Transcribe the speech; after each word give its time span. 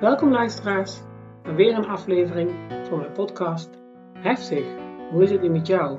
Welkom 0.00 0.30
luisteraars 0.30 1.00
bij 1.42 1.54
weer 1.54 1.76
een 1.76 1.86
aflevering 1.86 2.50
van 2.88 2.98
mijn 2.98 3.12
podcast 3.12 3.70
Heftig, 4.12 4.64
hoe 5.10 5.22
is 5.22 5.30
het 5.30 5.42
nu 5.42 5.48
met 5.48 5.66
jou? 5.66 5.98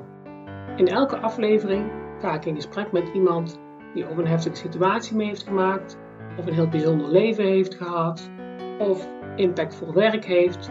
In 0.76 0.88
elke 0.88 1.18
aflevering 1.18 1.90
ga 2.20 2.34
ik 2.34 2.44
in 2.44 2.54
gesprek 2.54 2.92
met 2.92 3.10
iemand 3.14 3.60
die 3.94 4.08
of 4.08 4.16
een 4.16 4.26
heftige 4.26 4.56
situatie 4.56 5.16
mee 5.16 5.26
heeft 5.26 5.42
gemaakt, 5.42 5.98
of 6.38 6.46
een 6.46 6.52
heel 6.52 6.68
bijzonder 6.68 7.08
leven 7.08 7.44
heeft 7.44 7.74
gehad, 7.74 8.30
of 8.78 9.08
impactvol 9.36 9.92
werk 9.92 10.24
heeft. 10.24 10.70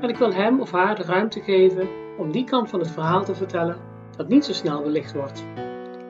En 0.00 0.08
ik 0.08 0.16
wil 0.16 0.32
hem 0.32 0.60
of 0.60 0.70
haar 0.70 0.94
de 0.94 1.02
ruimte 1.04 1.40
geven 1.40 1.88
om 2.18 2.32
die 2.32 2.44
kant 2.44 2.70
van 2.70 2.80
het 2.80 2.90
verhaal 2.90 3.24
te 3.24 3.34
vertellen 3.34 3.76
dat 4.16 4.28
niet 4.28 4.44
zo 4.44 4.52
snel 4.52 4.82
belicht 4.82 5.14
wordt. 5.14 5.44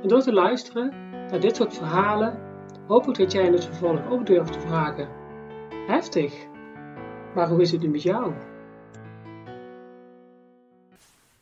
En 0.02 0.08
door 0.08 0.20
te 0.20 0.32
luisteren 0.32 0.92
naar 1.30 1.40
dit 1.40 1.56
soort 1.56 1.74
verhalen 1.74 2.38
hoop 2.86 3.08
ik 3.08 3.18
dat 3.18 3.32
jij 3.32 3.44
in 3.44 3.52
het 3.52 3.64
vervolg 3.64 4.10
ook 4.10 4.26
durft 4.26 4.52
te 4.52 4.60
vragen 4.60 5.19
Heftig. 5.86 6.34
Maar 7.34 7.48
hoe 7.48 7.60
is 7.60 7.70
het 7.70 7.80
nu 7.80 7.88
met 7.88 8.02
jou? 8.02 8.34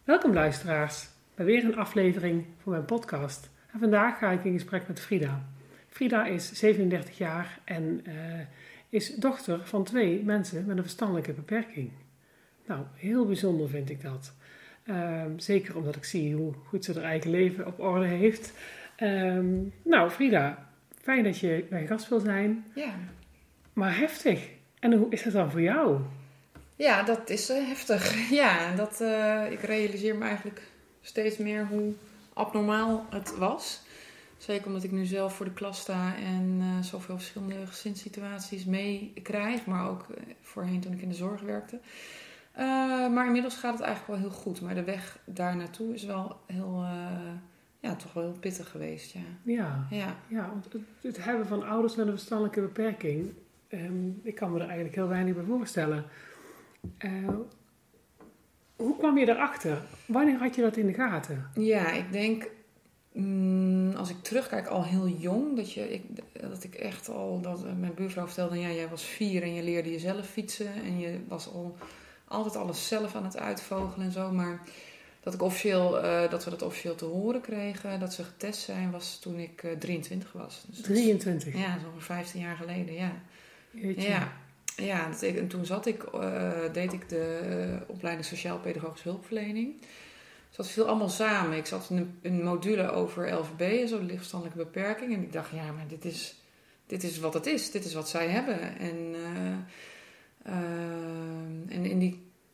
Welkom 0.05 0.33
luisteraars 0.33 1.09
bij 1.35 1.45
weer 1.45 1.65
een 1.65 1.77
aflevering 1.77 2.45
van 2.63 2.73
mijn 2.73 2.85
podcast. 2.85 3.51
En 3.73 3.79
vandaag 3.79 4.19
ga 4.19 4.31
ik 4.31 4.45
in 4.45 4.53
gesprek 4.53 4.89
met 4.89 5.01
Frida. 5.01 5.45
Frida 5.89 6.27
is 6.27 6.53
37 6.53 7.19
jaar 7.19 7.59
en 7.65 8.05
uh, 8.09 8.15
is 8.89 9.15
dochter 9.15 9.67
van 9.67 9.85
twee 9.85 10.23
mensen 10.25 10.67
met 10.67 10.77
een 10.77 10.83
verstandelijke 10.83 11.33
beperking. 11.33 11.91
Nou, 12.67 12.85
heel 12.95 13.27
bijzonder 13.27 13.69
vind 13.69 13.91
ik 13.91 14.03
dat. 14.03 14.35
Uh, 14.85 15.23
zeker 15.37 15.77
omdat 15.77 15.97
ik 15.97 16.05
zie 16.05 16.35
hoe 16.35 16.53
goed 16.67 16.85
ze 16.85 16.93
haar 16.93 17.03
eigen 17.03 17.31
leven 17.31 17.67
op 17.67 17.81
orde 17.81 18.07
heeft. 18.07 18.53
Uh, 18.99 19.39
nou, 19.83 20.11
Frida, 20.11 20.69
fijn 21.01 21.25
dat 21.25 21.39
je 21.39 21.67
mijn 21.71 21.87
gast 21.87 22.09
wil 22.09 22.21
zijn. 22.21 22.65
Ja. 22.75 22.95
Maar 23.79 23.97
heftig. 23.97 24.49
En 24.79 24.93
hoe 24.93 25.11
is 25.11 25.23
dat 25.23 25.33
dan 25.33 25.51
voor 25.51 25.61
jou? 25.61 26.01
Ja, 26.77 27.03
dat 27.03 27.31
is 27.31 27.51
uh, 27.51 27.67
heftig. 27.67 28.15
Ja, 28.43 28.75
dat, 28.75 29.01
uh, 29.01 29.51
ik 29.51 29.61
realiseer 29.61 30.17
me 30.17 30.25
eigenlijk 30.25 30.63
steeds 31.01 31.37
meer 31.37 31.67
hoe 31.67 31.93
abnormaal 32.33 33.07
het 33.11 33.37
was. 33.37 33.81
Zeker 34.39 34.67
omdat 34.67 34.85
ik 34.85 34.91
nu 34.91 35.05
zelf 35.05 35.35
voor 35.35 35.47
de 35.47 35.53
klas 35.53 35.81
sta 35.81 36.17
en 36.17 36.59
uh, 36.61 36.83
zoveel 36.83 37.17
verschillende 37.17 37.67
gezinssituaties 37.67 38.65
meekrijg. 38.65 39.67
Maar 39.67 39.89
ook 39.89 40.07
voorheen 40.41 40.81
toen 40.81 40.93
ik 40.93 41.03
in 41.03 41.09
de 41.09 41.15
zorg 41.15 41.41
werkte. 41.41 41.79
maar 43.15 43.27
inmiddels 43.27 43.57
gaat 43.57 43.73
het 43.73 43.83
eigenlijk 43.83 44.21
wel 44.21 44.31
heel 44.31 44.39
goed. 44.39 44.61
Maar 44.61 44.75
de 44.75 44.85
weg 44.85 45.19
daar 45.25 45.57
naartoe 45.57 45.95
is 45.95 46.05
wel 46.05 46.41
heel, 46.47 46.85
ja, 47.81 47.95
toch 47.97 48.13
wel 48.13 48.23
heel 48.23 48.39
pittig 48.41 48.71
geweest. 48.71 49.13
Ja, 49.13 49.21
ja, 49.43 49.87
ja. 49.91 50.17
ja 50.29 50.49
want 50.49 50.73
het, 50.73 50.83
het 51.01 51.25
hebben 51.25 51.47
van 51.47 51.67
ouders 51.69 51.97
met 51.97 52.07
een 52.07 52.13
verstandelijke 52.13 52.61
beperking 52.61 53.35
Um, 53.69 54.21
ik 54.23 54.35
kan 54.35 54.51
me 54.51 54.57
er 54.57 54.67
eigenlijk 54.67 54.95
heel 54.95 55.09
weinig 55.09 55.35
bij 55.35 55.45
voorstellen. 55.45 56.05
Uh, 56.99 57.29
hoe 58.77 58.97
kwam 58.97 59.19
je 59.19 59.29
erachter? 59.29 59.83
Wanneer 60.07 60.39
had 60.39 60.55
je 60.55 60.63
dat 60.63 60.77
in 60.77 60.87
de 60.87 60.95
gaten? 60.95 61.51
Ja, 61.55 61.93
ik 61.93 62.13
denk, 62.13 62.51
mm, 63.13 63.93
als 63.93 64.11
ik 64.11 64.23
terugkijk, 64.23 64.67
al 64.67 64.85
heel 64.85 65.09
jong. 65.09 65.57
Dat, 65.57 65.73
je, 65.73 65.93
ik, 65.93 66.03
dat 66.41 66.65
ik 66.65 66.75
echt 66.75 67.09
al, 67.09 67.41
dat 67.41 67.79
mijn 67.79 67.95
buurvrouw 67.95 68.27
vertelde, 68.27 68.59
ja, 68.59 68.71
jij 68.71 68.89
was 68.89 69.05
vier 69.05 69.43
en 69.43 69.55
je 69.55 69.63
leerde 69.63 69.91
jezelf 69.91 70.27
fietsen. 70.27 70.75
En 70.75 70.99
je 70.99 71.19
was 71.29 71.53
al 71.53 71.77
altijd 72.25 72.57
alles 72.57 72.89
zelf 72.89 73.15
aan 73.15 73.25
het 73.25 73.39
uitvogelen 73.39 74.07
en 74.07 74.13
zo. 74.13 74.33
Maar 74.33 74.63
dat, 75.21 75.35
ik 75.35 75.43
officieel, 75.43 76.05
uh, 76.05 76.31
dat 76.31 76.45
we 76.45 76.51
dat 76.51 76.63
officieel 76.63 76.95
te 76.95 77.05
horen 77.05 77.41
kregen, 77.41 78.01
dat 78.01 78.13
ze 78.13 78.25
getest 78.25 78.61
zijn, 78.61 78.91
was 78.91 79.19
toen 79.19 79.39
ik 79.39 79.63
uh, 79.63 79.73
23 79.73 80.33
was. 80.33 80.65
Dus 80.67 80.81
23? 80.81 81.53
Was, 81.53 81.63
ja, 81.63 81.79
zo'n 81.79 82.01
15 82.01 82.41
jaar 82.41 82.57
geleden, 82.57 82.95
ja. 82.95 83.13
Ja, 83.97 84.33
ja 84.77 85.09
en 85.21 85.49
toen 85.49 85.67
zat 85.67 85.87
ik, 85.87 86.05
uh, 86.15 86.53
deed 86.73 86.93
ik 86.93 87.09
de 87.09 87.41
uh, 87.71 87.91
opleiding 87.91 88.27
Sociaal-Pedagogische 88.27 89.09
Hulpverlening. 89.09 89.81
Dus 90.49 90.57
dat 90.57 90.69
viel 90.69 90.87
allemaal 90.87 91.09
samen. 91.09 91.57
Ik 91.57 91.67
zat 91.67 91.87
in 91.91 91.97
een, 91.97 92.19
een 92.23 92.43
module 92.43 92.91
over 92.91 93.33
LVB, 93.33 93.87
zo 93.87 93.99
de 93.99 94.05
lichtverstandelijke 94.05 94.65
beperking. 94.65 95.15
En 95.15 95.23
ik 95.23 95.33
dacht, 95.33 95.51
ja, 95.51 95.73
maar 95.73 95.89
dit 95.89 96.05
is, 96.05 96.35
dit 96.87 97.03
is 97.03 97.19
wat 97.19 97.35
het 97.35 97.47
is. 97.47 97.71
Dit 97.71 97.85
is 97.85 97.95
wat 97.95 98.09
zij 98.09 98.29
hebben. 98.29 98.79
En, 98.79 98.97
uh, 100.47 100.55
en 101.69 101.85
in 101.85 101.99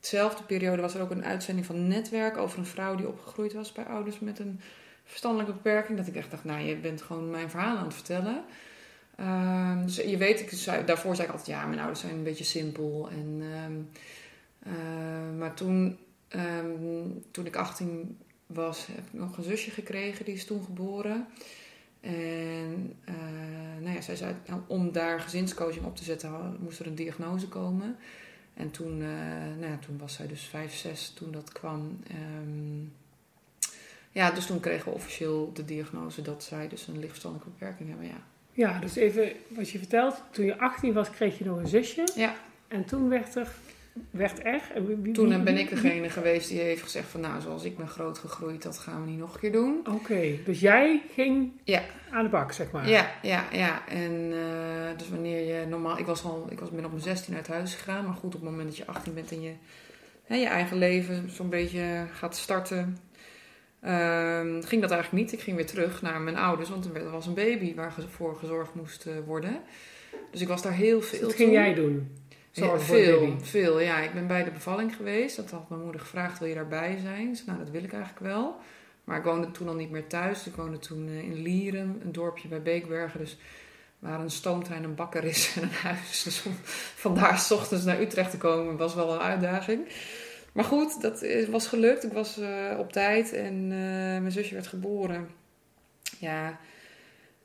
diezelfde 0.01 0.43
periode 0.43 0.83
was 0.83 0.95
er 0.95 1.01
ook 1.01 1.11
een 1.11 1.25
uitzending 1.25 1.67
van 1.67 1.89
Netwerk 1.89 2.37
over 2.37 2.59
een 2.59 2.67
vrouw 2.67 2.95
die 2.95 3.09
opgegroeid 3.09 3.53
was 3.53 3.73
bij 3.73 3.85
ouders 3.85 4.19
met 4.19 4.39
een 4.39 4.61
verstandelijke 5.05 5.53
beperking. 5.53 5.99
Dat 5.99 6.07
ik 6.07 6.17
echt 6.17 6.31
dacht, 6.31 6.45
nou, 6.45 6.61
je 6.61 6.77
bent 6.77 7.03
gewoon 7.03 7.31
mijn 7.31 7.51
verhaal 7.51 7.77
aan 7.77 7.85
het 7.85 7.95
vertellen. 7.95 8.45
Um, 9.21 9.85
dus 9.85 9.97
je 9.97 10.17
weet, 10.17 10.41
ik, 10.41 10.87
daarvoor 10.87 11.15
zei 11.15 11.27
ik 11.27 11.33
altijd, 11.33 11.57
ja, 11.57 11.67
mijn 11.67 11.79
ouders 11.79 12.01
zijn 12.01 12.15
een 12.15 12.23
beetje 12.23 12.45
simpel. 12.45 13.09
En, 13.11 13.43
um, 13.67 13.89
uh, 14.67 15.39
maar 15.39 15.55
toen, 15.55 15.99
um, 16.29 17.25
toen 17.31 17.47
ik 17.47 17.57
18 17.57 18.19
was, 18.47 18.87
heb 18.87 19.07
ik 19.07 19.13
nog 19.13 19.37
een 19.37 19.45
zusje 19.45 19.71
gekregen, 19.71 20.25
die 20.25 20.35
is 20.35 20.45
toen 20.45 20.65
geboren. 20.65 21.27
En 22.01 22.97
uh, 23.09 23.15
nou 23.81 23.95
ja, 23.95 24.01
zij 24.01 24.17
zei, 24.17 24.35
nou, 24.47 24.61
om 24.67 24.93
daar 24.93 25.21
gezinscoaching 25.21 25.85
op 25.85 25.97
te 25.97 26.05
zetten, 26.05 26.57
moest 26.61 26.81
er 26.81 26.87
een 26.87 26.95
diagnose 26.95 27.49
komen. 27.49 27.97
En 28.55 28.71
toen, 28.71 29.01
uh, 29.01 29.09
nou 29.59 29.67
ja, 29.71 29.79
toen 29.87 29.99
was 29.99 30.15
zij 30.15 30.27
dus 30.27 30.43
5, 30.43 30.75
6 30.75 31.11
toen 31.11 31.33
dat 31.33 31.53
kwam. 31.53 32.01
ja, 34.13 34.31
dus 34.31 34.47
toen 34.47 34.61
kregen 34.61 34.89
we 34.89 34.95
officieel 34.95 35.53
de 35.53 35.65
diagnose 35.65 36.23
dat 36.23 36.45
zij 36.45 36.69
dus 36.69 36.87
een 36.87 36.99
lichtverstandelijke 36.99 37.51
beperking 37.51 37.89
hebben, 37.89 38.07
ja. 38.07 38.23
Ja, 38.55 38.79
dus 38.79 38.97
even 38.97 39.33
wat 39.49 39.71
je 39.71 39.79
vertelt. 39.79 40.23
Toen 40.31 40.45
je 40.45 40.59
18 40.59 40.93
was, 40.93 41.11
kreeg 41.11 41.39
je 41.39 41.45
nog 41.45 41.59
een 41.59 41.67
zusje. 41.67 42.09
Ja. 42.17 42.35
En 42.69 42.85
toen 42.85 43.09
werd 43.09 43.35
er, 43.35 43.49
werd 44.11 44.45
er 44.45 44.61
wie, 45.03 45.13
toen 45.13 45.45
ben 45.45 45.59
ik 45.59 45.69
degene 45.69 46.11
geweest 46.11 46.49
die 46.49 46.61
heeft 46.61 46.83
gezegd 46.83 47.09
van... 47.09 47.21
nou, 47.21 47.41
zoals 47.41 47.65
ik 47.65 47.77
ben 47.77 47.89
groot 47.89 48.19
gegroeid, 48.19 48.63
dat 48.63 48.79
gaan 48.79 49.05
we 49.05 49.11
niet 49.11 49.19
nog 49.19 49.35
een 49.35 49.41
keer 49.41 49.53
doen. 49.53 49.81
Oké, 49.91 50.39
dus 50.45 50.61
jij 50.61 51.03
ging 51.13 51.53
ja. 51.65 51.83
aan 52.11 52.25
de 52.25 52.31
bak, 52.31 52.53
zeg 52.53 52.71
maar. 52.71 52.89
Ja, 52.89 53.11
ja, 53.23 53.45
ja. 53.53 53.89
En 53.89 54.13
uh, 54.13 54.99
dus 54.99 55.09
wanneer 55.09 55.57
je 55.57 55.67
normaal... 55.67 55.99
Ik 55.99 56.07
was 56.07 56.25
al, 56.25 56.47
ik 56.51 56.61
was, 56.61 56.71
ben 56.71 56.85
op 56.85 56.91
mijn 56.91 57.03
16 57.03 57.35
uit 57.35 57.49
huis 57.49 57.75
gegaan. 57.75 58.05
Maar 58.05 58.15
goed, 58.15 58.35
op 58.35 58.41
het 58.41 58.51
moment 58.51 58.69
dat 58.69 58.77
je 58.77 58.87
18 58.87 59.15
bent 59.15 59.31
en 59.31 59.43
je, 59.43 59.53
hè, 60.25 60.37
je 60.37 60.47
eigen 60.47 60.79
leven 60.79 61.31
zo'n 61.31 61.49
beetje 61.49 62.07
gaat 62.13 62.37
starten... 62.37 62.99
Um, 63.87 64.63
ging 64.63 64.81
dat 64.81 64.91
eigenlijk 64.91 65.13
niet. 65.13 65.33
Ik 65.33 65.41
ging 65.41 65.57
weer 65.57 65.67
terug 65.67 66.03
naar 66.03 66.21
mijn 66.21 66.37
ouders, 66.37 66.69
want 66.69 66.95
er 66.95 67.11
was 67.11 67.27
een 67.27 67.35
baby 67.35 67.75
waarvoor 67.75 68.37
gezorgd 68.37 68.75
moest 68.75 69.07
uh, 69.07 69.13
worden. 69.27 69.61
Dus 70.31 70.41
ik 70.41 70.49
was 70.49 70.63
daar 70.63 70.73
heel 70.73 71.03
veel. 71.03 71.21
Wat 71.21 71.35
ging 71.35 71.53
jij 71.53 71.75
doen? 71.75 72.17
Zorg 72.51 72.83
veel, 72.83 73.37
veel. 73.41 73.81
Ja, 73.81 74.01
ik 74.01 74.15
ben 74.15 74.27
bij 74.27 74.45
de 74.45 74.51
bevalling 74.51 74.97
geweest. 74.97 75.37
Dat 75.37 75.51
had 75.51 75.69
mijn 75.69 75.83
moeder 75.83 76.01
gevraagd: 76.01 76.39
wil 76.39 76.49
je 76.49 76.55
daarbij 76.55 76.99
zijn? 77.03 77.29
Dus, 77.29 77.45
nou, 77.45 77.59
dat 77.59 77.71
wil 77.71 77.85
ik 77.85 77.93
eigenlijk 77.93 78.25
wel. 78.25 78.57
Maar 79.05 79.19
ik 79.19 79.25
woonde 79.25 79.51
toen 79.51 79.69
al 79.69 79.75
niet 79.75 79.91
meer 79.91 80.07
thuis. 80.07 80.47
Ik 80.47 80.55
woonde 80.55 80.79
toen 80.79 81.09
uh, 81.09 81.19
in 81.19 81.43
Lieren, 81.43 82.01
een 82.05 82.13
dorpje 82.13 82.49
bij 82.49 82.63
Beekbergen. 82.63 83.21
Dus 83.21 83.39
waar 83.99 84.21
een 84.21 84.31
stoomtrein, 84.31 84.85
een 84.85 84.95
bakker 84.95 85.25
is 85.25 85.57
en 85.57 85.63
een 85.63 85.69
huis. 85.69 86.23
Dus 86.25 86.43
om 86.43 86.57
vandaar 86.95 87.39
s 87.39 87.51
ochtends 87.51 87.85
naar 87.85 88.01
Utrecht 88.01 88.31
te 88.31 88.39
komen 88.39 88.77
was 88.77 88.95
wel 88.95 89.13
een 89.13 89.21
uitdaging. 89.21 89.87
Maar 90.55 90.65
goed, 90.65 91.01
dat 91.01 91.25
was 91.49 91.67
gelukt. 91.67 92.05
Ik 92.05 92.13
was 92.13 92.39
uh, 92.39 92.77
op 92.79 92.93
tijd 92.93 93.33
en 93.33 93.55
uh, 93.55 93.69
mijn 94.21 94.33
zusje 94.33 94.55
werd 94.55 94.67
geboren. 94.67 95.29
Ja, 96.19 96.59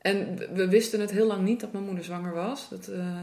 en 0.01 0.37
we 0.53 0.67
wisten 0.67 0.99
het 0.99 1.11
heel 1.11 1.27
lang 1.27 1.43
niet 1.43 1.59
dat 1.59 1.71
mijn 1.71 1.83
moeder 1.83 2.03
zwanger 2.03 2.33
was. 2.33 2.69
Dat, 2.69 2.87
uh, 2.89 3.15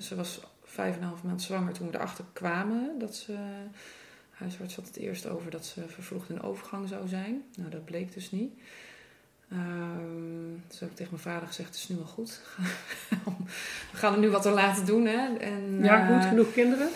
ze 0.00 0.14
was 0.14 0.40
vijf 0.64 0.96
en 0.96 1.02
een 1.02 1.08
half 1.08 1.22
maand 1.22 1.42
zwanger 1.42 1.72
toen 1.72 1.90
we 1.90 1.96
erachter 1.96 2.24
kwamen. 2.32 2.98
Dat 2.98 3.16
ze, 3.16 3.34
huisarts 4.30 4.76
had 4.76 4.86
het 4.86 4.96
eerst 4.96 5.26
over 5.26 5.50
dat 5.50 5.66
ze 5.66 5.88
vervroegd 5.88 6.30
in 6.30 6.42
overgang 6.42 6.88
zou 6.88 7.08
zijn. 7.08 7.42
Nou, 7.56 7.70
dat 7.70 7.84
bleek 7.84 8.14
dus 8.14 8.30
niet. 8.30 8.52
Um, 9.52 10.62
dus 10.68 10.80
heb 10.80 10.90
ik 10.90 10.96
tegen 10.96 11.12
mijn 11.12 11.34
vader 11.34 11.48
gezegd, 11.48 11.68
het 11.68 11.78
is 11.78 11.88
nu 11.88 11.96
wel 11.96 12.06
goed. 12.06 12.40
we 13.92 13.96
gaan 13.96 14.12
er 14.12 14.18
nu 14.18 14.30
wat 14.30 14.46
aan 14.46 14.52
laten 14.52 14.86
doen. 14.86 15.06
Hè? 15.06 15.36
En, 15.36 15.82
ja, 15.82 16.06
goed, 16.06 16.24
genoeg 16.28 16.52
kinderen? 16.52 16.88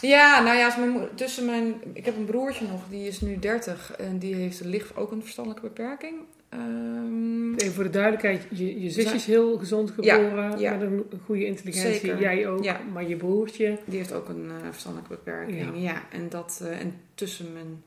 Ja, 0.00 0.42
nou 0.42 0.58
ja, 0.58 0.76
mijn, 0.78 1.08
tussen 1.14 1.44
mijn, 1.44 1.74
ik 1.92 2.04
heb 2.04 2.16
een 2.16 2.24
broertje 2.24 2.66
nog, 2.66 2.80
die 2.90 3.06
is 3.06 3.20
nu 3.20 3.38
30 3.38 3.92
en 3.96 4.18
die 4.18 4.34
heeft 4.34 4.64
licht 4.64 4.96
ook 4.96 5.10
een 5.10 5.22
verstandelijke 5.22 5.66
beperking. 5.66 6.16
Um, 6.54 7.54
Even 7.54 7.74
voor 7.74 7.84
de 7.84 7.90
duidelijkheid, 7.90 8.46
je, 8.50 8.80
je 8.80 8.90
zusje 8.90 9.14
is 9.14 9.26
heel 9.26 9.58
gezond 9.58 9.90
geboren, 9.90 10.58
ja, 10.58 10.76
met 10.76 10.90
een 10.90 11.20
goede 11.24 11.46
intelligentie, 11.46 12.00
Zeker. 12.00 12.20
jij 12.20 12.48
ook, 12.48 12.64
ja. 12.64 12.80
maar 12.92 13.08
je 13.08 13.16
broertje... 13.16 13.78
Die 13.84 13.98
heeft 13.98 14.12
ook 14.12 14.28
een 14.28 14.44
uh, 14.44 14.52
verstandelijke 14.70 15.14
beperking, 15.14 15.82
ja. 15.82 16.02
En, 16.12 16.28
dat, 16.28 16.60
uh, 16.62 16.80
en 16.80 16.94
tussen 17.14 17.52
mijn, 17.52 17.82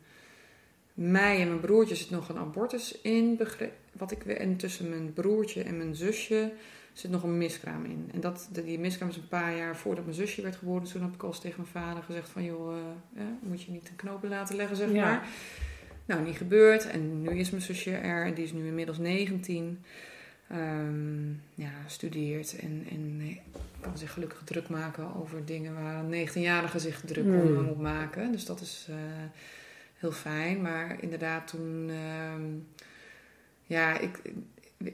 mij 0.93 1.41
en 1.41 1.47
mijn 1.47 1.59
broertje 1.59 1.95
zit 1.95 2.09
nog 2.09 2.29
een 2.29 2.37
abortus 2.37 3.01
in, 3.01 3.39
wat 3.91 4.11
ik, 4.11 4.25
en 4.25 4.57
tussen 4.57 4.89
mijn 4.89 5.13
broertje 5.13 5.63
en 5.63 5.77
mijn 5.77 5.95
zusje 5.95 6.51
zit 6.93 7.11
nog 7.11 7.23
een 7.23 7.37
miskraam 7.37 7.85
in. 7.85 8.09
En 8.13 8.19
dat, 8.19 8.49
die 8.51 8.79
miskraam 8.79 9.09
is 9.09 9.15
een 9.15 9.27
paar 9.27 9.55
jaar 9.55 9.77
voordat 9.77 10.03
mijn 10.03 10.15
zusje 10.17 10.41
werd 10.41 10.55
geboren. 10.55 10.83
Toen 10.83 11.01
heb 11.01 11.13
ik 11.13 11.23
al 11.23 11.29
eens 11.29 11.39
tegen 11.39 11.61
mijn 11.61 11.85
vader 11.85 12.03
gezegd 12.03 12.29
van... 12.29 12.43
joh, 12.43 12.77
uh, 13.17 13.23
moet 13.41 13.61
je 13.63 13.71
niet 13.71 13.89
een 13.89 13.95
knopen 13.95 14.29
laten 14.29 14.55
leggen, 14.55 14.75
zeg 14.77 14.91
maar. 14.91 15.27
Nou, 16.05 16.23
niet 16.23 16.37
gebeurd. 16.37 16.89
En 16.89 17.21
nu 17.21 17.29
is 17.29 17.49
mijn 17.49 17.63
zusje 17.63 17.91
er. 17.91 18.25
En 18.25 18.33
die 18.33 18.43
is 18.43 18.53
nu 18.53 18.67
inmiddels 18.67 18.97
19. 18.97 19.83
ehm, 20.47 21.29
ja, 21.55 21.71
studeert 21.87 22.59
en, 22.59 22.85
en 22.89 23.37
kan 23.79 23.97
zich 23.97 24.13
gelukkig 24.13 24.41
druk 24.43 24.69
maken 24.69 25.15
over 25.15 25.45
dingen 25.45 25.73
waar 25.73 26.03
een 26.03 26.27
19-jarige 26.27 26.79
zich 26.79 27.01
druk 27.05 27.25
om 27.25 27.31
Hmm. 27.31 27.63
moet 27.63 27.81
maken. 27.81 28.31
Dus 28.31 28.45
dat 28.45 28.61
is 28.61 28.87
eh, 28.89 28.95
heel 29.97 30.11
fijn. 30.11 30.61
Maar 30.61 30.97
inderdaad, 31.01 31.47
toen. 31.47 31.89
ehm, 31.89 32.43
ja, 33.65 33.99
ik, 33.99 34.21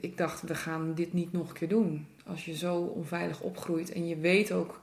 ik 0.00 0.16
dacht, 0.16 0.42
we 0.42 0.54
gaan 0.54 0.94
dit 0.94 1.12
niet 1.12 1.32
nog 1.32 1.48
een 1.48 1.54
keer 1.54 1.68
doen. 1.68 2.06
Als 2.26 2.44
je 2.44 2.56
zo 2.56 2.76
onveilig 2.76 3.40
opgroeit 3.40 3.92
en 3.92 4.08
je 4.08 4.16
weet 4.16 4.52
ook 4.52 4.80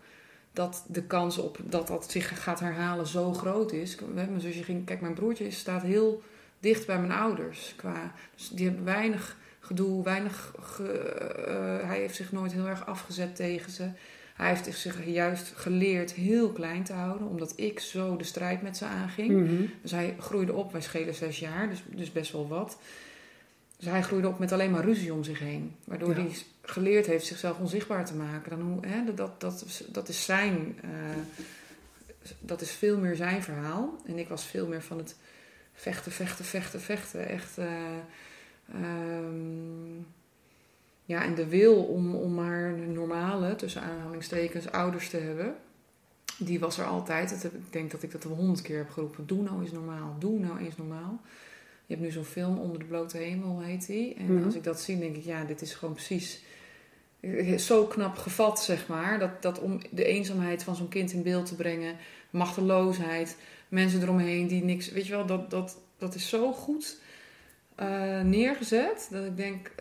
dat 0.51 0.85
de 0.87 1.03
kans 1.03 1.37
op 1.37 1.57
dat 1.63 1.87
dat 1.87 2.11
zich 2.11 2.43
gaat 2.43 2.59
herhalen 2.59 3.07
zo 3.07 3.33
groot 3.33 3.71
is. 3.71 3.97
Mijn 4.13 4.41
zusje 4.41 4.63
ging, 4.63 4.85
kijk, 4.85 5.01
mijn 5.01 5.13
broertje 5.13 5.51
staat 5.51 5.81
heel 5.81 6.21
dicht 6.59 6.85
bij 6.85 6.99
mijn 6.99 7.11
ouders. 7.19 7.73
Qua, 7.75 8.13
dus 8.35 8.49
die 8.49 8.65
hebben 8.67 8.85
weinig 8.85 9.37
gedoe, 9.59 10.03
weinig. 10.03 10.53
ge- 10.61 10.91
eh, 10.91 11.87
hij 11.87 11.99
heeft 11.99 12.15
zich 12.15 12.31
nooit 12.31 12.51
heel 12.53 12.67
erg 12.67 12.85
afgezet 12.85 13.35
tegen 13.35 13.71
ze. 13.71 13.89
Hij 14.35 14.49
heeft 14.49 14.77
zich 14.77 15.05
juist 15.05 15.51
geleerd 15.55 16.13
heel 16.13 16.51
klein 16.51 16.83
te 16.83 16.93
houden, 16.93 17.27
omdat 17.27 17.53
ik 17.55 17.79
zo 17.79 18.15
de 18.17 18.23
strijd 18.23 18.61
met 18.61 18.77
ze 18.77 18.85
aanging. 18.85 19.31
Mhm. 19.41 19.61
Dus 19.81 19.91
hij 19.91 20.15
groeide 20.19 20.53
op, 20.53 20.71
wij 20.71 20.81
schelen 20.81 21.15
zes 21.15 21.39
jaar, 21.39 21.69
dus, 21.69 21.83
dus 21.95 22.11
best 22.11 22.31
wel 22.31 22.47
wat. 22.47 22.77
Dus 23.77 23.87
hij 23.87 24.03
groeide 24.03 24.27
op 24.27 24.39
met 24.39 24.51
alleen 24.51 24.71
maar 24.71 24.83
ruzie 24.85 25.13
om 25.13 25.23
zich 25.23 25.39
heen. 25.39 25.75
Waardoor 25.83 26.09
Ja. 26.09 26.15
hij 26.21 26.31
geleerd 26.61 27.05
heeft 27.05 27.25
zichzelf 27.25 27.59
onzichtbaar 27.59 28.05
te 28.05 28.15
maken. 28.15 28.49
Dan 28.49 28.61
hoe, 28.61 28.85
hè, 28.87 29.13
dat, 29.13 29.41
dat, 29.41 29.63
is- 29.65 29.83
dat 29.87 30.09
is 30.09 30.25
zijn, 30.25 30.79
eh, 30.81 30.89
dat 32.39 32.61
is 32.61 32.71
veel 32.71 32.97
meer 32.97 33.15
zijn 33.15 33.43
verhaal. 33.43 33.95
En 34.05 34.17
ik 34.17 34.27
was 34.27 34.43
veel 34.45 34.67
meer 34.67 34.81
van 34.81 34.97
het 34.97 35.15
vechten, 35.73 36.11
vechten, 36.11 36.45
vechten, 36.45 36.81
vechten. 36.81 37.27
Echt, 37.29 37.57
eh, 37.57 37.67
ehm, 38.73 39.95
ja, 41.05 41.23
en 41.23 41.35
de 41.35 41.47
wil 41.47 41.83
om, 41.83 42.15
om 42.15 42.33
maar 42.33 42.71
normale, 42.71 43.55
tussen 43.55 43.81
aanhalingstekens, 43.81 44.71
ouders 44.71 45.09
te 45.09 45.17
hebben. 45.17 45.55
Die 46.39 46.59
was 46.59 46.77
er 46.77 46.85
altijd. 46.85 47.43
Ik 47.43 47.51
denk 47.73 47.91
dat 47.91 48.03
ik 48.03 48.11
dat 48.11 48.23
wel 48.23 48.35
honderd 48.35 48.61
keer 48.61 48.77
heb 48.77 48.89
geroepen. 48.89 49.27
Doe 49.27 49.43
nou 49.43 49.61
eens 49.61 49.71
normaal. 49.71 50.15
Doe 50.19 50.39
nou 50.39 50.59
eens 50.59 50.77
normaal. 50.77 51.21
Je 51.87 51.93
hebt 51.93 52.05
nu 52.05 52.11
zo'n 52.11 52.23
film, 52.23 52.57
Onder 52.57 52.79
de 52.79 52.85
blote 52.85 53.17
hemel 53.17 53.61
heet 53.61 53.87
die. 53.87 54.13
En 54.13 54.33
Mhm. 54.35 54.45
als 54.45 54.55
ik 54.55 54.63
dat 54.63 54.81
zie, 54.81 54.99
denk 54.99 55.15
ik, 55.15 55.23
ja, 55.23 55.43
dit 55.43 55.61
is 55.61 55.73
gewoon 55.73 55.93
precies 55.93 56.41
zo 57.57 57.85
knap 57.85 58.17
gevat, 58.17 58.63
zeg 58.63 58.87
maar. 58.87 59.19
Dat, 59.19 59.41
dat 59.41 59.59
om 59.59 59.79
de 59.91 60.03
eenzaamheid 60.05 60.63
van 60.63 60.75
zo'n 60.75 60.87
kind 60.87 61.11
in 61.11 61.23
beeld 61.23 61.45
te 61.45 61.55
brengen, 61.55 61.95
machteloosheid, 62.29 63.37
mensen 63.69 64.01
eromheen 64.01 64.47
die 64.47 64.63
niks. 64.63 64.89
Weet 64.91 65.05
je 65.05 65.11
wel, 65.11 65.25
dat, 65.25 65.49
dat, 65.49 65.77
dat 65.97 66.15
is 66.15 66.29
zo 66.29 66.51
goed 66.53 66.99
eh, 67.75 68.21
neergezet. 68.21 69.07
Dat 69.11 69.25
ik 69.25 69.37
denk, 69.37 69.71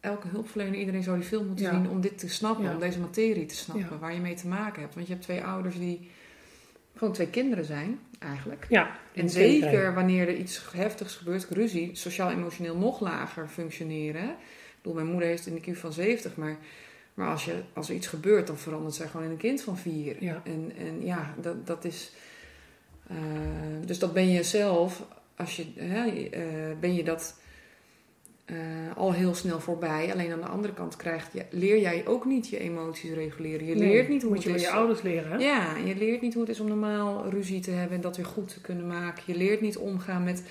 elke 0.00 0.28
hulpverlener, 0.28 0.74
iedereen 0.78 1.02
zou 1.02 1.18
die 1.18 1.26
film 1.28 1.46
moeten 1.46 1.64
Ja. 1.64 1.70
zien 1.72 1.90
om 1.90 2.00
dit 2.00 2.18
te 2.18 2.28
snappen, 2.28 2.64
Ja. 2.64 2.72
om 2.74 2.80
deze 2.80 3.00
materie 3.00 3.46
te 3.46 3.54
snappen, 3.56 3.88
Ja. 3.90 3.98
waar 3.98 4.14
je 4.14 4.20
mee 4.20 4.34
te 4.34 4.46
maken 4.48 4.80
hebt. 4.82 4.94
Want 4.94 5.06
je 5.06 5.12
hebt 5.12 5.24
twee 5.24 5.42
ouders 5.44 5.78
die 5.78 6.10
gewoon 6.96 7.14
twee 7.14 7.30
kinderen 7.30 7.64
zijn, 7.64 7.98
eigenlijk. 8.18 8.66
Ja. 8.68 8.98
En 9.14 9.30
zeker 9.30 9.94
wanneer 9.94 10.28
er 10.28 10.36
iets 10.36 10.62
heftigs 10.72 11.14
gebeurt, 11.16 11.46
ruzie, 11.50 11.90
sociaal-emotioneel 11.92 12.76
nog 12.76 13.00
lager 13.00 13.48
functioneren. 13.48 14.28
Ik 14.28 14.76
bedoel, 14.82 14.94
mijn 14.94 15.10
moeder 15.10 15.28
heeft 15.28 15.46
een 15.46 15.62
IQ 15.62 15.78
van 15.78 15.92
70, 15.92 16.36
maar, 16.36 16.56
maar 17.14 17.28
als, 17.28 17.44
je, 17.44 17.62
als 17.72 17.88
er 17.88 17.94
iets 17.94 18.06
gebeurt, 18.06 18.46
dan 18.46 18.58
verandert 18.58 18.94
zij 18.94 19.06
gewoon 19.06 19.26
in 19.26 19.32
een 19.32 19.36
kind 19.36 19.62
van 19.62 19.78
vier. 19.78 20.16
Ja. 20.24 20.42
En, 20.44 20.72
en 20.78 21.04
ja, 21.04 21.34
dat, 21.40 21.66
dat 21.66 21.84
is. 21.84 22.12
eh, 23.06 23.16
dus 23.84 23.98
dat 23.98 24.12
ben 24.12 24.28
je 24.28 24.42
zelf, 24.42 25.02
als 25.36 25.56
je, 25.56 25.66
hè, 25.76 26.06
eh, 26.08 26.78
ben 26.80 26.94
je 26.94 27.04
dat 27.04 27.39
eh, 28.50 28.96
al 28.96 29.12
heel 29.12 29.34
snel 29.34 29.60
voorbij. 29.60 30.12
Alleen 30.12 30.32
aan 30.32 30.40
de 30.40 30.46
andere 30.46 30.72
kant 30.74 30.96
krijgt 30.96 31.32
je, 31.32 31.44
leer 31.50 31.80
jij 31.80 32.06
ook 32.06 32.24
niet 32.24 32.48
je 32.48 32.58
emoties 32.58 33.10
reguleren. 33.12 33.66
Je 33.66 33.74
Nee, 33.74 33.88
leert 33.88 34.08
niet 34.08 34.22
hoe 34.22 34.30
moet 34.34 34.44
het 34.44 34.52
je 34.52 34.58
is. 34.58 34.62
je 34.62 34.70
ouders 34.70 35.02
leren. 35.02 35.30
Hè? 35.30 35.36
Ja, 35.38 35.76
je 35.76 35.96
leert 35.96 36.20
niet 36.20 36.32
hoe 36.34 36.42
het 36.42 36.50
is 36.52 36.60
om 36.60 36.68
normaal 36.68 37.28
ruzie 37.28 37.60
te 37.60 37.70
hebben 37.70 37.96
en 37.96 38.02
dat 38.02 38.16
weer 38.16 38.26
goed 38.26 38.48
te 38.48 38.60
kunnen 38.60 38.86
maken. 38.86 39.22
Je 39.26 39.34
leert 39.36 39.60
niet 39.60 39.76
omgaan 39.76 40.24
met 40.24 40.42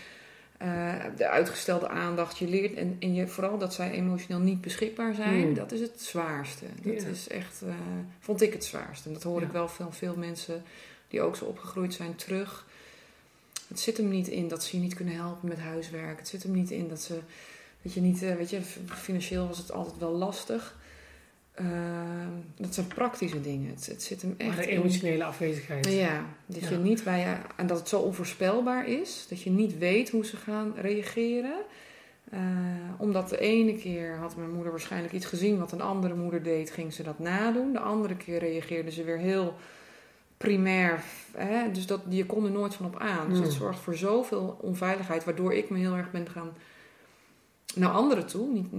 eh, 0.58 0.94
de 1.18 1.28
uitgestelde 1.30 1.88
aandacht. 1.88 2.38
Je 2.38 2.48
leert, 2.48 2.74
en, 2.74 2.96
en 3.00 3.14
je, 3.14 3.28
vooral 3.28 3.58
dat 3.58 3.74
zij 3.74 3.92
emotioneel 3.92 4.42
niet 4.44 4.62
beschikbaar 4.62 5.14
zijn, 5.14 5.42
Hmm. 5.44 5.54
dat 5.54 5.72
is 5.72 5.80
het 5.80 6.02
zwaarste. 6.02 6.66
Dat 6.84 7.02
Ja. 7.02 7.08
is 7.08 7.28
echt, 7.28 7.62
eh, 7.62 7.74
vond 8.20 8.42
ik 8.42 8.54
het 8.54 8.64
zwaarste. 8.66 9.08
En 9.08 9.14
dat 9.14 9.24
hoor 9.24 9.40
Ja. 9.40 9.46
ik 9.46 9.52
wel 9.52 9.68
van 9.68 9.94
veel 9.94 10.16
mensen 10.18 10.64
die 11.08 11.22
ook 11.22 11.36
zo 11.36 11.46
opgegroeid 11.46 11.94
zijn 11.94 12.16
terug. 12.16 12.66
Het 13.68 13.80
zit 13.80 13.98
hem 13.98 14.10
niet 14.10 14.28
in 14.28 14.48
dat 14.48 14.64
ze 14.64 14.76
je 14.78 14.82
niet 14.84 14.94
kunnen 14.94 15.14
helpen 15.16 15.48
met 15.50 15.60
huiswerk. 15.60 16.18
Het 16.20 16.28
zit 16.28 16.44
hem 16.44 16.52
niet 16.52 16.72
in 16.72 16.88
dat 16.88 17.02
ze, 17.02 17.20
weet 17.82 17.94
je, 17.94 18.02
niet, 18.02 18.24
eh, 18.24 18.36
weet 18.36 18.50
je, 18.50 18.62
financieel 18.86 19.48
was 19.48 19.58
het 19.58 19.72
altijd 19.72 19.98
wel 19.98 20.12
lastig. 20.12 20.78
Ehm, 21.54 22.30
dat 22.58 22.74
zijn 22.74 22.88
praktische 22.88 23.42
dingen. 23.42 23.70
Het, 23.76 23.86
het 23.86 24.04
zit 24.04 24.22
hem 24.22 24.36
echt 24.38 24.56
Maar 24.56 24.66
de 24.66 24.72
in- 24.72 24.80
emotionele 24.80 25.24
afwezigheid. 25.24 25.86
ja, 25.94 26.26
dat 26.46 26.62
Ja. 26.62 26.70
je 26.70 26.78
niet 26.78 27.04
bij 27.04 27.20
je, 27.20 27.36
en 27.56 27.68
dat 27.68 27.80
het 27.80 27.90
zo 27.90 28.00
onvoorspelbaar 28.00 28.88
is, 28.88 29.26
dat 29.30 29.42
je 29.42 29.50
niet 29.50 29.78
weet 29.78 30.10
hoe 30.10 30.26
ze 30.26 30.38
gaan 30.38 30.74
reageren. 30.76 31.56
Eh, 32.32 32.40
omdat 32.98 33.30
de 33.30 33.38
ene 33.40 33.76
keer 33.76 34.18
had 34.18 34.36
mijn 34.36 34.52
moeder 34.52 34.72
waarschijnlijk 34.72 35.14
iets 35.14 35.26
gezien 35.26 35.60
wat 35.60 35.72
een 35.72 35.82
andere 35.82 36.16
moeder 36.16 36.44
deed, 36.44 36.72
ging 36.72 36.94
ze 36.94 37.04
dat 37.04 37.20
nadoen. 37.20 37.74
De 37.74 37.80
andere 37.80 38.16
keer 38.16 38.40
reageerde 38.40 38.92
ze 38.92 39.04
weer 39.04 39.18
heel 39.18 39.54
primair. 40.38 41.04
Hè? 41.38 41.72
Dus 41.72 41.86
dat, 41.86 42.02
je 42.10 42.26
kon 42.26 42.46
er 42.46 42.52
nooit 42.52 42.74
van 42.76 42.86
op 42.86 42.98
aan. 43.00 43.28
Dus 43.30 43.38
Hmm. 43.38 43.46
dat 43.48 43.54
zorgt 43.56 43.80
voor 43.80 43.96
zoveel 43.96 44.58
onveiligheid, 44.62 45.24
waardoor 45.24 45.54
ik 45.54 45.70
me 45.70 45.78
heel 45.78 45.96
erg 45.96 46.12
ben 46.12 46.30
gaan 46.30 46.52
naar 47.80 47.90
anderen 47.90 48.28
toe. 48.28 48.48
Niet 48.52 48.72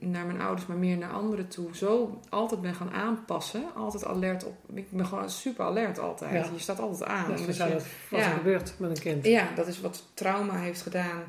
naar 0.00 0.26
mijn 0.26 0.40
ouders, 0.40 0.66
maar 0.66 0.76
meer 0.76 0.96
naar 0.96 1.12
anderen 1.12 1.48
toe. 1.48 1.76
Zo 1.76 2.20
altijd 2.28 2.60
ben 2.60 2.74
gaan 2.74 2.90
aanpassen. 2.90 3.62
Altijd 3.74 4.04
alert 4.04 4.44
op. 4.44 4.56
Ik 4.74 4.90
ben 4.90 5.06
gewoon 5.06 5.30
super 5.30 5.64
alert 5.64 5.98
altijd. 5.98 6.46
Ja. 6.46 6.52
Je 6.52 6.60
staat 6.60 6.80
altijd 6.80 7.10
aan. 7.10 7.30
Dat 7.30 7.48
is 7.48 7.58
wat 7.58 7.68
er 8.10 8.22
gebeurt 8.22 8.74
met 8.78 8.90
een 8.90 9.02
kind. 9.02 9.26
ja, 9.26 9.48
dat 9.54 9.66
is 9.66 9.80
wat 9.80 10.02
trauma 10.14 10.58
heeft 10.58 10.82
gedaan. 10.82 11.22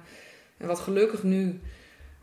En 0.57 0.67
wat 0.67 0.79
gelukkig 0.79 1.23
nu 1.23 1.59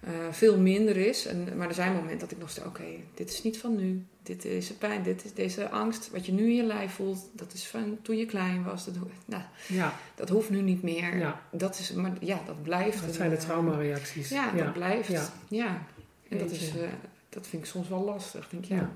eh, 0.01 0.11
veel 0.31 0.59
minder 0.59 0.97
is. 0.97 1.27
En, 1.27 1.57
maar 1.57 1.69
er 1.69 1.75
zijn 1.75 1.93
momenten 1.93 2.19
dat 2.19 2.31
ik 2.31 2.39
nog 2.39 2.51
steeds, 2.51 2.67
oké, 2.67 2.85
dit 3.15 3.31
is 3.31 3.43
niet 3.43 3.59
van 3.59 3.77
nu. 3.77 4.07
Dit 4.25 4.45
is 4.45 4.69
de 4.69 4.75
pijn, 4.75 5.03
dit 5.03 5.25
is 5.25 5.35
deze 5.35 5.69
angst. 5.71 6.11
Wat 6.11 6.27
je 6.27 6.33
nu 6.33 6.43
in 6.43 6.55
je 6.55 6.63
lijf 6.63 6.93
voelt, 6.93 7.29
dat 7.33 7.53
is 7.53 7.67
van 7.67 7.99
toen 8.03 8.17
je 8.17 8.27
klein 8.27 8.65
was. 8.65 8.85
Dat, 8.85 8.95
nou, 9.25 9.43
Ja, 9.69 9.95
dat 10.15 10.29
hoeft 10.29 10.51
nu 10.51 10.61
niet 10.61 10.83
meer. 10.83 11.17
ja. 11.19 11.41
Dat 11.51 11.79
is, 11.79 11.93
maar 11.93 12.13
ja, 12.21 12.41
dat 12.47 12.63
blijft. 12.63 12.99
dat 13.01 13.09
een, 13.09 13.15
zijn 13.15 13.31
de 13.31 13.37
eh, 13.37 13.43
traumareacties. 13.43 14.29
Ja, 14.29 14.51
dat 14.53 14.73
blijft. 14.73 15.09
Ja. 15.09 15.29
Ja. 15.49 15.83
En 16.29 16.39
dat, 16.39 16.51
is, 16.51 16.69
eh, 16.69 16.89
dat 17.29 17.47
vind 17.47 17.63
ik 17.63 17.69
soms 17.69 17.89
wel 17.89 18.05
lastig. 18.05 18.49
Denk, 18.49 18.65
ja. 18.65 18.77
Ja. 18.77 18.91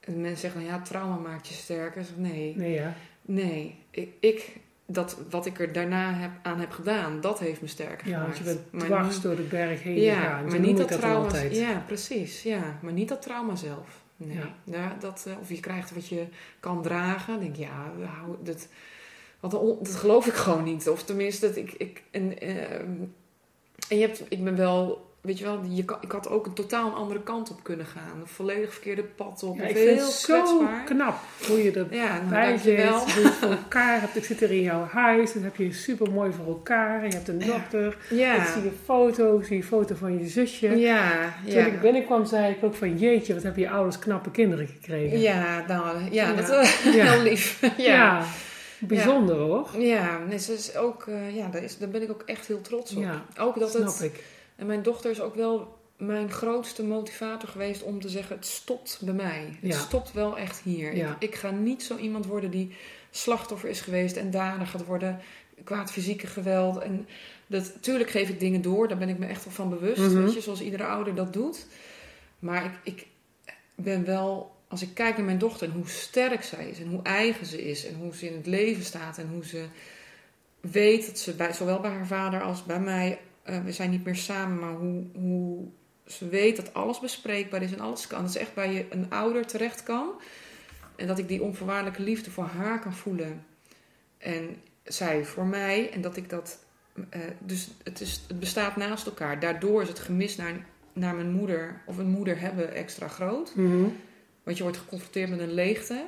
En 0.00 0.20
mensen 0.20 0.40
zeggen, 0.40 0.60
nou 0.60 0.72
ja, 0.72 0.80
trauma 0.82 1.16
maakt 1.16 1.48
je 1.48 1.54
sterker. 1.54 2.04
Zeg, 2.04 2.16
nee, 2.16 2.56
Nee, 2.56 2.72
ja. 2.72 2.94
Nee, 3.22 3.78
ik, 3.90 4.08
ik, 4.20 4.56
dat 4.86 5.16
wat 5.30 5.46
ik 5.46 5.60
er 5.60 5.72
daarna 5.72 6.12
heb, 6.14 6.30
aan 6.42 6.60
heb 6.60 6.70
gedaan, 6.70 7.20
dat 7.20 7.38
heeft 7.38 7.60
me 7.60 7.66
sterker 7.66 8.08
Ja, 8.08 8.18
gemaakt. 8.20 8.44
want 8.44 8.58
je 8.58 8.66
bent 8.70 8.84
dwars 8.84 9.20
door 9.20 9.36
de 9.36 9.42
berg 9.42 9.82
heen 9.82 10.00
ja, 10.00 10.20
gegaan. 10.20 10.44
Maar 10.46 10.60
niet 10.60 10.76
dat 10.76 10.88
dan 10.88 10.98
trauma. 10.98 11.24
altijd. 11.24 11.56
Ja, 11.56 11.82
precies. 11.86 12.42
Ja, 12.42 12.78
maar 12.82 12.92
niet 12.92 13.08
dat 13.08 13.22
trauma 13.22 13.56
zelf. 13.56 14.02
Nee. 14.16 14.36
Ja. 14.36 14.54
Ja, 14.64 14.96
dat, 15.00 15.24
eh, 15.28 15.38
of 15.40 15.48
je 15.48 15.60
krijgt 15.60 15.94
wat 15.94 16.08
je 16.08 16.26
kan 16.60 16.82
dragen. 16.82 17.32
Dan 17.32 17.42
denk 17.42 17.56
ik, 17.56 17.60
ja, 17.62 17.92
hou- 18.06 18.36
dat, 18.42 18.68
wat 19.40 19.50
dat 19.50 19.94
geloof 19.94 20.26
ik 20.26 20.32
gewoon 20.34 20.64
niet. 20.64 20.88
Of 20.88 21.02
tenminste, 21.02 21.46
dat 21.46 21.56
ik. 21.56 21.72
ik 21.72 22.02
en, 22.10 22.40
eh, 22.40 22.78
en 22.78 23.16
je 23.88 24.00
hebt, 24.00 24.22
ik 24.28 24.44
ben 24.44 24.56
wel. 24.56 25.12
Weet 25.24 25.38
je 25.38 25.44
wel, 25.44 25.60
je 25.68 25.84
kan, 25.84 25.98
ik 26.00 26.12
had 26.12 26.28
ook 26.28 26.46
een 26.46 26.52
totaal 26.52 26.86
een 26.86 26.94
andere 26.94 27.22
kant 27.22 27.50
op 27.50 27.62
kunnen 27.62 27.86
gaan. 27.86 28.20
Een 28.20 28.26
volledig 28.26 28.72
verkeerde 28.72 29.02
pad 29.02 29.42
op. 29.42 29.56
Ja, 29.56 29.62
ik 29.62 29.76
heel 29.76 29.86
vind 29.86 30.00
het 30.00 30.12
zo 30.12 30.66
knap 30.84 31.16
hoe 31.48 31.62
je 31.64 31.72
er 31.72 31.86
Ja, 31.94 32.16
nou, 32.16 32.28
bij 32.28 32.56
zit, 32.58 32.64
hoe 32.64 32.74
je 32.74 33.22
het 33.24 33.34
voor 33.34 33.50
elkaar 33.50 34.00
hebt. 34.00 34.16
Ik 34.16 34.24
zit 34.24 34.42
er 34.42 34.50
in 34.50 34.60
jouw 34.62 34.84
huis, 34.84 35.32
dat 35.32 35.42
heb 35.42 35.56
je 35.56 35.72
super 35.72 36.10
mooi 36.10 36.32
voor 36.32 36.46
elkaar. 36.46 37.06
Je 37.06 37.12
hebt 37.14 37.28
een 37.28 37.38
dokter. 37.38 37.86
Ik 38.10 38.16
Ja, 38.18 38.52
zie 38.52 38.62
je 38.62 38.70
foto, 38.84 39.38
ik 39.38 39.44
zie 39.44 39.56
je 39.56 39.62
foto 39.62 39.94
van 39.94 40.18
je 40.18 40.28
zusje. 40.28 40.76
ja, 40.78 41.34
Toen 41.44 41.52
ja. 41.54 41.66
ik 41.66 41.80
binnenkwam, 41.80 42.26
zei 42.26 42.52
ik 42.52 42.64
ook 42.64 42.74
van 42.74 42.98
jeetje, 42.98 43.34
wat 43.34 43.42
hebben 43.42 43.62
je 43.62 43.70
ouders 43.70 43.98
knappe 43.98 44.30
kinderen 44.30 44.66
gekregen. 44.66 45.20
Ja, 45.20 45.64
nou, 45.68 45.98
ja, 46.10 46.28
Ja. 46.28 46.32
dat 46.34 46.48
is 46.64 46.74
heel 46.82 47.22
lief. 47.22 47.60
Ja, 47.76 48.24
bijzonder 48.78 49.36
hoor. 49.36 49.68
Ja, 49.78 50.18
ze 50.38 50.52
is 50.52 50.76
ook, 50.76 51.04
eh, 51.06 51.36
ja 51.36 51.48
daar, 51.48 51.62
is, 51.62 51.78
daar 51.78 51.88
ben 51.88 52.02
ik 52.02 52.10
ook 52.10 52.22
echt 52.26 52.46
heel 52.46 52.60
trots 52.60 52.94
op. 52.94 53.02
Ja, 53.02 53.22
ook 53.38 53.58
dat 53.58 53.70
snap 53.70 53.86
het, 53.86 54.02
ik. 54.02 54.22
En 54.56 54.66
mijn 54.66 54.82
dochter 54.82 55.10
is 55.10 55.20
ook 55.20 55.34
wel 55.34 55.78
mijn 55.96 56.30
grootste 56.30 56.84
motivator 56.84 57.48
geweest 57.48 57.82
om 57.82 58.00
te 58.00 58.08
zeggen: 58.08 58.36
het 58.36 58.46
stopt 58.46 58.98
bij 59.00 59.14
mij. 59.14 59.58
Het 59.60 59.72
Ja. 59.72 59.78
stopt 59.78 60.12
wel 60.12 60.38
echt 60.38 60.60
hier. 60.60 60.96
Ja. 60.96 61.10
Ik, 61.10 61.28
ik 61.28 61.34
ga 61.34 61.50
niet 61.50 61.82
zo 61.82 61.96
iemand 61.96 62.26
worden 62.26 62.50
die 62.50 62.76
slachtoffer 63.10 63.68
is 63.68 63.80
geweest 63.80 64.16
en 64.16 64.30
dader 64.30 64.66
gaat 64.66 64.84
worden, 64.84 65.20
kwaad 65.64 65.90
fysieke 65.90 66.26
geweld. 66.26 66.78
En 66.78 67.06
dat, 67.46 67.82
tuurlijk 67.82 68.10
geef 68.10 68.28
ik 68.28 68.40
dingen 68.40 68.62
door, 68.62 68.88
daar 68.88 68.98
ben 68.98 69.08
ik 69.08 69.18
me 69.18 69.26
echt 69.26 69.44
wel 69.44 69.52
van 69.52 69.68
bewust. 69.68 70.00
Mhm. 70.00 70.22
Weet 70.24 70.34
je, 70.34 70.40
zoals 70.40 70.60
iedere 70.60 70.84
ouder 70.84 71.14
dat 71.14 71.32
doet. 71.32 71.66
Maar 72.38 72.64
ik, 72.64 72.94
ik 72.94 73.06
ben 73.74 74.04
wel, 74.04 74.54
als 74.68 74.82
ik 74.82 74.94
kijk 74.94 75.16
naar 75.16 75.26
mijn 75.26 75.38
dochter 75.38 75.68
en 75.68 75.74
hoe 75.74 75.88
sterk 75.88 76.42
zij 76.42 76.68
is 76.68 76.78
en 76.78 76.86
hoe 76.88 77.02
eigen 77.02 77.46
ze 77.46 77.64
is 77.64 77.86
en 77.86 77.94
hoe 77.94 78.14
ze 78.14 78.26
in 78.26 78.36
het 78.36 78.46
leven 78.46 78.84
staat 78.84 79.18
en 79.18 79.28
hoe 79.32 79.44
ze 79.44 79.64
weet 80.60 81.06
dat 81.06 81.18
ze 81.18 81.34
bij, 81.34 81.52
zowel 81.52 81.80
bij 81.80 81.90
haar 81.90 82.06
vader 82.06 82.42
als 82.42 82.64
bij 82.64 82.80
mij, 82.80 83.18
eh, 83.44 83.64
we 83.64 83.72
zijn 83.72 83.90
niet 83.90 84.04
meer 84.04 84.16
samen, 84.16 84.58
maar 84.58 84.74
hoe, 84.74 85.04
hoe 85.12 85.68
ze 86.06 86.28
weet 86.28 86.56
dat 86.56 86.74
alles 86.74 87.00
bespreekbaar 87.00 87.62
is 87.62 87.72
en 87.72 87.80
alles 87.80 88.06
kan. 88.06 88.20
Dat 88.20 88.30
is 88.30 88.36
echt 88.36 88.54
waar 88.54 88.72
je 88.72 88.86
een 88.90 89.10
ouder 89.10 89.46
terecht 89.46 89.82
kan. 89.82 90.10
En 90.96 91.06
dat 91.06 91.18
ik 91.18 91.28
die 91.28 91.42
onvoorwaardelijke 91.42 92.02
liefde 92.02 92.30
voor 92.30 92.44
haar 92.44 92.80
kan 92.80 92.92
voelen. 92.92 93.44
En 94.18 94.56
zij 94.84 95.24
voor 95.24 95.46
mij. 95.46 95.90
En 95.90 96.00
dat 96.00 96.16
ik 96.16 96.30
dat. 96.30 96.58
Uh, 96.96 97.20
dus 97.38 97.70
het, 97.82 98.00
is, 98.00 98.24
het 98.28 98.40
bestaat 98.40 98.76
naast 98.76 99.06
elkaar. 99.06 99.40
Daardoor 99.40 99.82
is 99.82 99.88
het 99.88 99.98
gemis 99.98 100.36
naar, 100.36 100.66
naar 100.92 101.14
mijn 101.14 101.32
moeder 101.32 101.82
of 101.86 101.98
een 101.98 102.10
moeder 102.10 102.40
hebben 102.40 102.74
extra 102.74 103.08
groot. 103.08 103.54
Mm 103.54 103.96
Want 104.42 104.56
je 104.56 104.62
wordt 104.62 104.78
geconfronteerd 104.78 105.30
met 105.30 105.40
een 105.40 105.54
leegte. 105.54 105.94
En 105.94 106.06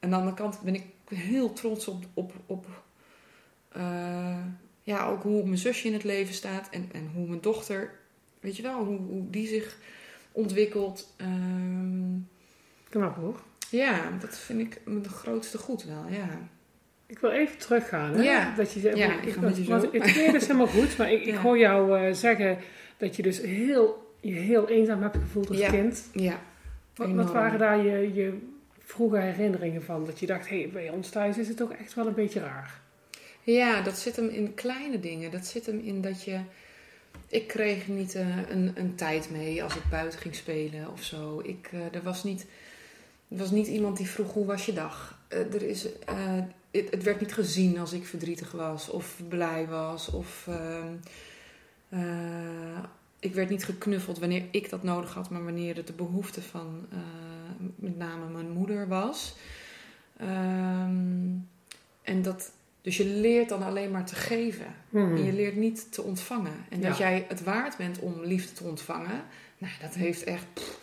aan 0.00 0.10
de 0.10 0.16
andere 0.16 0.36
kant 0.36 0.60
ben 0.60 0.74
ik 0.74 0.84
heel 1.08 1.52
trots 1.52 1.88
op, 1.88 2.04
op, 2.14 2.32
op 2.46 2.66
uh, 3.76 4.36
ja, 4.82 5.06
ook 5.06 5.22
hoe 5.22 5.44
mijn 5.44 5.58
zusje 5.58 5.86
in 5.86 5.92
het 5.92 6.04
leven 6.04 6.34
staat 6.34 6.68
en, 6.70 6.88
en 6.92 7.10
hoe 7.14 7.28
mijn 7.28 7.40
dochter, 7.40 7.90
weet 8.40 8.56
je 8.56 8.62
wel, 8.62 8.84
hoe, 8.84 8.98
hoe 8.98 9.30
die 9.30 9.46
zich 9.46 9.76
ontwikkelt. 10.32 11.14
Um, 11.20 12.28
Knap 12.88 13.16
hoor. 13.16 13.40
Ja, 13.70 14.10
dat 14.20 14.38
vind 14.38 14.60
ik 14.60 14.80
mijn 14.84 15.08
grootste 15.08 15.58
goed 15.58 15.84
wel, 15.84 16.06
ja. 16.08 16.28
Ik 17.06 17.18
wil 17.18 17.30
even 17.30 17.58
teruggaan. 17.58 18.14
Hè? 18.14 18.22
Ja, 18.22 18.54
dat 18.56 18.72
je 18.72 18.80
zegt, 18.80 18.96
ja, 18.96 19.20
ik, 19.20 19.32
ga 19.32 19.48
je. 19.48 19.88
Het 19.92 20.04
tweede 20.04 20.36
is 20.36 20.46
helemaal 20.46 20.66
goed, 20.66 20.96
maar 20.96 21.12
ik, 21.12 21.24
ik 21.24 21.34
hoor 21.44 21.58
jou 21.58 22.00
uh, 22.00 22.14
zeggen 22.14 22.58
dat 22.96 23.16
je 23.16 23.22
dus 23.22 23.40
heel, 23.40 24.14
je 24.20 24.32
heel 24.32 24.68
eenzaam 24.68 25.02
hebt 25.02 25.16
gevoeld 25.16 25.48
als 25.48 25.58
ja. 25.58 25.70
kind. 25.70 26.08
Ja. 26.12 26.40
Wat, 26.94 27.10
wat, 27.10 27.32
waren 27.32 27.58
daar 27.58 27.84
je, 27.84 28.14
je 28.14 28.38
vroege 28.78 29.18
herinneringen 29.18 29.82
van? 29.82 30.06
Dat 30.06 30.20
je 30.20 30.26
dacht, 30.26 30.48
hé, 30.48 30.60
hey, 30.60 30.70
bij 30.72 30.90
ons 30.90 31.08
thuis 31.08 31.38
is 31.38 31.48
het 31.48 31.56
toch 31.56 31.72
echt 31.72 31.94
wel 31.94 32.06
een 32.06 32.14
beetje 32.14 32.40
raar. 32.40 32.80
Ja, 33.44 33.82
dat 33.82 33.98
zit 33.98 34.16
hem 34.16 34.28
in 34.28 34.54
kleine 34.54 35.00
dingen. 35.00 35.30
Dat 35.30 35.46
zit 35.46 35.66
hem 35.66 35.80
in 35.80 36.00
dat 36.00 36.24
je. 36.24 36.40
Ik 37.28 37.48
kreeg 37.48 37.88
niet 37.88 38.14
uh, 38.14 38.50
een, 38.50 38.72
een 38.74 38.94
tijd 38.94 39.30
mee 39.30 39.62
als 39.62 39.76
ik 39.76 39.82
buiten 39.90 40.18
ging 40.18 40.34
spelen 40.34 40.92
of 40.92 41.02
zo. 41.02 41.40
Ik, 41.44 41.70
uh, 41.72 41.94
er, 41.94 42.02
was 42.02 42.24
niet, 42.24 42.46
was 43.28 43.50
niet 43.50 43.66
iemand 43.66 43.96
die 43.96 44.08
vroeg 44.08 44.32
hoe 44.32 44.46
was 44.46 44.66
je 44.66 44.72
dag. 44.72 45.18
Uh, 45.28 45.54
er 45.54 45.62
is, 45.62 45.82
het, 46.70 46.90
het, 46.90 47.02
werd 47.02 47.20
niet 47.20 47.34
gezien 47.34 47.78
als 47.78 47.92
ik 47.92 48.06
verdrietig 48.06 48.50
was 48.50 48.88
of 48.88 49.20
blij 49.28 49.66
was. 49.66 50.08
Of, 50.08 50.48
ehm, 50.48 50.94
ik 53.18 53.34
werd 53.34 53.48
niet 53.48 53.64
geknuffeld 53.64 54.18
wanneer 54.18 54.44
ik 54.50 54.70
dat 54.70 54.82
nodig 54.82 55.14
had, 55.14 55.30
maar 55.30 55.44
wanneer 55.44 55.76
het 55.76 55.86
de 55.86 55.92
behoefte 55.92 56.42
van 56.42 56.88
met 57.74 57.96
name 57.96 58.28
mijn 58.28 58.50
moeder 58.50 58.88
was. 58.88 59.34
Um, 60.20 61.48
en 62.02 62.22
dat, 62.22 62.52
dus 62.82 62.96
je 62.96 63.06
leert 63.06 63.48
dan 63.48 63.62
alleen 63.62 63.90
maar 63.90 64.06
te 64.06 64.14
geven. 64.14 64.74
Hmm. 64.90 65.16
En 65.16 65.24
je 65.24 65.32
leert 65.32 65.56
niet 65.56 65.92
te 65.92 66.02
ontvangen. 66.02 66.64
En 66.68 66.80
ja. 66.80 66.88
dat 66.88 66.98
jij 66.98 67.24
het 67.28 67.42
waard 67.42 67.76
bent 67.76 67.98
om 67.98 68.24
liefde 68.24 68.52
te 68.52 68.64
ontvangen, 68.64 69.24
nou, 69.58 69.72
dat 69.80 69.94
heeft 69.94 70.24
echt 70.24 70.44
pff, 70.54 70.78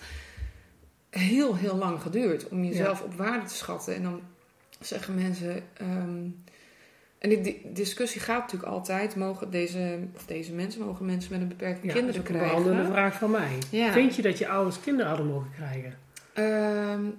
heel, 1.10 1.56
heel 1.56 1.76
lang 1.76 2.02
geduurd. 2.02 2.48
Om 2.48 2.64
jezelf 2.64 3.00
ja. 3.00 3.06
op 3.06 3.14
waarde 3.14 3.46
te 3.46 3.56
schatten. 3.56 3.96
En 3.96 4.04
dan 4.04 4.22
zeggen 4.80 5.16
mensen. 5.16 5.64
Um, 5.82 6.44
en 7.20 7.30
die, 7.30 7.42
die, 7.42 7.62
discussie 7.74 8.22
gaat 8.22 8.42
natuurlijk 8.42 8.72
altijd: 8.72 9.16
mogen 9.16 9.52
deze, 9.52 10.00
of 10.16 10.26
deze 10.26 10.54
mensen, 10.54 10.82
mogen 10.82 11.06
mensen 11.06 11.32
met 11.32 11.42
een 11.42 11.48
beperking 11.48 11.86
ja, 11.86 11.94
kinderen 11.94 12.22
dat 12.22 12.32
is 12.32 12.38
krijgen? 12.38 12.78
een 12.78 12.86
vraag 12.86 13.18
van 13.18 13.32
mij. 13.32 13.58
Vind 13.92 14.16
je 14.16 14.22
dat 14.22 14.38
je 14.38 14.48
ouders 14.48 14.80
kinderen 14.80 15.08
hadden 15.08 15.28
mogen 15.28 15.52
krijgen? 15.52 15.98
Um, 16.92 17.18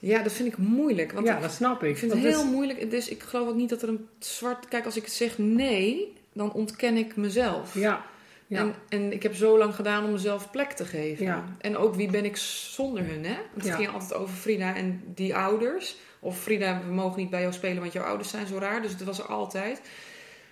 ja, 0.00 0.22
dat 0.22 0.32
vind 0.32 0.48
ik 0.48 0.56
moeilijk. 0.56 1.12
Want 1.12 1.26
ja, 1.26 1.40
dat 1.40 1.52
snap 1.52 1.82
ik. 1.82 1.90
Ik 1.90 1.96
vind 1.96 2.12
het 2.12 2.20
heel 2.20 2.40
is... 2.40 2.50
moeilijk. 2.50 2.90
Dus 2.90 3.08
ik 3.08 3.22
geloof 3.22 3.48
ook 3.48 3.54
niet 3.54 3.68
dat 3.68 3.82
er 3.82 3.88
een 3.88 4.08
zwart... 4.18 4.68
Kijk, 4.68 4.84
als 4.84 4.96
ik 4.96 5.04
het 5.04 5.12
zeg 5.12 5.38
nee, 5.38 6.12
dan 6.32 6.52
ontken 6.52 6.96
ik 6.96 7.16
mezelf. 7.16 7.74
Ja. 7.74 8.04
ja. 8.46 8.58
En, 8.58 8.74
en 8.88 9.12
ik 9.12 9.22
heb 9.22 9.34
zo 9.34 9.58
lang 9.58 9.74
gedaan 9.74 10.04
om 10.04 10.12
mezelf 10.12 10.50
plek 10.50 10.72
te 10.72 10.84
geven. 10.84 11.24
Ja. 11.24 11.44
En 11.60 11.76
ook 11.76 11.94
wie 11.94 12.10
ben 12.10 12.24
ik 12.24 12.36
zonder 12.36 13.06
hun, 13.06 13.24
hè? 13.24 13.34
Want 13.34 13.54
het 13.54 13.66
ja. 13.66 13.74
ging 13.74 13.88
altijd 13.88 14.14
over 14.14 14.34
Frida 14.34 14.74
en 14.74 15.02
die 15.14 15.36
ouders. 15.36 15.96
Of 16.20 16.40
Frida, 16.40 16.82
we 16.86 16.92
mogen 16.92 17.20
niet 17.20 17.30
bij 17.30 17.40
jou 17.40 17.52
spelen, 17.52 17.80
want 17.80 17.92
jouw 17.92 18.04
ouders 18.04 18.30
zijn 18.30 18.46
zo 18.46 18.58
raar. 18.58 18.82
Dus 18.82 18.90
het 18.90 19.04
was 19.04 19.18
er 19.18 19.26
altijd. 19.26 19.80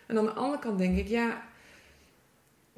En 0.07 0.19
aan 0.19 0.25
de 0.25 0.31
andere 0.31 0.59
kant 0.59 0.79
denk 0.79 0.99
ik, 0.99 1.09
ja 1.09 1.43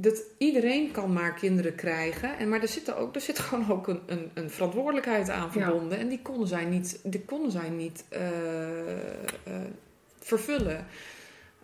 dat 0.01 0.23
iedereen 0.37 0.91
kan 0.91 1.13
maar 1.13 1.35
kinderen 1.35 1.75
krijgen. 1.75 2.39
En, 2.39 2.49
maar 2.49 2.63
er 2.63 2.69
zit, 2.69 2.89
er 2.89 2.97
ook, 2.97 3.15
er 3.15 3.21
zit 3.21 3.39
gewoon 3.49 3.71
ook 3.71 3.89
een, 3.89 4.01
een, 4.07 4.31
een 4.35 4.51
verantwoordelijkheid 4.51 5.29
aan 5.29 5.53
verbonden. 5.53 5.99
Ja. 5.99 6.05
En 6.05 6.09
die 6.09 6.23
konden 6.23 6.49
zij 6.49 6.65
niet, 6.65 7.01
die 7.03 7.21
konden 7.21 7.51
zij 7.51 7.69
niet 7.69 8.05
uh, 8.13 8.21
uh, 8.21 9.55
vervullen. 10.19 10.87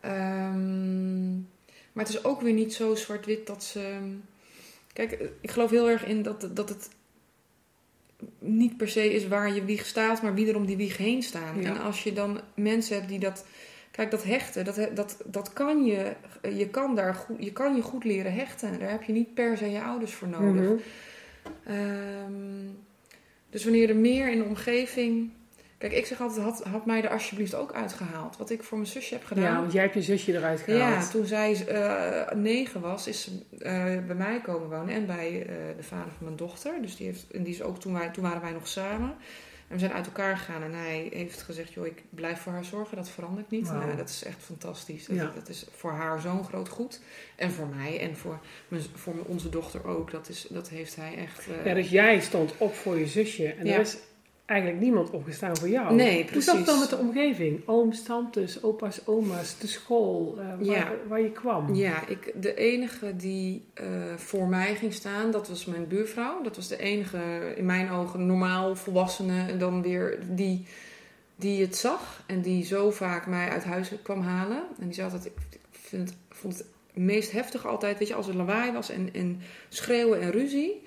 Um, 0.05 1.49
maar 1.93 2.05
het 2.05 2.15
is 2.15 2.25
ook 2.25 2.41
weer 2.41 2.53
niet 2.53 2.75
zo 2.75 2.95
zwart-wit 2.95 3.47
dat 3.47 3.65
ze. 3.65 3.99
Kijk, 4.93 5.31
ik 5.41 5.51
geloof 5.51 5.71
heel 5.71 5.89
erg 5.89 6.05
in 6.05 6.23
dat, 6.23 6.49
dat 6.53 6.69
het 6.69 6.89
niet 8.39 8.77
per 8.77 8.89
se 8.89 9.13
is 9.15 9.29
waar 9.29 9.55
je 9.55 9.65
wieg 9.65 9.87
staat, 9.87 10.23
maar 10.23 10.35
wie 10.35 10.49
er 10.49 10.57
om 10.57 10.67
die 10.67 10.77
wieg 10.77 10.97
heen 10.97 11.23
staan. 11.23 11.63
Ja. 11.63 11.69
En 11.69 11.81
als 11.81 12.03
je 12.03 12.13
dan 12.13 12.41
mensen 12.55 12.97
hebt 12.97 13.09
die 13.09 13.19
dat 13.19 13.45
Kijk, 13.97 14.11
dat 14.11 14.25
hechten, 14.25 14.65
dat, 14.65 14.89
dat, 14.95 15.23
dat 15.25 15.53
kan 15.53 15.85
je, 15.85 16.13
je 16.55 16.69
kan 16.69 16.95
daar 16.95 17.15
goed, 17.15 17.45
je 17.45 17.53
kan 17.53 17.77
je 17.77 17.83
goed 17.83 18.05
leren 18.05 18.35
hechten. 18.35 18.79
Daar 18.79 18.91
heb 18.91 19.03
je 19.03 19.13
niet 19.13 19.35
per 19.35 19.57
se 19.57 19.71
je 19.71 19.83
ouders 19.83 20.13
voor 20.15 20.29
nodig. 20.29 20.63
Mhm. 20.63 20.73
Mm 20.73 20.81
-hmm. 21.65 21.75
um, 21.75 22.79
dus 23.51 23.65
wanneer 23.65 23.89
er 23.89 23.97
meer 23.97 24.31
in 24.31 24.39
de 24.39 24.45
omgeving. 24.45 25.31
Kijk, 25.79 25.93
ik 25.93 26.07
zeg 26.07 26.21
altijd, 26.21 26.45
had, 26.45 26.65
had 26.65 26.87
mij 26.87 27.03
er 27.03 27.11
alsjeblieft 27.11 27.55
ook 27.55 27.73
uitgehaald. 27.73 28.37
Wat 28.37 28.51
ik 28.51 28.63
voor 28.63 28.79
mijn 28.79 28.91
zusje 28.91 29.15
heb 29.15 29.25
gedaan. 29.25 29.45
Ja, 29.45 29.61
want 29.61 29.73
jij 29.73 29.83
hebt 29.83 29.95
je 29.95 30.03
zusje 30.03 30.33
eruit 30.33 30.61
gehaald. 30.61 31.05
Ja, 31.05 31.11
toen 31.11 31.27
zij 31.27 31.67
uh, 31.69 32.43
negen 32.43 32.81
was, 32.81 33.07
is 33.07 33.23
ze 33.23 33.31
uh, 33.59 34.07
bij 34.07 34.17
mij 34.17 34.41
komen 34.41 34.71
wonen. 34.71 34.95
En 34.95 35.07
bij 35.07 35.33
uh, 35.33 35.47
de 35.77 35.83
vader 35.83 36.13
van 36.17 36.25
mijn 36.25 36.37
dochter. 36.37 36.73
Dus 36.81 36.97
die, 36.97 37.07
heeft, 37.07 37.31
en 37.31 37.43
die 37.43 37.55
is 37.55 37.63
ook, 37.63 37.81
toen, 37.81 37.93
wij, 37.93 38.09
toen 38.09 38.23
waren 38.23 38.41
wij 38.41 38.53
nog 38.53 38.69
samen. 38.69 39.15
En 39.75 39.81
we 39.81 39.87
zijn 39.87 39.97
uit 39.97 40.07
elkaar 40.07 40.37
gegaan 40.37 40.63
en 40.63 40.73
hij 40.75 41.09
heeft 41.13 41.43
gezegd: 41.43 41.73
joh, 41.73 41.87
ik 41.87 42.03
blijf 42.11 42.41
voor 42.41 42.53
haar 42.53 42.65
zorgen, 42.65 42.97
dat 42.97 43.09
verandert 43.09 43.51
niet. 43.51 43.69
Wow. 43.69 43.77
Nou, 43.85 43.97
dat 43.97 44.09
is 44.09 44.25
echt 44.25 44.39
fantastisch. 44.43 45.07
Dat, 45.07 45.17
Ja. 45.17 45.33
dat 45.35 45.49
is 45.49 45.67
voor 45.77 45.91
haar 45.93 46.21
zo'n 46.21 46.45
groot 46.45 46.69
goed. 46.69 47.01
En 47.37 47.51
voor 47.51 47.67
mij 47.67 48.01
en 48.01 48.17
voor, 48.17 48.39
voor 48.95 49.15
onze 49.27 49.49
dochter 49.49 49.87
ook. 49.87 50.11
Dat, 50.11 50.29
is, 50.29 50.47
dat 50.51 50.69
heeft 50.69 50.97
hij 50.97 51.17
echt. 51.17 51.47
eh, 51.49 51.65
Ja, 51.67 51.75
dus 51.75 51.89
jij 51.91 52.21
stond 52.21 52.53
op 52.59 52.75
voor 52.75 52.99
je 52.99 53.07
zusje 53.07 53.53
en 53.53 53.67
Ja. 53.67 53.79
is 53.79 53.97
eigenlijk 54.47 54.81
niemand 54.81 55.11
opgestaan 55.11 55.57
voor 55.57 55.69
jou. 55.69 55.95
Nee, 55.95 56.15
Hoe 56.15 56.25
precies. 56.25 56.45
zat 56.45 56.57
het 56.57 56.67
dan 56.67 56.79
met 56.79 56.91
de 56.91 56.97
omgeving? 56.97 57.63
Ooms, 57.67 58.03
tantes, 58.03 58.63
opa's, 58.63 59.01
oma's, 59.05 59.59
de 59.59 59.67
school, 59.67 60.37
eh, 60.39 60.47
waar, 60.47 60.65
Ja. 60.65 60.93
waar 61.09 61.21
je 61.21 61.31
kwam? 61.31 61.75
Ja, 61.75 62.07
ik, 62.09 62.33
de 62.41 62.55
enige 62.55 63.17
die 63.17 63.65
eh, 63.75 63.87
voor 64.17 64.47
mij 64.49 64.75
ging 64.75 64.93
staan, 64.93 65.31
dat 65.31 65.49
was 65.49 65.65
mijn 65.65 65.89
buurvrouw. 65.89 66.43
Dat 66.43 66.57
was 66.57 66.69
de 66.69 66.77
enige, 66.79 67.53
in 67.57 67.67
mijn 67.67 67.91
ogen, 67.91 68.27
normaal 68.27 68.77
volwassene. 68.77 69.47
En 69.49 69.59
dan 69.59 69.83
weer 69.83 70.19
die, 70.31 70.67
die 71.37 71.61
het 71.63 71.77
zag 71.77 72.23
en 72.27 72.41
die 72.41 72.65
zo 72.65 72.91
vaak 72.91 73.27
mij 73.27 73.49
uit 73.49 73.65
huis 73.65 73.93
kwam 74.03 74.21
halen. 74.21 74.63
En 74.79 74.85
die 74.85 74.95
zei 74.95 75.11
altijd, 75.13 75.27
ik 75.27 75.41
vind 75.71 76.09
het, 76.09 76.19
vond 76.31 76.59
het 76.59 76.67
meest 76.93 77.33
heftig 77.33 77.67
altijd, 77.67 77.99
weet 77.99 78.09
je, 78.09 78.15
als 78.15 78.29
er 78.29 78.37
lawaai 78.37 78.73
was 78.73 78.91
en, 78.91 79.09
en 79.13 79.41
schreeuwen 79.69 80.21
en 80.21 80.31
ruzie. 80.31 80.83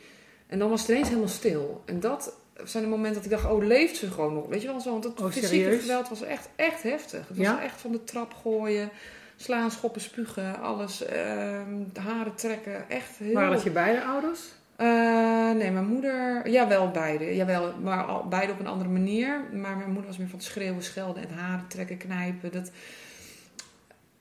En 0.47 0.59
dan 0.59 0.69
was 0.69 0.81
het 0.81 0.89
ineens 0.89 1.07
helemaal 1.07 1.27
stil. 1.29 1.81
En 1.85 1.99
dat 1.99 2.35
zijn 2.63 2.83
de 2.83 2.89
momenten 2.89 3.13
dat 3.13 3.31
ik 3.31 3.37
dacht, 3.37 3.45
oh, 3.53 3.63
leeft 3.65 3.97
ze 3.97 4.11
gewoon 4.11 4.33
nog? 4.33 4.47
Weet 4.47 4.61
je 4.61 4.67
wel, 4.67 4.79
zo, 4.79 4.91
want 4.91 5.03
het 5.03 5.21
Oh, 5.21 5.31
fysieke 5.31 5.79
geweld 5.79 6.09
was 6.09 6.21
echt, 6.21 6.49
echt 6.55 6.83
heftig. 6.83 7.27
Het 7.27 7.37
was 7.37 7.45
Ja? 7.45 7.61
echt 7.63 7.81
van 7.81 7.91
de 7.91 8.03
trap 8.03 8.33
gooien, 8.33 8.89
slaan, 9.35 9.71
schoppen, 9.71 10.01
spugen, 10.01 10.59
alles, 10.61 11.05
ehm, 11.05 11.71
de 11.93 11.99
haren 11.99 12.35
trekken, 12.35 12.89
echt 12.89 13.17
heel... 13.17 13.33
Waren 13.33 13.51
dat 13.51 13.63
je 13.63 13.69
beide 13.71 14.03
ouders? 14.03 14.39
Eh, 14.75 15.51
nee, 15.51 15.71
mijn 15.71 15.85
moeder, 15.87 16.49
jawel, 16.49 16.91
beide. 16.91 17.35
Jawel, 17.35 17.73
maar 17.83 18.03
al, 18.03 18.27
beide 18.27 18.51
op 18.51 18.59
een 18.59 18.67
andere 18.67 18.89
manier. 18.89 19.41
Maar 19.53 19.77
mijn 19.77 19.87
moeder 19.89 20.05
was 20.05 20.17
meer 20.17 20.27
van 20.29 20.37
het 20.39 20.47
schreeuwen, 20.47 20.83
schelden 20.83 21.27
en 21.29 21.35
haren 21.35 21.67
trekken, 21.67 21.97
knijpen. 21.97 22.51
Dat, 22.51 22.71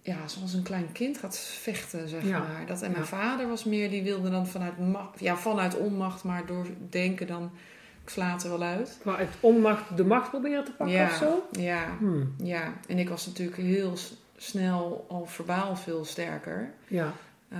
ja, 0.02 0.16
zoals 0.28 0.52
een 0.55 0.62
klein 0.62 0.93
kind 0.93 1.19
gaat 1.19 1.38
vechten, 1.38 2.09
zeg 2.09 2.25
Ja. 2.25 2.38
maar. 2.38 2.66
Dat, 2.66 2.83
en 2.83 2.90
mijn 2.90 3.02
Ja. 3.02 3.09
vader 3.09 3.49
was 3.49 3.64
meer, 3.64 3.90
die 3.90 4.02
wilde 4.02 4.31
dan 4.31 4.47
vanuit, 4.47 4.73
ja, 5.19 5.37
vanuit 5.37 5.76
onmacht, 5.76 6.25
maar 6.25 6.47
door 6.47 6.66
denken 6.90 7.26
dan, 7.26 7.50
ik 8.06 8.12
sla 8.12 8.32
het 8.32 8.42
er 8.42 8.50
wel 8.50 8.62
uit. 8.62 8.98
Maar 9.02 9.16
uit 9.16 9.30
onmacht 9.40 9.96
de 9.96 10.04
macht 10.04 10.30
proberen 10.30 10.64
te 10.64 10.72
pakken 10.72 10.96
ja, 10.96 11.06
of 11.06 11.14
zo? 11.14 11.46
Ja, 11.50 11.96
Hmm. 11.98 12.34
ja. 12.42 12.72
En 12.88 12.98
ik 12.98 13.08
was 13.08 13.26
natuurlijk 13.26 13.56
heel 13.56 13.94
snel 14.36 15.06
al 15.08 15.26
verbaal 15.26 15.76
veel 15.76 16.04
sterker. 16.04 16.70
Ja. 16.88 17.12
Uh, 17.52 17.58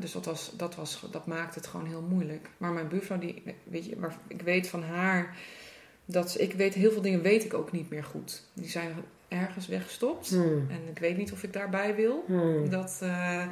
dus 0.00 0.12
dat, 0.12 0.24
was, 0.24 0.52
dat, 0.56 0.74
was, 0.74 1.06
dat 1.10 1.26
maakte 1.26 1.58
het 1.58 1.68
gewoon 1.68 1.86
heel 1.86 2.02
moeilijk. 2.08 2.48
Maar 2.56 2.72
mijn 2.72 2.88
buurvrouw, 2.88 3.18
die, 3.18 3.42
weet 3.64 3.86
je, 3.86 3.96
maar 3.96 4.16
ik 4.26 4.42
weet 4.42 4.68
van 4.68 4.82
haar 4.82 5.36
dat 6.04 6.30
ze, 6.30 6.38
ik 6.38 6.52
weet 6.52 6.74
heel 6.74 6.92
veel 6.92 7.02
dingen 7.02 7.22
weet 7.22 7.44
ik 7.44 7.54
ook 7.54 7.72
niet 7.72 7.90
meer 7.90 8.04
goed. 8.04 8.42
Die 8.52 8.68
zijn 8.68 8.94
ergens 9.28 9.66
weggestopt. 9.66 10.28
Hmm. 10.28 10.66
En 10.70 10.80
ik 10.90 10.98
weet 10.98 11.16
niet 11.16 11.32
of 11.32 11.42
ik 11.42 11.52
daarbij 11.52 11.94
wil. 11.94 12.24
Hmm. 12.26 12.70
Dat, 12.70 13.00
uh, 13.02 13.46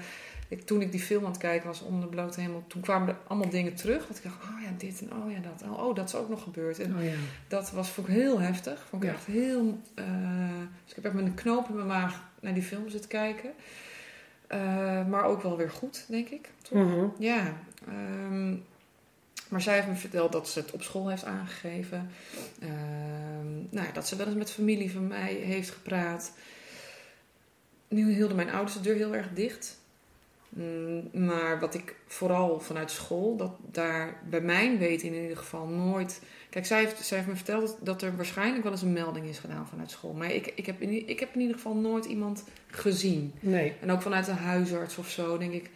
ik, 0.48 0.66
toen 0.66 0.80
ik 0.80 0.90
die 0.90 1.00
film 1.00 1.24
aan 1.24 1.30
het 1.30 1.40
kijken 1.40 1.66
was 1.66 1.80
onder 1.80 2.00
de 2.00 2.06
blote 2.06 2.40
hemel, 2.40 2.64
toen 2.66 2.82
kwamen 2.82 3.08
er 3.08 3.16
allemaal 3.26 3.48
dingen 3.50 3.74
terug. 3.74 4.06
Dat 4.06 4.16
ik 4.16 4.22
dacht, 4.22 4.36
oh 4.42 4.62
ja, 4.62 4.68
dit 4.78 5.00
en 5.00 5.12
oh 5.22 5.30
ja, 5.30 5.38
dat. 5.38 5.68
Oh, 5.70 5.94
dat 5.94 6.08
is 6.08 6.14
ook 6.14 6.28
nog 6.28 6.42
gebeurd. 6.42 6.78
En 6.78 6.96
Oh 6.96 7.04
ja. 7.04 7.12
dat 7.48 7.70
was 7.70 7.90
vond 7.90 8.08
ik 8.08 8.14
heel 8.14 8.40
heftig. 8.40 8.86
Vond 8.88 9.02
ik 9.02 9.08
Ja. 9.08 9.14
echt 9.14 9.26
heel. 9.26 9.80
Uh, 9.94 10.04
dus 10.84 10.88
ik 10.88 10.94
heb 10.94 11.04
echt 11.04 11.14
met 11.14 11.24
een 11.24 11.34
knoop 11.34 11.68
in 11.68 11.74
mijn 11.74 11.86
maag 11.86 12.22
naar 12.40 12.54
die 12.54 12.62
film 12.62 12.88
zitten 12.88 13.10
kijken. 13.10 13.50
Eh, 14.46 15.06
maar 15.06 15.24
ook 15.24 15.42
wel 15.42 15.56
weer 15.56 15.70
goed, 15.70 16.04
denk 16.08 16.28
ik. 16.28 16.50
Toch? 16.62 16.78
Mhm. 16.78 17.06
Ja. 17.18 17.52
ehm, 17.88 18.54
maar 19.48 19.60
zij 19.60 19.74
heeft 19.74 19.86
me 19.86 19.94
verteld 19.94 20.32
dat 20.32 20.48
ze 20.48 20.58
het 20.58 20.70
op 20.72 20.82
school 20.82 21.08
heeft 21.08 21.24
aangegeven. 21.24 22.10
Ehm, 22.60 23.54
nou 23.70 23.86
dat 23.92 24.08
ze 24.08 24.16
wel 24.16 24.26
eens 24.26 24.36
met 24.36 24.50
familie 24.50 24.90
van 24.92 25.06
mij 25.06 25.32
heeft 25.34 25.70
gepraat. 25.70 26.32
Nu 27.88 28.12
hielden 28.12 28.36
mijn 28.36 28.50
ouders 28.50 28.74
de 28.74 28.80
deur 28.80 28.94
heel 28.96 29.14
erg 29.14 29.28
dicht. 29.34 29.78
Mm, 30.48 31.08
maar 31.12 31.60
wat 31.60 31.74
ik 31.74 31.94
vooral 32.06 32.60
vanuit 32.60 32.90
school, 32.90 33.36
dat 33.36 33.52
daar 33.70 34.20
bij 34.28 34.40
mijn 34.40 34.78
weten 34.78 35.08
in 35.08 35.22
ieder 35.22 35.36
geval 35.36 35.66
nooit. 35.66 36.20
Kijk, 36.50 36.66
zij 36.66 36.78
heeft, 36.78 37.04
zij 37.04 37.16
heeft 37.16 37.28
me 37.28 37.36
verteld 37.36 37.76
dat, 37.80 38.02
er 38.02 38.16
waarschijnlijk 38.16 38.62
wel 38.62 38.72
eens 38.72 38.82
een 38.82 38.92
melding 38.92 39.26
is 39.26 39.38
gedaan 39.38 39.66
vanuit 39.66 39.90
school. 39.90 40.12
Maar 40.12 40.32
ik, 40.32 40.52
ik, 40.54 40.66
heb 40.66 40.80
in, 40.80 41.08
ik 41.08 41.20
heb 41.20 41.34
in 41.34 41.40
ieder 41.40 41.56
geval 41.56 41.74
nooit 41.74 42.04
iemand 42.04 42.44
gezien. 42.66 43.32
Nee. 43.40 43.72
En 43.80 43.90
ook 43.90 44.02
vanuit 44.02 44.28
een 44.28 44.36
huisarts 44.36 44.96
of 44.96 45.10
zo, 45.10 45.38
denk 45.38 45.52
ik. 45.52 45.70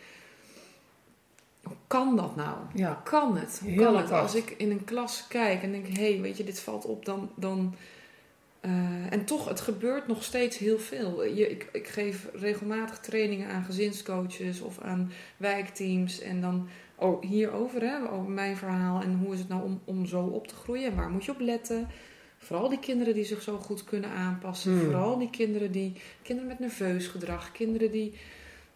Hoe 1.62 1.76
kan 1.86 2.16
dat 2.16 2.36
nou? 2.36 2.56
Ja. 2.74 2.86
Hoe 2.86 3.02
kan 3.02 3.36
het? 3.36 3.58
Hoe 3.62 3.70
Heel 3.70 3.84
kan 3.84 3.96
het? 3.96 4.10
Als 4.10 4.34
ik 4.34 4.54
in 4.56 4.70
een 4.70 4.84
klas 4.84 5.26
kijk 5.28 5.62
en 5.62 5.72
denk, 5.72 5.86
hé, 5.86 6.12
hey, 6.12 6.20
weet 6.20 6.36
je, 6.36 6.44
dit 6.44 6.60
valt 6.60 6.84
op, 6.84 7.04
dan. 7.04 7.30
dan 7.34 7.74
eh, 8.60 9.12
en 9.12 9.24
toch, 9.24 9.48
het 9.48 9.60
gebeurt 9.60 10.06
nog 10.06 10.24
steeds 10.24 10.58
heel 10.58 10.78
veel. 10.78 11.24
Je, 11.24 11.50
ik, 11.50 11.68
ik 11.72 11.88
geef 11.88 12.28
regelmatig 12.34 12.98
trainingen 12.98 13.48
aan 13.48 13.64
gezinscoaches 13.64 14.60
of 14.60 14.80
aan 14.80 15.12
wijkteams. 15.36 16.20
En 16.20 16.40
dan 16.40 16.68
oh, 16.94 17.22
hierover, 17.22 17.80
hè, 17.80 18.10
over 18.10 18.30
mijn 18.30 18.56
verhaal. 18.56 19.00
En 19.00 19.14
hoe 19.14 19.32
is 19.32 19.38
het 19.38 19.48
nou 19.48 19.62
om, 19.62 19.80
om 19.84 20.06
zo 20.06 20.22
op 20.22 20.46
te 20.46 20.54
groeien? 20.54 20.90
En 20.90 20.96
waar 20.96 21.10
moet 21.10 21.24
je 21.24 21.30
op 21.30 21.40
letten? 21.40 21.88
Vooral 22.38 22.68
die 22.68 22.78
kinderen 22.78 23.14
die 23.14 23.24
zich 23.24 23.42
zo 23.42 23.58
goed 23.58 23.84
kunnen 23.84 24.10
aanpassen. 24.10 24.72
Hmm. 24.72 24.80
Vooral 24.80 25.18
die 25.18 25.30
kinderen 25.30 25.72
die. 25.72 25.92
Kinderen 26.22 26.48
met 26.48 26.58
nerveus 26.58 27.06
gedrag. 27.06 27.52
Kinderen 27.52 27.90
die. 27.90 28.14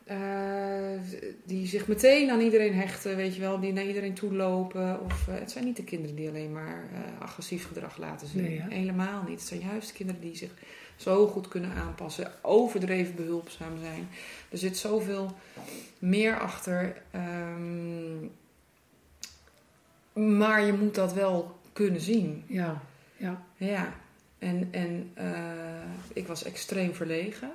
Eh, 0.04 1.00
die 1.44 1.66
zich 1.66 1.86
meteen 1.86 2.30
aan 2.30 2.40
iedereen 2.40 2.74
hechten, 2.74 3.16
weet 3.16 3.34
je 3.34 3.40
wel, 3.40 3.60
die 3.60 3.72
naar 3.72 3.86
iedereen 3.86 4.14
toe 4.14 4.34
lopen. 4.34 5.00
Of, 5.00 5.28
eh, 5.28 5.34
het 5.34 5.50
zijn 5.50 5.64
niet 5.64 5.76
de 5.76 5.84
kinderen 5.84 6.16
die 6.16 6.28
alleen 6.28 6.52
maar 6.52 6.84
eh, 6.92 7.22
agressief 7.22 7.66
gedrag 7.66 7.98
laten 7.98 8.26
zien. 8.26 8.42
Nee? 8.42 8.62
Helemaal 8.68 9.22
niet. 9.22 9.38
Het 9.38 9.48
zijn 9.48 9.60
juist 9.60 9.88
de 9.88 9.94
kinderen 9.94 10.20
die 10.20 10.36
zich 10.36 10.50
zo 10.96 11.26
goed 11.26 11.48
kunnen 11.48 11.72
aanpassen, 11.72 12.32
overdreven 12.42 13.14
behulpzaam 13.14 13.78
zijn. 13.78 14.08
Er 14.48 14.58
zit 14.58 14.76
zoveel 14.76 15.36
meer 15.98 16.38
achter. 16.38 17.02
ehm, 17.10 18.26
maar 20.38 20.64
je 20.64 20.72
moet 20.72 20.94
dat 20.94 21.12
wel 21.12 21.56
kunnen 21.72 22.00
zien. 22.00 22.44
Ja. 22.46 22.82
Ja. 23.16 23.42
Ja, 23.56 23.94
en, 24.38 24.68
en 24.70 25.12
ik 26.12 26.26
was 26.26 26.44
extreem 26.44 26.94
verlegen. 26.94 27.52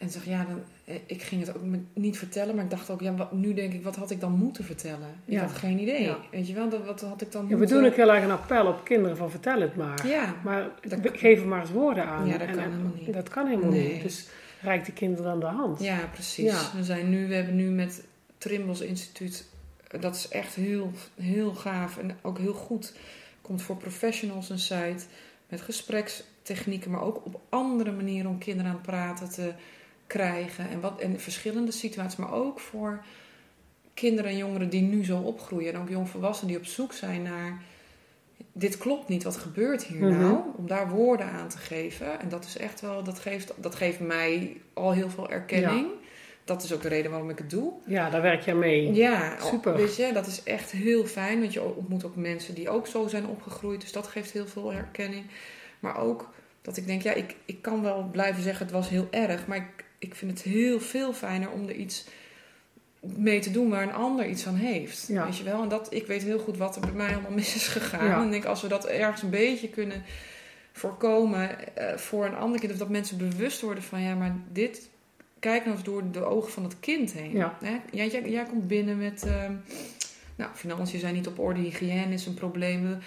En 0.00 0.10
zeg, 0.10 0.24
ja, 0.24 0.44
dan, 0.44 0.62
eh, 0.84 0.94
ik 1.06 1.22
ging 1.22 1.46
het 1.46 1.56
ook 1.56 1.62
niet 1.92 2.18
vertellen, 2.18 2.54
maar 2.54 2.64
ik 2.64 2.70
dacht 2.70 2.90
ook, 2.90 3.00
ja, 3.00 3.14
wat, 3.14 3.32
nu 3.32 3.54
denk 3.54 3.72
ik, 3.72 3.82
wat 3.84 3.96
had 3.96 4.10
ik 4.10 4.20
dan 4.20 4.32
moeten 4.32 4.64
vertellen? 4.64 5.08
Ik 5.24 5.32
Ja. 5.34 5.40
had 5.40 5.52
geen 5.52 5.78
idee. 5.78 6.02
Ja. 6.02 6.18
Weet 6.30 6.48
je 6.48 6.54
wel, 6.54 6.68
dat, 6.68 6.84
wat 6.86 7.00
had 7.00 7.20
ik 7.22 7.32
dan 7.32 7.42
Ja, 7.42 7.48
we 7.48 7.56
moeten... 7.56 7.76
doen 7.76 7.86
ook 7.86 7.96
heel 7.96 8.12
erg 8.12 8.24
een 8.24 8.30
appel 8.30 8.66
op 8.66 8.84
kinderen 8.84 9.16
van 9.16 9.30
vertel 9.30 9.60
het 9.60 9.76
maar. 9.76 10.06
Ja, 10.06 10.34
Maar 10.44 10.68
Dat- 10.88 10.98
geef 11.12 11.40
er 11.40 11.46
maar 11.46 11.60
eens 11.60 11.70
woorden 11.70 12.04
aan. 12.06 12.26
Ja, 12.26 12.38
dat 12.38 12.48
En- 12.48 12.54
kan 12.54 12.62
en- 12.64 12.70
helemaal 12.70 12.92
niet. 12.98 13.12
Dat 13.12 13.28
kan 13.28 13.46
helemaal 13.46 13.70
Nee. 13.70 13.92
niet. 13.92 14.02
Dus 14.02 14.28
reik 14.62 14.84
de 14.84 14.92
kinderen 14.92 15.24
dan 15.24 15.40
de 15.40 15.56
hand. 15.56 15.80
ja, 15.82 15.98
precies. 16.12 16.72
We, 16.72 16.84
zijn 16.84 17.10
nu, 17.10 17.28
we 17.28 17.34
hebben 17.34 17.56
nu 17.56 17.70
met 17.70 18.04
Trimbos 18.38 18.80
Instituut, 18.80 19.48
eh, 19.88 20.00
dat 20.00 20.14
is 20.14 20.28
echt 20.28 20.54
heel, 20.54 20.92
heel 21.20 21.54
gaaf 21.54 21.98
en 21.98 22.16
ook 22.22 22.38
heel 22.38 22.54
goed. 22.54 22.94
Komt 23.42 23.62
voor 23.62 23.76
professionals 23.76 24.50
een 24.50 24.58
site 24.58 25.04
met 25.48 25.60
gesprekstechnieken, 25.60 26.90
maar 26.90 27.02
ook 27.02 27.26
op 27.26 27.40
andere 27.48 27.92
manieren 27.92 28.30
om 28.30 28.38
kinderen 28.38 28.70
aan 28.70 28.76
het 28.76 28.86
praten 28.86 29.30
te 29.30 29.52
krijgen. 30.10 30.70
En, 30.70 30.80
wat, 30.80 31.00
en 31.00 31.20
verschillende 31.20 31.72
situaties, 31.72 32.18
maar 32.18 32.32
ook 32.32 32.60
voor 32.60 33.04
kinderen 33.94 34.30
en 34.30 34.36
jongeren 34.36 34.70
die 34.70 34.82
nu 34.82 35.04
zo 35.04 35.18
opgroeien. 35.18 35.72
En 35.74 35.80
ook 35.80 35.88
jongvolwassenen 35.88 36.48
die 36.52 36.62
op 36.62 36.66
zoek 36.68 36.92
zijn 36.92 37.22
naar. 37.22 37.62
Dit 38.52 38.78
klopt 38.78 39.08
niet, 39.08 39.22
wat 39.22 39.36
gebeurt 39.36 39.84
hier 39.84 40.06
Mhm. 40.06 40.20
nou? 40.20 40.38
Om 40.56 40.66
daar 40.66 40.88
woorden 40.88 41.26
aan 41.26 41.48
te 41.48 41.58
geven. 41.58 42.20
En 42.20 42.28
dat 42.28 42.44
is 42.44 42.56
echt 42.56 42.80
wel, 42.80 43.02
dat 43.02 43.18
geeft, 43.18 43.52
dat 43.56 43.74
geeft 43.74 44.00
mij 44.00 44.56
al 44.72 44.92
heel 44.92 45.10
veel 45.10 45.30
erkenning. 45.30 45.86
Dat 46.44 46.62
is 46.62 46.72
ook 46.72 46.82
de 46.82 46.88
reden 46.88 47.10
waarom 47.10 47.30
ik 47.30 47.38
het 47.38 47.50
doe. 47.50 47.72
Ja, 47.86 48.10
daar 48.10 48.22
werk 48.22 48.42
jij 48.42 48.54
mee. 48.54 48.92
Ja, 48.92 49.36
Super. 49.40 49.76
Weet 49.76 49.96
je, 49.96 50.12
dat 50.12 50.26
is 50.26 50.42
echt 50.42 50.70
heel 50.70 51.04
fijn. 51.06 51.40
Want 51.40 51.52
je 51.52 51.62
ontmoet 51.62 52.04
ook 52.04 52.16
mensen 52.16 52.54
die 52.54 52.70
ook 52.70 52.86
zo 52.86 53.08
zijn 53.08 53.26
opgegroeid. 53.26 53.80
Dus 53.80 53.92
dat 53.92 54.06
geeft 54.06 54.30
heel 54.30 54.46
veel 54.46 54.72
herkenning. 54.72 55.24
Maar 55.80 55.96
ook 55.98 56.30
dat 56.62 56.76
ik 56.76 56.86
denk, 56.86 57.02
ja, 57.02 57.12
ik, 57.12 57.36
ik 57.44 57.62
kan 57.62 57.82
wel 57.82 58.08
blijven 58.12 58.42
zeggen 58.42 58.64
het 58.66 58.74
was 58.74 58.88
heel 58.88 59.08
erg. 59.10 59.46
Maar 59.46 59.56
ik, 59.56 59.84
ik 60.00 60.14
vind 60.14 60.30
het 60.30 60.42
heel 60.42 60.80
veel 60.80 61.12
fijner 61.12 61.50
om 61.50 61.68
er 61.68 61.74
iets 61.74 62.04
mee 63.00 63.40
te 63.40 63.50
doen 63.50 63.68
waar 63.68 63.82
een 63.82 63.92
ander 63.92 64.28
iets 64.28 64.46
aan 64.46 64.54
heeft. 64.54 65.06
Ja. 65.08 65.24
Weet 65.24 65.36
je 65.36 65.44
wel? 65.44 65.62
En 65.62 65.68
dat, 65.68 65.94
ik 65.94 66.06
weet 66.06 66.22
heel 66.22 66.38
goed 66.38 66.56
wat 66.56 66.74
er 66.74 66.80
bij 66.80 66.92
mij 66.92 67.12
allemaal 67.12 67.30
mis 67.30 67.54
is 67.54 67.66
gegaan. 67.68 68.06
Ja. 68.06 68.18
En 68.18 68.24
ik 68.24 68.30
denk, 68.30 68.44
als 68.44 68.62
we 68.62 68.68
dat 68.68 68.86
ergens 68.86 69.22
een 69.22 69.30
beetje 69.30 69.68
kunnen 69.68 70.02
voorkomen 70.72 71.76
eh, 71.76 71.96
voor 71.96 72.26
een 72.26 72.34
ander 72.34 72.60
kind. 72.60 72.72
Of 72.72 72.78
dat 72.78 72.88
mensen 72.88 73.18
bewust 73.18 73.60
worden 73.60 73.82
van, 73.82 74.00
ja, 74.00 74.14
maar 74.14 74.36
dit... 74.52 74.88
Kijk 75.38 75.64
nou 75.64 75.76
eens 75.76 75.84
door 75.84 76.02
de 76.10 76.24
ogen 76.24 76.52
van 76.52 76.62
het 76.62 76.80
kind 76.80 77.12
heen. 77.12 77.32
Ja. 77.32 77.56
Hè? 77.64 77.76
Jij, 77.90 78.08
jij, 78.08 78.30
jij 78.30 78.44
komt 78.44 78.68
binnen 78.68 78.98
met... 78.98 79.22
ehm, 79.26 79.52
nou, 80.36 80.50
financiën 80.54 81.00
zijn 81.00 81.14
niet 81.14 81.26
op 81.26 81.38
orde, 81.38 81.60
hygiëne 81.60 82.12
is 82.12 82.26
een 82.26 82.34
probleem. 82.34 82.98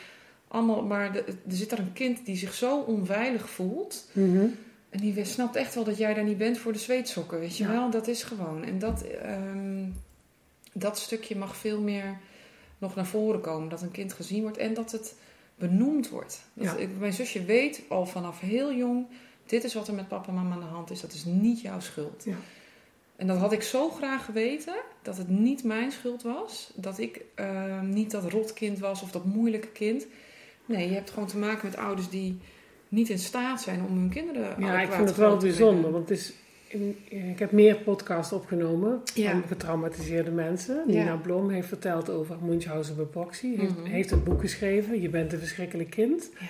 Allemaal, 0.48 0.84
maar 0.84 1.16
er 1.16 1.24
zit 1.48 1.70
daar 1.70 1.80
een 1.80 1.94
kind 1.94 2.26
die 2.26 2.36
zich 2.36 2.54
zo 2.54 2.80
onveilig 2.80 3.50
voelt. 3.50 4.10
Mhm. 4.12 4.46
En 4.94 5.00
die 5.00 5.26
snapt 5.26 5.56
echt 5.56 5.76
wel 5.76 5.84
dat 5.84 5.98
jij 5.98 6.14
daar 6.14 6.24
niet 6.24 6.38
bent 6.38 6.58
voor 6.58 6.72
de 6.74 6.80
zweetsokken, 6.80 7.40
weet 7.40 7.58
je 7.58 7.64
Ja. 7.64 7.72
wel? 7.72 7.90
Dat 7.90 8.08
is 8.08 8.24
gewoon. 8.24 8.64
En 8.64 8.80
dat, 8.80 9.04
ehm, 9.04 9.86
dat 10.74 10.98
stukje 10.98 11.36
mag 11.36 11.56
veel 11.56 11.82
meer 11.82 12.18
nog 12.78 12.96
naar 12.96 13.06
voren 13.06 13.42
komen. 13.42 13.70
Dat 13.70 13.82
een 13.82 13.92
kind 13.92 14.14
gezien 14.14 14.42
wordt 14.42 14.58
en 14.58 14.74
dat 14.74 14.92
het 14.92 15.16
benoemd 15.56 16.10
wordt. 16.10 16.42
Dat, 16.54 16.66
Ja. 16.66 16.76
ik- 16.76 16.98
mijn 17.00 17.14
zusje 17.14 17.44
weet 17.46 17.82
al 17.90 18.06
vanaf 18.06 18.40
heel 18.40 18.74
jong... 18.74 19.06
dit 19.46 19.64
is 19.64 19.74
wat 19.74 19.88
er 19.88 19.94
met 19.94 20.08
papa 20.08 20.28
en 20.28 20.34
mama 20.34 20.54
aan 20.54 20.60
de 20.60 20.66
hand 20.66 20.92
is. 20.92 21.02
Dat 21.02 21.14
is 21.14 21.26
niet 21.26 21.62
jouw 21.62 21.80
schuld. 21.80 22.24
Ja. 22.26 22.36
En 23.16 23.28
dat 23.28 23.38
had 23.38 23.52
ik 23.52 23.62
zo 23.64 23.90
graag 23.90 24.26
geweten. 24.26 24.74
Dat 25.02 25.18
het 25.18 25.30
niet 25.30 25.64
mijn 25.64 25.92
schuld 25.92 26.22
was. 26.22 26.72
Dat 26.76 27.00
ik 27.00 27.22
ehm, 27.36 27.90
niet 27.90 28.12
dat 28.12 28.32
rotkind 28.32 28.80
was 28.80 29.02
of 29.02 29.12
dat 29.12 29.26
moeilijke 29.26 29.68
kind. 29.68 30.06
Nee, 30.66 30.88
je 30.88 30.94
hebt 30.94 31.10
gewoon 31.10 31.28
te 31.28 31.38
maken 31.38 31.68
met 31.70 31.78
ouders 31.78 32.10
die 32.10 32.40
niet 32.94 33.10
in 33.10 33.20
staat 33.20 33.62
zijn 33.62 33.80
om 33.90 33.98
hun 33.98 34.10
kinderen 34.10 34.56
Ja, 34.60 34.82
ik 34.82 34.92
vind 34.92 35.08
het 35.10 35.18
wel 35.18 35.38
bijzonder. 35.38 35.92
Want 35.92 36.10
het 36.10 36.18
is, 36.20 36.34
in- 36.68 36.98
ik 37.10 37.40
heb 37.40 37.52
meer 37.52 37.76
podcasts 37.76 38.34
opgenomen 38.34 39.02
Ja. 39.14 39.32
van 39.32 39.44
getraumatiseerde 39.48 40.32
mensen. 40.32 40.76
Ja. 40.76 40.84
Nina 41.00 41.16
Blom 41.16 41.50
heeft 41.50 41.68
verteld 41.68 42.10
over 42.10 42.36
Munchausen 42.42 42.96
bij 42.96 43.06
Proxy. 43.06 43.56
Heeft, 43.58 43.78
Mhm. 43.78 43.86
heeft 43.90 44.12
een 44.12 44.24
boek 44.24 44.42
geschreven, 44.42 45.02
Je 45.02 45.10
bent 45.10 45.34
een 45.34 45.40
verschrikkelijk 45.40 45.90
kind. 45.90 46.30
Ja. 46.40 46.46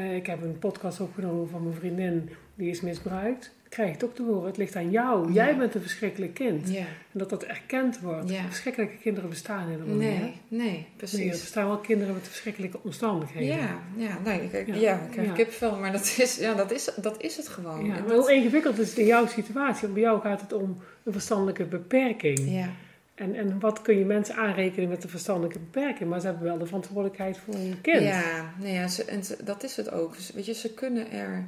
Eh, 0.00 0.16
ik 0.16 0.26
heb 0.26 0.42
een 0.42 0.58
podcast 0.58 1.00
opgenomen 1.00 1.48
van 1.48 1.62
mijn 1.62 1.74
vriendin, 1.74 2.28
die 2.54 2.70
is 2.70 2.80
misbruikt. 2.80 3.53
Krijg 3.74 3.88
je 3.88 3.94
het 3.94 4.04
ook 4.04 4.14
te 4.14 4.22
horen, 4.22 4.46
het 4.46 4.56
ligt 4.56 4.76
aan 4.76 4.90
jou. 4.90 5.26
Ja. 5.32 5.44
Jij 5.44 5.56
bent 5.56 5.74
een 5.74 5.80
verschrikkelijk 5.80 6.34
kind. 6.34 6.68
Ja, 6.70 6.78
En 6.78 6.86
dat 7.18 7.30
dat 7.30 7.42
erkend 7.44 8.00
wordt. 8.00 8.30
Ja. 8.30 8.42
Verschrikkelijke 8.46 8.96
kinderen 8.96 9.28
bestaan 9.30 9.68
helemaal 9.68 9.86
niet. 9.94 9.98
nee, 10.08 10.18
nee, 10.18 10.34
Nee, 10.48 10.76
er 10.76 10.84
precies. 10.96 11.30
bestaan 11.40 11.66
wel 11.68 11.78
kinderen 11.78 12.14
met 12.14 12.26
verschrikkelijke 12.28 12.78
omstandigheden. 12.82 13.56
Ja, 13.56 13.78
ja, 13.96 14.18
nee, 14.24 14.42
ik, 14.42 14.52
ik- 14.52 14.66
Ja. 14.66 14.74
ja, 14.74 15.00
ik 15.00 15.10
krijg 15.10 15.32
kipvel, 15.32 15.76
maar 15.78 15.92
dat 15.92 16.14
is, 16.18 16.36
ja, 16.38 16.54
dat, 16.54 16.70
is, 16.72 16.90
dat 16.96 17.22
is 17.22 17.36
het 17.36 17.48
gewoon. 17.48 17.84
Ja, 17.84 17.94
maar 18.06 18.14
hoe 18.16 18.32
ingewikkeld 18.32 18.78
is 18.78 18.88
het 18.88 18.98
in 18.98 19.06
jouw 19.06 19.26
situatie? 19.26 19.80
Want 19.80 19.92
bij 19.94 20.02
jou 20.02 20.20
gaat 20.20 20.40
het 20.40 20.52
om 20.52 20.78
een 21.04 21.12
verstandelijke 21.12 21.64
beperking. 21.64 22.38
ja, 22.44 22.68
En, 23.14 23.34
en 23.34 23.60
wat 23.60 23.82
kun 23.82 23.98
je 23.98 24.04
mensen 24.04 24.34
aanrekenen 24.36 24.88
met 24.88 25.04
een 25.04 25.10
verstandelijke 25.10 25.58
beperking? 25.58 26.10
Maar 26.10 26.20
ze 26.20 26.26
hebben 26.26 26.44
wel 26.44 26.58
de 26.58 26.66
verantwoordelijkheid 26.66 27.38
voor 27.38 27.54
een 27.54 27.78
kind. 27.82 28.02
ja, 28.02 28.52
nee, 28.60 28.72
ja 28.72 28.88
ze, 28.88 29.04
en 29.04 29.24
ze- 29.24 29.44
dat 29.44 29.62
is 29.62 29.76
het 29.76 29.90
ook. 29.90 30.14
Weet 30.34 30.46
je, 30.46 30.54
ze 30.54 30.74
kunnen 30.74 31.10
er, 31.12 31.44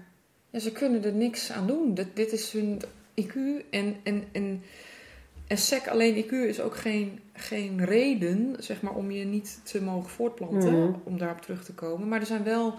ja, 0.57 0.62
ze 0.62 0.73
kunnen 0.73 1.05
er 1.05 1.12
niks 1.12 1.53
aan 1.53 1.66
doen. 1.66 1.95
Dit, 1.95 2.07
dit 2.14 2.33
is 2.33 2.53
hun 2.53 2.81
IQ 3.14 3.35
en, 3.71 3.97
en, 4.03 4.25
en, 4.33 4.62
en 5.49 5.59
SEC 5.59 5.88
alleen 5.88 6.25
IQ 6.25 6.31
is 6.33 6.61
ook 6.61 6.77
geen, 6.77 7.21
geen 7.33 7.85
reden, 7.85 8.57
zeg 8.59 8.83
maar, 8.83 8.95
om 8.95 9.11
je 9.11 9.25
niet 9.25 9.61
te 9.64 9.83
mogen 9.83 10.11
voortplanten, 10.11 10.81
Mhm. 10.83 10.92
om 11.05 11.19
daarop 11.19 11.40
terug 11.40 11.64
te 11.64 11.73
komen. 11.73 12.09
Maar 12.09 12.21
er 12.21 12.27
zijn 12.27 12.45
wel, 12.45 12.75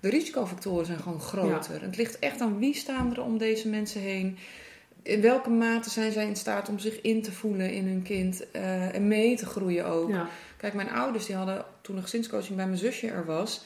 de 0.00 0.08
risicofactoren 0.08 0.86
zijn 0.86 0.98
gewoon 0.98 1.20
groter. 1.20 1.82
Het 1.82 1.96
ligt 1.96 2.18
echt 2.18 2.40
aan 2.40 2.58
wie 2.58 2.74
staan 2.74 3.10
er 3.10 3.22
om 3.22 3.38
deze 3.38 3.68
mensen 3.68 4.00
heen. 4.00 4.38
In 5.02 5.20
welke 5.20 5.50
mate 5.50 5.90
zijn 5.90 6.12
zij 6.12 6.26
in 6.26 6.36
staat 6.36 6.68
om 6.68 6.78
zich 6.78 7.00
in 7.00 7.22
te 7.22 7.32
voelen 7.32 7.72
in 7.72 7.86
hun 7.86 8.02
kind 8.02 8.50
eh, 8.50 8.94
en 8.94 9.08
mee 9.08 9.36
te 9.36 9.46
groeien 9.46 9.86
ook. 9.86 10.10
Ja. 10.10 10.28
Kijk, 10.56 10.74
mijn 10.74 10.90
ouders 10.90 11.26
die 11.26 11.36
hadden 11.36 11.64
toen 11.80 11.96
een 11.96 12.02
gezinscoaching 12.02 12.56
bij 12.56 12.66
mijn 12.66 12.78
zusje 12.78 13.08
er 13.08 13.24
was, 13.24 13.64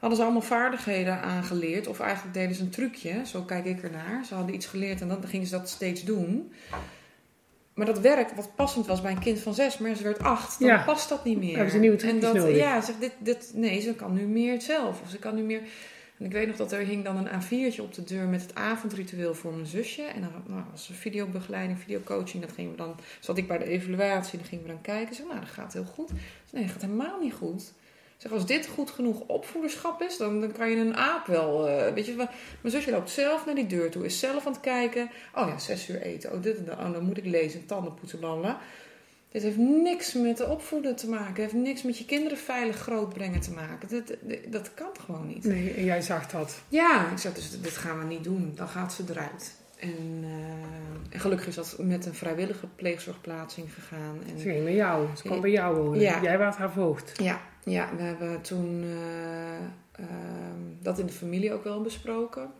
hadden 0.00 0.18
ze 0.18 0.24
allemaal 0.24 0.42
vaardigheden 0.42 1.22
aangeleerd. 1.22 1.86
Of 1.86 2.00
eigenlijk 2.00 2.34
deden 2.34 2.54
ze 2.56 2.62
een 2.62 2.70
trucje, 2.70 3.22
zo 3.26 3.42
kijk 3.42 3.64
ik 3.64 3.82
ernaar. 3.82 4.24
Ze 4.24 4.34
hadden 4.34 4.54
iets 4.54 4.66
geleerd 4.66 5.00
en 5.00 5.08
dan 5.08 5.26
gingen 5.26 5.46
ze 5.46 5.56
dat 5.58 5.68
steeds 5.68 6.04
doen. 6.04 6.52
Maar 7.74 7.86
dat 7.86 8.00
werk, 8.00 8.30
wat 8.30 8.54
passend 8.54 8.86
was 8.86 9.00
bij 9.00 9.12
een 9.12 9.18
kind 9.18 9.38
van 9.38 9.54
zes, 9.54 9.78
maar 9.78 9.94
ze 9.94 10.02
werd 10.02 10.18
acht, 10.18 10.58
dan 10.58 10.68
Ja. 10.68 10.82
past 10.84 11.08
dat 11.08 11.24
niet 11.24 11.38
meer. 11.38 11.54
Hebben 11.54 11.72
ze 11.72 11.78
nieuwe 11.78 11.96
en 11.96 12.20
dat, 12.20 12.34
nodig. 12.34 12.56
Ja, 12.56 12.80
zegt 12.80 13.00
dit, 13.00 13.12
dit, 13.18 13.50
nee, 13.54 13.80
ze 13.80 13.94
kan 13.94 14.14
nu 14.14 14.26
meer 14.26 14.60
zelf. 14.60 15.00
Of 15.02 15.10
ze 15.10 15.18
kan 15.18 15.34
nu 15.34 15.42
meer. 15.42 15.60
En 16.18 16.26
ik 16.26 16.32
weet 16.32 16.46
nog 16.46 16.56
dat 16.56 16.72
er 16.72 16.78
hing 16.78 17.04
dan 17.04 17.16
een 17.16 17.42
A4'tje 17.42 17.80
op 17.80 17.94
de 17.94 18.04
deur 18.04 18.28
met 18.28 18.42
het 18.42 18.54
avondritueel 18.54 19.34
voor 19.34 19.52
mijn 19.52 19.66
zusje. 19.66 20.02
En 20.02 20.20
dan 20.20 20.30
nou, 20.46 20.62
was 20.70 20.88
er 20.88 20.94
videobegeleiding, 20.94 21.78
videocoaching. 21.78 22.42
Dat 22.42 22.52
gingen 22.52 22.70
we 22.70 22.76
dan, 22.76 22.94
zat 23.20 23.38
ik 23.38 23.48
bij 23.48 23.58
de 23.58 23.64
evaluatie, 23.64 24.38
dan 24.38 24.46
gingen 24.48 24.64
we 24.64 24.70
dan 24.70 24.80
kijken. 24.80 25.14
Zeg, 25.14 25.26
nou, 25.26 25.40
dat 25.40 25.48
gaat 25.48 25.72
heel 25.72 25.84
goed. 25.84 26.10
nee, 26.52 26.62
dat 26.62 26.72
gaat 26.72 26.82
helemaal 26.82 27.20
niet 27.20 27.34
goed. 27.34 27.72
Zeg, 28.20 28.32
als 28.32 28.46
dit 28.46 28.66
goed 28.66 28.90
genoeg 28.90 29.20
opvoederschap 29.26 30.02
is, 30.02 30.16
dan, 30.16 30.40
dan 30.40 30.52
kan 30.52 30.70
je 30.70 30.76
een 30.76 30.96
aap 30.96 31.26
wel. 31.26 31.68
Uh, 31.68 31.92
weet 31.92 32.06
je, 32.06 32.14
mijn 32.14 32.28
zusje 32.62 32.90
loopt 32.90 33.10
zelf 33.10 33.46
naar 33.46 33.54
die 33.54 33.66
deur 33.66 33.90
toe, 33.90 34.04
is 34.04 34.18
zelf 34.18 34.46
aan 34.46 34.52
het 34.52 34.60
kijken. 34.60 35.10
Oh 35.34 35.48
ja, 35.48 35.58
zes 35.58 35.88
uur 35.88 36.02
eten. 36.02 36.32
Oh, 36.32 36.42
dit 36.42 36.56
en 36.56 36.64
dat. 36.64 36.78
Oh, 36.78 36.92
dan 36.92 37.04
moet 37.04 37.16
ik 37.16 37.24
lezen, 37.24 37.66
tanden 37.66 37.94
poetsen. 37.94 38.58
Dit 39.28 39.42
heeft 39.42 39.56
niks 39.56 40.12
met 40.12 40.36
de 40.36 40.48
opvoeden 40.48 40.96
te 40.96 41.08
maken. 41.08 41.26
Het 41.26 41.36
heeft 41.36 41.52
niks 41.52 41.82
met 41.82 41.98
je 41.98 42.04
kinderen 42.04 42.38
veilig 42.38 42.76
grootbrengen 42.76 43.40
te 43.40 43.50
maken. 43.50 43.88
Dat, 43.88 44.16
dat, 44.46 44.74
kan 44.74 44.90
gewoon 45.04 45.26
niet. 45.26 45.44
Nee, 45.44 45.74
en 45.74 45.84
jij 45.84 46.00
zag 46.00 46.26
dat? 46.26 46.62
Ja, 46.68 47.10
ik 47.10 47.18
zei 47.18 47.34
dus 47.34 47.60
dit 47.60 47.76
gaan 47.76 47.98
we 47.98 48.04
niet 48.04 48.24
doen. 48.24 48.52
Dan 48.54 48.68
gaat 48.68 48.92
ze 48.92 49.04
eruit. 49.10 49.54
En, 49.76 50.20
uh, 50.22 50.30
en, 51.10 51.20
gelukkig 51.20 51.46
is 51.46 51.54
dat 51.54 51.76
met 51.78 52.06
een 52.06 52.14
vrijwillige 52.14 52.66
pleegzorgplaatsing 52.76 53.74
gegaan. 53.74 54.18
En, 54.28 54.38
ze 54.38 54.48
ging 54.48 54.64
bij 54.64 54.74
jou. 54.74 55.06
Ze 55.16 55.22
kwam 55.22 55.40
bij 55.40 55.50
jou 55.50 55.76
wonen. 55.76 56.00
Ja. 56.00 56.22
Jij 56.22 56.38
was 56.38 56.56
haar 56.56 56.72
voogd. 56.72 57.12
Ja, 57.22 57.40
ja 57.64 57.88
we 57.96 58.02
hebben 58.02 58.40
toen 58.40 58.82
uh, 58.82 58.90
uh, 60.00 60.06
dat 60.82 60.98
in 60.98 61.06
de 61.06 61.12
familie 61.12 61.52
ook 61.52 61.64
wel 61.64 61.80
besproken. 61.80 62.50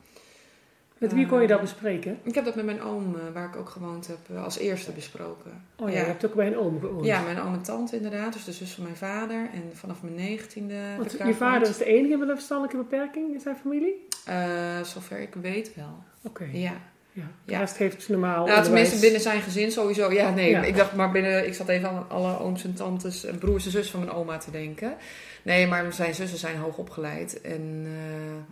Met 1.00 1.12
wie 1.12 1.26
kon 1.26 1.40
je 1.40 1.46
dat 1.46 1.60
bespreken? 1.60 2.18
Ik 2.22 2.34
heb 2.34 2.44
dat 2.44 2.54
met 2.54 2.64
mijn 2.64 2.82
oom, 2.82 3.14
eh, 3.14 3.20
waar 3.32 3.48
ik 3.48 3.56
ook 3.56 3.68
gewoond 3.68 4.06
heb, 4.06 4.18
eh, 4.30 4.44
als 4.44 4.58
eerste 4.58 4.92
besproken. 4.92 5.64
Oh 5.76 5.88
ja, 5.88 5.98
je 5.98 6.04
hebt 6.04 6.26
ook 6.26 6.34
bij 6.34 6.46
een 6.46 6.56
oom 6.56 6.80
gewoond? 6.80 7.04
Ja, 7.04 7.22
mijn 7.22 7.40
oom 7.40 7.54
en 7.54 7.62
tante 7.62 7.96
inderdaad. 7.96 8.32
Dus 8.32 8.44
de 8.44 8.52
zus 8.52 8.72
van 8.72 8.84
mijn 8.84 8.96
vader. 8.96 9.50
En 9.52 9.62
vanaf 9.72 10.02
mijn 10.02 10.14
negentiende... 10.14 10.74
Want 10.96 11.12
je 11.12 11.34
vader 11.34 11.68
is 11.68 11.76
de 11.76 11.84
enige 11.84 12.16
met 12.16 12.28
een 12.28 12.34
verstandelijke 12.34 12.76
beperking 12.76 13.32
in 13.32 13.40
zijn 13.40 13.56
familie? 13.56 14.06
Uh, 14.28 14.82
zover 14.82 15.20
ik 15.20 15.34
weet 15.34 15.74
wel. 15.74 15.98
Oké. 16.22 16.48
Ja. 16.52 16.80
Ja, 17.12 17.22
de 17.44 17.56
rest 17.56 17.76
heeft 17.76 18.08
normaal 18.08 18.46
Nou, 18.46 18.62
tenminste 18.62 18.98
binnen 18.98 19.20
zijn 19.20 19.40
gezin 19.40 19.70
sowieso. 19.72 20.12
Ja, 20.12 20.30
nee, 20.30 20.54
ik 20.54 20.76
dacht 20.76 20.94
maar 20.94 21.10
binnen... 21.10 21.46
Ik 21.46 21.54
zat 21.54 21.68
even 21.68 21.88
aan 21.88 22.08
alle 22.08 22.38
ooms 22.38 22.64
en 22.64 22.74
tantes 22.74 23.24
en 23.24 23.38
broers 23.38 23.64
en 23.64 23.70
zus 23.70 23.90
van 23.90 24.00
mijn 24.00 24.12
oma 24.12 24.38
te 24.38 24.50
denken. 24.50 24.94
Nee, 25.42 25.66
maar 25.66 25.92
zijn 25.92 26.14
zussen 26.14 26.38
zijn 26.38 26.56
hoog 26.56 26.76
opgeleid. 26.76 27.40
En, 27.40 27.86
uh, 27.86 27.92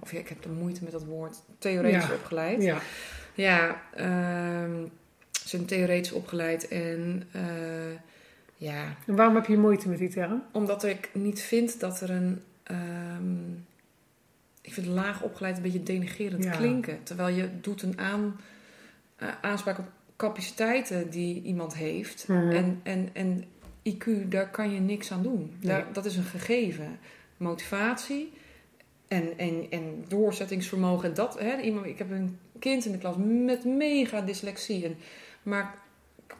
of 0.01 0.13
ja, 0.13 0.19
ik 0.19 0.29
heb 0.29 0.43
de 0.43 0.49
moeite 0.49 0.83
met 0.83 0.93
dat 0.93 1.05
woord. 1.05 1.37
Theoretisch 1.59 2.13
opgeleid. 2.13 2.63
Ja. 2.63 2.79
Ja, 3.35 3.83
uh, 3.97 4.05
ze 5.33 5.49
zijn 5.49 5.65
theoretisch 5.65 6.13
opgeleid. 6.13 6.69
En 6.69 7.29
uh, 7.37 7.43
ja... 8.57 8.97
En 9.07 9.17
waarom 9.17 9.35
heb 9.35 9.47
je 9.47 9.59
moeite 9.59 9.89
met 9.89 9.99
die 9.99 10.09
term? 10.09 10.43
Omdat 10.53 10.85
ik 10.85 11.11
niet 11.13 11.43
vind 11.43 11.81
dat 11.81 12.01
er 12.01 12.11
een... 12.11 12.43
Um, 12.71 13.67
ik 14.69 14.75
vind 14.75 14.87
laag 14.87 15.23
opgeleid 15.23 15.57
een 15.57 15.63
beetje 15.63 15.83
denigerend 15.83 16.51
klinken. 16.51 17.03
Terwijl 17.03 17.37
je 17.37 17.49
doet 17.61 17.83
een 17.83 17.99
aan, 17.99 18.41
uh, 19.19 19.29
aanspraak 19.41 19.79
op 19.79 19.91
capaciteiten 20.17 21.11
die 21.11 21.43
iemand 21.43 21.75
heeft. 21.75 22.29
Mhm. 22.29 22.51
En, 22.51 22.81
en, 22.83 23.11
en 23.13 23.45
IQ, 23.83 24.29
daar 24.29 24.51
kan 24.51 24.73
je 24.73 24.81
niks 24.81 25.13
aan 25.13 25.23
doen. 25.23 25.57
Daar, 25.61 25.87
dat 25.93 26.05
is 26.05 26.17
een 26.17 26.25
gegeven. 26.25 26.99
Motivatie 27.37 28.33
en, 29.09 29.39
en, 29.39 29.67
en 29.71 30.05
doorzettingsvermogen. 30.09 31.15
Dat, 31.15 31.39
hè, 31.39 31.61
iemand, 31.61 31.87
ik 31.87 31.99
heb 31.99 32.11
een 32.11 32.39
kind 32.59 32.85
in 32.85 32.93
de 32.93 32.99
klas 32.99 33.17
met 33.19 33.65
mega 33.65 34.21
dyslexie. 34.21 34.85
En, 34.85 34.97
maar 35.43 35.75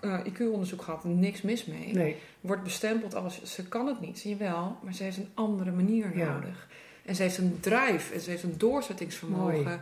uh, 0.05 0.21
IQ-onderzoek 0.25 0.83
gehad, 0.83 1.05
niks 1.05 1.43
mis 1.43 1.65
mee. 1.65 1.93
Nee. 1.93 2.17
Wordt 2.41 2.63
bestempeld 2.63 3.15
als 3.15 3.55
ze 3.55 3.69
kan 3.69 3.87
het 3.87 4.01
niet, 4.01 4.19
zie 4.19 4.31
je 4.31 4.37
wel, 4.37 4.77
maar 4.83 4.95
ze 4.95 5.03
heeft 5.03 5.17
een 5.17 5.31
andere 5.35 5.71
manier 5.71 6.17
nodig. 6.17 6.69
En 7.09 7.15
ze 7.15 7.23
heeft 7.23 7.39
een 7.39 7.59
drive 7.61 8.15
en 8.15 8.21
ze 8.21 8.31
heeft 8.31 8.43
een 8.43 8.59
doorzettingsvermogen. 8.59 9.63
Mooi. 9.63 9.79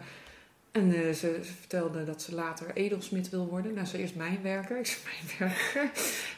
En 0.73 0.89
uh, 0.89 1.07
ze, 1.07 1.13
ze, 1.15 1.53
vertelde 1.59 2.05
dat 2.05 2.23
ze 2.23 2.35
later 2.35 2.71
edelsmid 2.75 3.31
wil 3.31 3.47
worden. 3.49 3.75
Nou, 3.75 3.87
ze 3.87 3.99
eerst 3.99 4.15
mijnwerker. 4.15 4.79
Ik 4.79 4.87
zei 4.87 5.03
mijnwerker. 5.15 5.91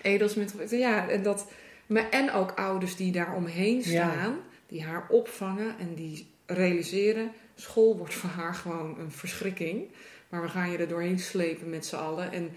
edelsmid. 0.03 0.55
Ja, 0.71 1.09
en, 1.09 1.23
dat, 1.23 1.47
maar, 1.87 2.11
en 2.11 2.33
ook 2.33 2.51
ouders 2.51 2.97
die 2.97 3.13
daar 3.13 3.35
omheen 3.35 3.83
staan. 3.83 4.39
Die 4.67 4.85
haar 4.85 5.07
opvangen 5.09 5.79
en 5.79 5.95
die 5.95 6.27
realiseren... 6.47 7.33
School 7.55 7.97
wordt 7.97 8.15
voor 8.15 8.31
haar 8.31 8.55
gewoon 8.55 8.99
een 8.99 9.13
verschrikking. 9.13 9.85
Maar 10.29 10.43
we 10.43 10.49
gaan 10.49 10.71
je 10.71 10.79
er 10.79 10.89
doorheen 10.89 11.19
slepen 11.19 11.71
met 11.71 11.87
z'n 11.87 11.97
allen. 11.97 12.33
En 12.33 12.51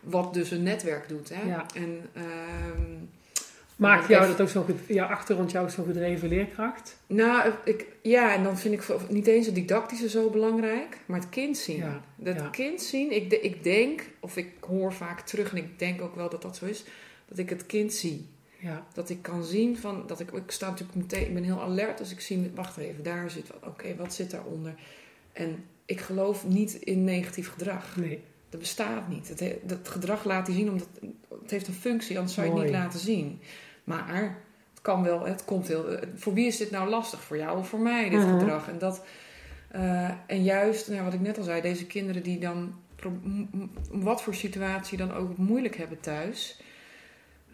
wat 0.00 0.34
dus 0.34 0.50
een 0.50 0.62
netwerk 0.62 1.08
doet. 1.08 1.28
Hè? 1.28 1.48
Ja. 1.48 1.66
En... 1.74 2.08
Uh, 2.16 2.22
Maakt 3.78 4.08
jou 4.08 4.26
dat 4.26 4.40
ook 4.40 4.48
zo, 4.48 4.66
jouw 4.86 5.08
achtergrond 5.08 5.50
jou 5.50 5.70
zo'n 5.70 5.84
gedreven 5.84 6.28
leerkracht? 6.28 6.96
Nou, 7.06 7.52
ik, 7.64 7.86
ja, 8.02 8.34
en 8.34 8.42
dan 8.42 8.58
vind 8.58 8.74
ik 8.74 9.08
niet 9.08 9.26
eens 9.26 9.46
het 9.46 9.54
didactische 9.54 10.08
zo 10.08 10.30
belangrijk, 10.30 10.98
maar 11.06 11.20
het 11.20 11.28
kind 11.28 11.56
zien. 11.56 11.76
Ja, 11.76 12.00
dat 12.16 12.34
ja. 12.34 12.48
kind 12.48 12.82
zien, 12.82 13.12
ik, 13.12 13.32
ik 13.32 13.62
denk, 13.62 14.10
of 14.20 14.36
ik 14.36 14.48
hoor 14.60 14.92
vaak 14.92 15.20
terug 15.20 15.50
en 15.50 15.56
ik 15.56 15.78
denk 15.78 16.00
ook 16.02 16.14
wel 16.14 16.28
dat 16.28 16.42
dat 16.42 16.56
zo 16.56 16.64
is, 16.64 16.84
dat 17.28 17.38
ik 17.38 17.50
het 17.50 17.66
kind 17.66 17.92
zie. 17.92 18.26
Ja. 18.58 18.86
Dat 18.92 19.10
ik 19.10 19.22
kan 19.22 19.44
zien 19.44 19.76
van, 19.76 20.04
dat 20.06 20.20
ik, 20.20 20.30
ik 20.30 20.50
sta 20.50 20.68
natuurlijk 20.68 20.98
meteen, 20.98 21.26
ik 21.26 21.34
ben 21.34 21.44
heel 21.44 21.62
alert, 21.62 21.98
dus 21.98 22.12
ik 22.12 22.20
zie, 22.20 22.50
wacht 22.54 22.76
even, 22.76 23.02
daar 23.02 23.30
zit 23.30 23.48
wat, 23.48 23.70
oké, 23.70 23.96
wat 23.96 24.14
zit 24.14 24.30
daaronder? 24.30 24.74
En 25.32 25.64
ik 25.84 26.00
geloof 26.00 26.46
niet 26.46 26.74
in 26.74 27.04
negatief 27.04 27.52
gedrag. 27.52 27.96
Nee. 27.96 28.20
Dat 28.48 28.60
bestaat 28.60 29.08
niet. 29.08 29.28
Het, 29.28 29.54
dat 29.62 29.88
gedrag 29.88 30.24
laat 30.24 30.46
hij 30.46 30.56
zien 30.56 30.70
omdat 30.70 30.88
het 31.40 31.50
heeft 31.50 31.68
een 31.68 31.74
functie, 31.74 32.16
anders 32.16 32.34
zou 32.34 32.46
je 32.46 32.52
het 32.52 32.62
niet 32.62 32.72
laten 32.72 33.00
zien. 33.00 33.40
Maar 33.88 34.22
het 34.70 34.82
kan 34.82 35.02
wel, 35.02 35.26
het 35.26 35.44
komt 35.44 35.68
heel. 35.68 35.98
Voor 36.14 36.34
wie 36.34 36.46
is 36.46 36.56
dit 36.56 36.70
nou 36.70 36.88
lastig? 36.88 37.20
Voor 37.22 37.36
jou 37.36 37.58
of 37.58 37.68
voor 37.68 37.80
mij, 37.80 38.08
dit 38.08 38.20
Mhm. 38.20 38.38
gedrag? 38.38 38.68
En, 38.68 38.78
dat, 38.78 39.04
uh, 39.74 40.10
en 40.26 40.42
juist, 40.42 40.88
nou, 40.88 41.02
wat 41.04 41.14
ik 41.14 41.20
net 41.20 41.38
al 41.38 41.44
zei, 41.44 41.60
deze 41.60 41.86
kinderen 41.86 42.22
die 42.22 42.38
dan, 42.38 42.74
wat 43.90 44.22
voor 44.22 44.34
situatie 44.34 44.98
dan 44.98 45.12
ook 45.14 45.36
moeilijk 45.36 45.76
hebben 45.76 46.00
thuis. 46.00 46.60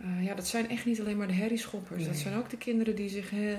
Uh, 0.02 0.24
ja, 0.24 0.34
dat 0.34 0.46
zijn 0.46 0.68
echt 0.68 0.84
niet 0.84 1.00
alleen 1.00 1.16
maar 1.16 1.26
de 1.26 1.32
herrieschoppers. 1.32 1.98
Nee. 1.98 2.08
Dat 2.08 2.16
zijn 2.16 2.36
ook 2.36 2.50
de 2.50 2.56
kinderen 2.56 2.96
die 2.96 3.08
zich 3.08 3.32
uh, 3.32 3.58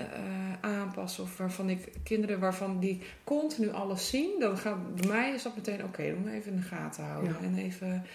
aanpassen. 0.61 1.23
Of 1.23 1.37
waarvan 1.37 1.69
ik, 1.69 1.91
kinderen 2.03 2.39
waarvan 2.39 2.79
die 2.79 3.01
continu 3.23 3.71
alles 3.71 4.09
zien. 4.09 4.39
Dan 4.39 4.57
gaat, 4.57 4.95
bij 4.95 5.07
mij 5.07 5.33
is 5.33 5.43
dat 5.43 5.55
meteen, 5.55 5.75
oké, 5.75 5.83
okay, 5.83 6.09
dan 6.09 6.19
moet 6.19 6.31
even 6.31 6.51
in 6.51 6.57
de 6.57 6.63
gaten 6.63 7.03
houden. 7.03 7.35
Ja. 7.41 7.47
En 7.47 7.57
even, 7.57 8.05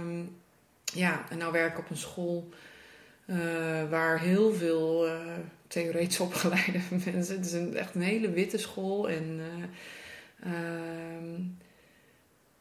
um, 0.00 0.36
ja, 0.84 1.24
en 1.30 1.38
nou 1.38 1.52
werk 1.52 1.72
ik 1.72 1.78
op 1.78 1.90
een 1.90 1.96
school 1.96 2.48
uh, 3.30 3.36
waar 3.90 4.20
heel 4.20 4.52
veel 4.52 5.06
uh, 5.06 5.12
theoretisch 5.66 6.20
opgeleide 6.28 6.80
mensen. 7.04 7.36
Het 7.36 7.46
is 7.46 7.52
een, 7.52 7.76
echt 7.76 7.94
een 7.94 8.02
hele 8.02 8.30
witte 8.30 8.58
school. 8.58 9.08
En 9.08 9.40
uh, 10.46 10.52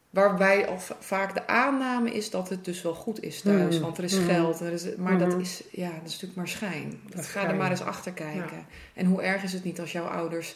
waarbij 0.10 0.68
al 0.68 0.80
vaak 1.00 1.34
de 1.34 1.48
aanname 1.48 2.12
is 2.12 2.30
dat 2.30 2.50
het 2.50 2.66
dus 2.66 2.82
wel 2.82 2.94
goed 2.94 3.24
is 3.24 3.42
thuis. 3.42 3.76
Mm. 3.76 3.82
Want 3.82 3.98
er 3.98 4.04
is 4.04 4.20
mm. 4.20 4.26
geld. 4.26 4.60
Er 4.60 4.72
is, 4.72 4.96
maar 4.98 5.14
mm. 5.14 5.20
dat, 5.20 5.40
is, 5.40 5.64
ja, 5.72 5.90
dat 5.90 6.06
is 6.06 6.12
natuurlijk 6.12 6.36
maar 6.36 6.48
schijn. 6.48 7.00
Dat 7.10 7.26
ga 7.26 7.48
er 7.48 7.56
maar 7.56 7.72
eens 7.72 7.82
achter 7.82 8.12
kijken. 8.12 8.58
Ja. 8.58 8.66
En 8.94 9.06
hoe 9.06 9.22
erg 9.22 9.44
is 9.44 9.54
het 9.54 9.64
niet 9.64 9.80
als 9.80 9.92
jouw 9.92 10.06
ouders 10.06 10.56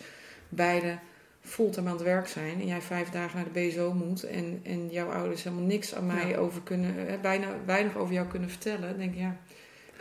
beide 0.49 0.97
fulltime 1.41 1.89
aan 1.89 1.95
het 1.95 2.03
werk 2.03 2.27
zijn 2.27 2.61
en 2.61 2.67
jij 2.67 2.81
vijf 2.81 3.09
dagen 3.09 3.35
naar 3.35 3.53
de 3.53 3.59
BSO 3.59 3.93
moet 3.93 4.23
en, 4.23 4.59
en 4.63 4.89
jouw 4.89 5.11
ouders 5.11 5.43
helemaal 5.43 5.65
niks 5.65 5.95
aan 5.95 6.05
mij 6.05 6.27
ja. 6.27 6.37
over 6.37 6.61
kunnen, 6.61 7.21
bijna 7.21 7.47
weinig 7.65 7.95
over 7.95 8.13
jou 8.13 8.27
kunnen 8.27 8.49
vertellen, 8.49 8.89
dan 8.89 8.97
denk 8.97 9.13
je 9.13 9.19
ja, 9.19 9.37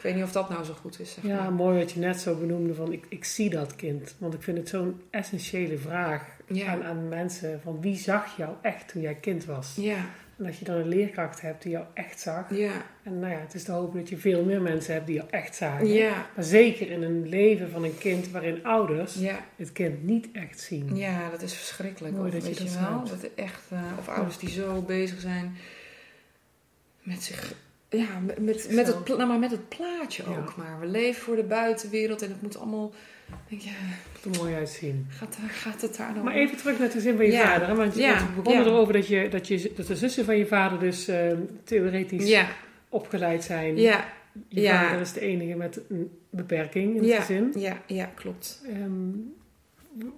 ik 0.03 0.09
weet 0.09 0.17
niet 0.17 0.27
of 0.27 0.33
dat 0.33 0.49
nou 0.49 0.65
zo 0.65 0.73
goed 0.73 1.01
is. 1.01 1.12
Zeg 1.12 1.25
ja, 1.25 1.43
maar. 1.43 1.53
mooi 1.53 1.79
wat 1.79 1.93
je 1.93 2.01
net 2.01 2.21
zo 2.21 2.35
benoemde 2.35 2.75
van 2.75 2.93
ik, 2.93 3.07
ik 3.09 3.25
zie 3.25 3.51
dat 3.51 3.77
kind. 3.77 4.15
Want 4.19 4.35
ik 4.35 4.43
vind 4.43 4.59
het 4.59 4.69
zo'n 4.69 5.01
essentiële 5.11 5.79
vraag 5.79 6.37
ja. 6.47 6.67
aan, 6.67 6.85
aan 6.85 7.09
mensen 7.09 7.61
van 7.61 7.81
wie 7.81 7.97
zag 7.97 8.37
jou 8.37 8.55
echt 8.62 8.88
toen 8.88 9.03
jij 9.03 9.15
kind 9.15 9.45
was? 9.45 9.77
Ja. 9.77 10.05
En 10.38 10.47
als 10.47 10.59
je 10.59 10.65
dan 10.65 10.77
een 10.77 10.88
leerkracht 10.88 11.41
hebt 11.41 11.62
die 11.62 11.73
jou 11.73 11.85
echt 11.95 12.21
zag. 12.21 12.57
Ja. 12.57 12.73
En 13.03 13.19
nou 13.19 13.33
ja, 13.33 13.38
het 13.38 13.55
is 13.55 13.65
te 13.65 13.73
hopen 13.73 13.99
dat 13.99 14.09
je 14.09 14.17
veel 14.17 14.45
meer 14.45 14.62
mensen 14.62 14.95
hebt 14.95 15.07
die 15.07 15.15
jou 15.15 15.29
echt 15.31 15.55
zagen. 15.55 15.87
Ja. 15.87 16.27
Maar 16.35 16.45
zeker 16.45 16.91
in 16.91 17.03
een 17.03 17.29
leven 17.29 17.71
van 17.71 17.85
een 17.85 17.99
kind 17.99 18.31
waarin 18.31 18.65
ouders 18.65 19.15
ja. 19.15 19.45
het 19.57 19.73
kind 19.73 20.03
niet 20.03 20.29
echt 20.33 20.61
zien. 20.61 20.97
Ja, 20.97 21.31
dat 21.31 21.43
is 21.43 21.55
verschrikkelijk. 21.55 22.15
Mooi 22.15 22.27
of, 22.27 22.33
dat 22.35 22.43
je 22.43 22.49
weet 22.49 22.59
dat 22.59 22.73
je 22.73 22.81
wel? 22.81 22.99
hebt. 22.99 23.09
Dat 23.23 23.31
echt, 23.35 23.62
uh, 23.73 23.81
of 23.99 24.09
ouders 24.09 24.38
die 24.38 24.51
zo 24.51 24.83
bezig 24.83 25.21
zijn 25.21 25.57
met 27.03 27.23
zich 27.23 27.55
ja, 27.93 28.07
met, 28.39 28.39
met, 28.71 28.87
het, 28.87 29.09
nou, 29.09 29.27
maar 29.27 29.39
met 29.39 29.51
het 29.51 29.69
plaatje 29.69 30.23
Ja. 30.31 30.39
ook 30.39 30.57
maar. 30.57 30.81
We 30.81 30.87
leven 30.87 31.23
voor 31.23 31.37
de 31.37 31.43
buitenwereld 31.45 32.23
en 32.23 32.29
het 32.29 32.43
moet 32.43 32.57
allemaal... 32.57 32.93
Denk 33.49 33.61
je, 33.63 33.71
er 34.31 34.39
mooi 34.39 34.55
uitzien. 34.55 35.07
Gaat, 35.09 35.39
gaat 35.49 35.81
het 35.83 35.97
daar 35.97 36.15
dan 36.15 36.25
Maar 36.25 36.35
even 36.35 36.57
terug 36.57 36.79
naar 36.79 36.91
de 36.91 37.01
zin 37.01 37.17
van 37.17 37.25
je 37.27 37.33
Ja. 37.33 37.47
vader. 37.53 37.69
Hè? 37.69 37.75
Want 37.75 37.95
je 37.95 38.01
Ja. 38.01 38.27
we 38.35 38.43
begonnen 38.43 38.67
erover 38.67 38.93
dat, 38.93 39.07
je, 39.07 39.29
dat, 39.29 39.49
je, 39.49 39.73
dat 39.77 39.87
de 39.87 39.97
zussen 39.97 40.25
van 40.25 40.37
je 40.39 40.47
vader 40.47 40.79
dus 40.79 41.09
eh, 41.09 41.33
theoretisch 41.65 42.45
opgeleid 42.89 43.45
zijn. 43.45 43.77
ja, 43.77 44.05
Je 44.49 44.61
Ja. 44.61 44.83
vader 44.85 45.01
is 45.01 45.13
de 45.13 45.21
enige 45.21 45.55
met 45.57 45.81
een 45.89 46.11
beperking 46.31 46.97
in 46.97 47.03
het 47.11 47.21
gezin. 47.21 47.53
ja, 47.57 47.83
ja, 47.87 48.05
klopt. 48.15 48.63
Ehm, 48.69 49.11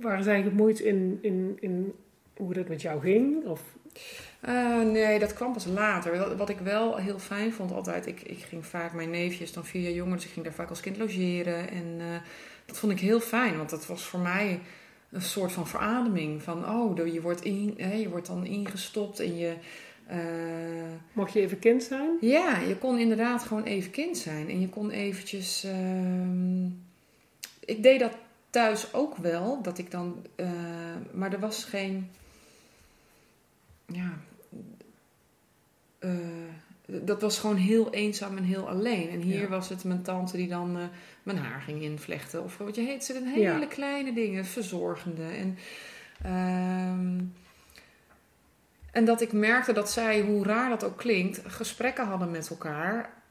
waren 0.00 0.24
zij 0.24 0.42
gemoeid 0.42 0.80
in, 0.80 1.18
in, 1.22 1.56
in 1.60 1.92
hoe 2.36 2.52
dat 2.54 2.68
met 2.68 2.82
jou 2.82 3.00
ging? 3.00 3.44
Of, 3.44 3.62
Uh, 4.48 4.80
nee, 4.80 5.18
dat 5.18 5.32
kwam 5.32 5.52
pas 5.52 5.64
later. 5.64 6.36
Wat, 6.36 6.48
ik 6.48 6.58
wel 6.58 6.96
heel 6.96 7.18
fijn 7.18 7.52
vond 7.52 7.72
altijd, 7.72 8.06
ik, 8.06 8.22
ik 8.22 8.38
ging 8.38 8.66
vaak, 8.66 8.92
mijn 8.92 9.10
neefjes 9.10 9.52
dan 9.52 9.64
vier 9.64 9.82
jaar 9.82 9.92
jonger, 9.92 10.16
dus 10.16 10.24
ik 10.24 10.30
ging 10.30 10.44
daar 10.44 10.54
vaak 10.54 10.68
als 10.68 10.80
kind 10.80 10.96
logeren. 10.96 11.70
En 11.70 11.84
uh, 11.98 12.04
dat 12.66 12.78
vond 12.78 12.92
ik 12.92 13.00
heel 13.00 13.20
fijn, 13.20 13.56
want 13.56 13.70
dat 13.70 13.86
was 13.86 14.02
voor 14.02 14.20
mij 14.20 14.60
een 15.10 15.22
soort 15.22 15.52
van 15.52 15.66
verademing. 15.66 16.42
Van, 16.42 16.68
oh, 16.68 17.12
je 17.12 17.20
wordt, 17.20 17.44
in, 17.44 17.74
hè, 17.76 17.92
je 17.92 18.08
wordt 18.08 18.26
dan 18.26 18.46
ingestopt 18.46 19.20
en 19.20 19.36
je... 19.36 19.54
Uh, 20.10 20.16
Mocht 21.12 21.32
je 21.32 21.40
even 21.40 21.58
kind 21.58 21.82
zijn? 21.82 22.10
Ja, 22.20 22.58
je 22.58 22.76
kon 22.76 22.98
inderdaad 22.98 23.42
gewoon 23.42 23.64
even 23.64 23.90
kind 23.90 24.18
zijn. 24.18 24.48
En 24.48 24.60
je 24.60 24.68
kon 24.68 24.90
eventjes... 24.90 25.64
Uh, 25.64 26.66
ik 27.64 27.82
deed 27.82 28.00
dat 28.00 28.16
thuis 28.50 28.94
ook 28.94 29.16
wel, 29.16 29.62
dat 29.62 29.78
ik 29.78 29.90
dan... 29.90 30.26
Uh, 30.36 30.48
maar 31.12 31.32
er 31.32 31.40
was 31.40 31.64
geen... 31.64 32.10
Ja... 33.86 34.12
Uh, 36.04 36.10
dat 36.86 37.20
was 37.20 37.38
gewoon 37.38 37.56
heel 37.56 37.92
eenzaam 37.92 38.36
en 38.36 38.44
heel 38.44 38.68
alleen. 38.68 39.10
En 39.10 39.20
hier 39.20 39.48
was 39.48 39.68
het 39.68 39.84
mijn 39.84 40.02
tante 40.02 40.36
die 40.36 40.48
dan 40.48 40.76
uh, 40.76 40.82
mijn 41.22 41.38
haar 41.38 41.60
ging 41.60 41.82
invlechten. 41.82 42.44
Of 42.44 42.58
wat 42.58 42.74
je 42.74 42.82
heet, 42.82 43.04
ze 43.04 43.22
hele 43.24 43.60
ja. 43.60 43.66
kleine 43.66 44.12
dingen, 44.12 44.44
verzorgende. 44.44 45.24
En, 45.24 45.58
uh, 46.26 47.20
en 48.92 49.04
dat 49.04 49.20
ik 49.20 49.32
merkte 49.32 49.72
dat 49.72 49.90
zij, 49.90 50.20
hoe 50.20 50.44
raar 50.44 50.68
dat 50.68 50.84
ook 50.84 50.96
klinkt, 50.96 51.42
gesprekken 51.46 52.06
hadden 52.06 52.30
met 52.30 52.50
elkaar. 52.50 53.22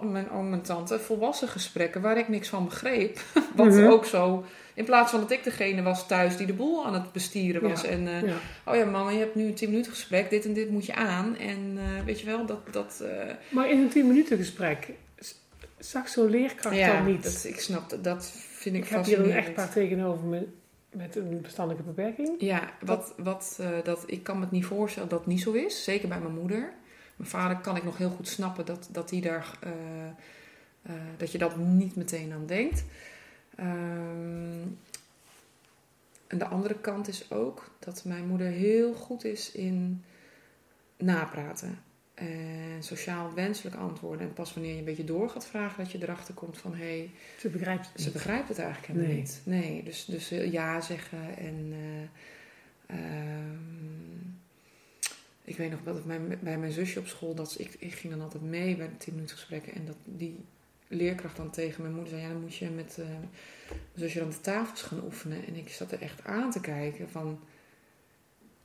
Mijn 0.00 0.30
oom 0.30 0.52
en 0.52 0.62
tante, 0.62 1.00
volwassen 1.00 1.48
gesprekken 1.48 2.00
waar 2.00 2.18
ik 2.18 2.28
niks 2.28 2.48
van 2.48 2.64
begreep. 2.64 3.20
Wat 3.56 3.66
mm 3.66 3.72
-hmm. 3.72 3.90
ook 3.90 4.04
zo 4.04 4.44
in 4.74 4.84
plaats 4.84 5.10
van 5.10 5.20
dat 5.20 5.30
ik 5.30 5.44
degene 5.44 5.82
was 5.82 6.06
thuis 6.06 6.36
die 6.36 6.46
de 6.46 6.52
boel 6.52 6.86
aan 6.86 6.94
het 6.94 7.12
bestieren 7.12 7.62
was. 7.62 7.82
Ja, 7.82 7.88
en 7.88 8.06
uh, 8.06 8.22
ja. 8.22 8.36
oh 8.66 8.74
ja, 8.74 8.84
mama, 8.84 9.10
je 9.10 9.18
hebt 9.18 9.34
nu 9.34 9.46
een 9.46 9.54
10 9.54 9.70
minuten 9.70 9.92
gesprek. 9.92 10.30
Dit 10.30 10.44
en 10.44 10.52
dit 10.52 10.70
moet 10.70 10.86
je 10.86 10.94
aan. 10.94 11.36
En 11.36 11.58
uh, 11.76 12.04
weet 12.04 12.20
je 12.20 12.26
wel, 12.26 12.46
dat... 12.46 12.72
dat 12.72 13.00
uh... 13.02 13.08
Maar 13.48 13.70
in 13.70 13.78
een 13.78 13.88
10 13.88 14.06
minuten 14.06 14.36
gesprek 14.36 14.90
zag 15.78 16.08
zo'n 16.08 16.30
leerkracht 16.30 16.76
ja, 16.76 16.92
dan 16.92 17.06
niet? 17.06 17.22
Dat, 17.22 17.44
ik 17.44 17.60
snap 17.60 17.90
dat. 17.90 18.04
Dat 18.04 18.32
vind 18.36 18.76
ik, 18.76 18.84
ik 18.84 18.88
heb 18.88 19.04
hier 19.04 19.20
een 19.20 19.30
echtpaar 19.30 19.70
tegenover 19.70 20.24
me 20.24 20.46
met 20.90 21.16
een 21.16 21.38
verstandelijke 21.42 21.90
beperking. 21.90 22.34
Ja, 22.38 22.70
wat, 22.80 23.14
wat, 23.16 23.60
dat, 23.84 24.04
ik 24.06 24.22
kan 24.22 24.36
me 24.36 24.42
het 24.42 24.50
niet 24.50 24.64
voorstellen 24.64 25.08
dat 25.08 25.18
het 25.18 25.28
niet 25.28 25.40
zo 25.40 25.52
is. 25.52 25.84
Zeker 25.84 26.08
bij 26.08 26.20
mijn 26.20 26.34
moeder. 26.34 26.72
Mijn 27.16 27.30
vader 27.30 27.56
kan 27.56 27.76
ik 27.76 27.84
nog 27.84 27.98
heel 27.98 28.10
goed 28.10 28.28
snappen 28.28 28.64
dat, 28.64 28.88
dat, 28.92 29.08
die 29.08 29.20
daar, 29.20 29.58
dat 31.16 31.32
je 31.32 31.38
dat 31.38 31.56
niet 31.56 31.96
meteen 31.96 32.32
aan 32.32 32.46
denkt. 32.46 32.84
Um, 33.60 33.93
en 36.34 36.40
de 36.40 36.46
andere 36.46 36.80
kant 36.80 37.08
is 37.08 37.30
ook 37.30 37.70
dat 37.78 38.04
mijn 38.04 38.26
moeder 38.26 38.46
heel 38.46 38.94
goed 38.94 39.24
is 39.24 39.52
in 39.52 40.04
napraten. 40.96 41.78
En 42.14 42.82
sociaal 42.82 43.34
wenselijk 43.34 43.76
antwoorden. 43.76 44.26
En 44.26 44.32
pas 44.32 44.54
wanneer 44.54 44.72
je 44.72 44.78
een 44.78 44.84
beetje 44.84 45.04
door 45.04 45.30
gaat 45.30 45.46
vragen, 45.46 45.84
dat 45.84 45.92
je 45.92 46.02
erachter 46.02 46.34
komt 46.34 46.58
van 46.58 46.74
hé. 46.74 46.84
Hey, 46.84 47.10
ze 47.38 47.48
begrijpt 47.48 47.90
het, 47.92 48.02
ze 48.02 48.10
begrijpt 48.10 48.48
het 48.48 48.58
eigenlijk 48.58 48.86
helemaal 48.86 49.08
nee. 49.08 49.20
niet. 49.20 49.40
Nee, 49.44 49.82
dus, 49.82 50.04
dus 50.04 50.28
ja 50.28 50.80
zeggen. 50.80 51.36
En 51.36 51.72
uh, 52.90 53.38
um, 53.38 54.40
ik 55.44 55.56
weet 55.56 55.70
nog 55.70 55.80
wel 55.82 55.94
dat 55.94 56.04
mijn, 56.04 56.38
bij 56.40 56.58
mijn 56.58 56.72
zusje 56.72 56.98
op 56.98 57.06
school, 57.06 57.34
dat 57.34 57.54
ik, 57.58 57.76
ik 57.78 57.92
ging 57.92 58.12
dan 58.12 58.22
altijd 58.22 58.42
mee 58.42 58.76
bij 58.76 58.88
de 58.88 58.96
10 58.96 59.14
minuten 59.14 59.36
gesprekken. 59.36 59.74
En 59.74 59.86
dat 59.86 59.96
die 60.04 60.44
leerkracht 60.94 61.36
dan 61.36 61.50
tegen 61.50 61.82
mijn 61.82 61.94
moeder 61.94 62.10
zei: 62.12 62.22
Ja, 62.22 62.28
dan 62.28 62.40
moet 62.40 62.56
je 62.56 62.70
met 62.70 62.96
uh, 63.00 63.06
zusje 63.94 64.22
aan 64.22 64.30
de 64.30 64.40
tafels 64.40 64.82
gaan 64.82 65.04
oefenen. 65.04 65.46
En 65.46 65.56
ik 65.56 65.68
zat 65.68 65.92
er 65.92 66.00
echt 66.00 66.24
aan 66.24 66.50
te 66.50 66.60
kijken 66.60 67.10
van. 67.10 67.40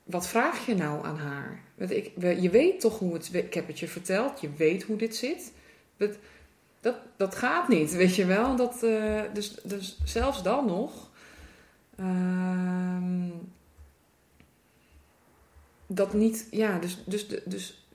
Wat 0.04 0.28
vraag 0.28 0.65
je 0.65 0.76
nou 0.76 1.06
aan 1.06 1.18
haar? 1.18 1.63
Ik, 1.78 2.12
je 2.18 2.50
weet 2.50 2.80
toch 2.80 3.00
hoe 3.00 3.13
het. 3.13 3.34
Ik 3.34 3.54
heb 3.54 3.68
het 3.68 3.80
je 3.80 3.88
verteld, 3.88 4.42
je 4.42 4.50
weet 4.58 4.84
hoe 4.84 4.98
dit 4.98 5.15
zit. 5.15 5.52
Dat, 5.98 6.18
dat, 6.80 6.96
dat 7.18 7.36
gaat 7.36 7.68
niet, 7.68 7.92
weet 7.92 8.15
je 8.15 8.26
wel. 8.26 8.56
Dat, 8.56 8.84
uh, 8.84 9.22
dus, 9.34 9.54
dus 9.63 10.00
zelfs 10.04 10.44
dan 10.44 10.65
nog. 10.65 11.10
Uh, 12.00 13.30
dat 15.88 16.13
niet, 16.13 16.48
ja, 16.52 16.80
dus, 16.80 17.04
dus, 17.06 17.28
dus 17.46 17.88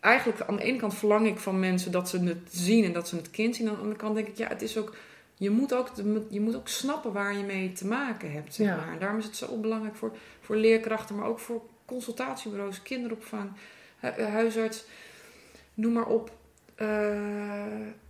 eigenlijk 0.00 0.40
aan 0.40 0.56
de 0.56 0.62
ene 0.62 0.78
kant 0.78 0.94
verlang 0.94 1.26
ik 1.26 1.38
van 1.38 1.60
mensen 1.60 1.92
dat 1.92 2.08
ze 2.08 2.18
het 2.18 2.48
zien 2.50 2.84
en 2.84 2.92
dat 2.92 3.08
ze 3.08 3.16
het 3.16 3.30
kind 3.30 3.56
zien. 3.56 3.68
Aan 3.68 3.74
de 3.74 3.80
andere 3.80 3.98
kant 3.98 4.14
denk 4.14 4.26
ik, 4.26 4.36
ja, 4.36 4.48
het 4.48 4.62
is 4.62 4.78
ook. 4.78 4.96
Je 5.34 5.50
moet 5.50 5.74
ook, 5.74 5.90
je 6.28 6.40
moet 6.40 6.56
ook 6.56 6.68
snappen 6.68 7.12
waar 7.12 7.36
je 7.36 7.44
mee 7.44 7.72
te 7.72 7.86
maken 7.86 8.32
hebt. 8.32 8.54
Zeg 8.54 8.66
maar. 8.66 8.92
En 8.92 8.98
daarom 8.98 9.18
is 9.18 9.24
het 9.24 9.36
zo 9.36 9.56
belangrijk 9.56 9.96
voor, 9.96 10.16
voor 10.40 10.56
leerkrachten, 10.56 11.16
maar 11.16 11.26
ook 11.26 11.38
voor 11.38 11.62
consultatiebureaus, 11.84 12.82
kinderopvang, 12.82 13.50
huisarts, 14.16 14.84
noem 15.74 15.92
maar 15.92 16.06
op. 16.06 16.30
Uh, 16.76 17.16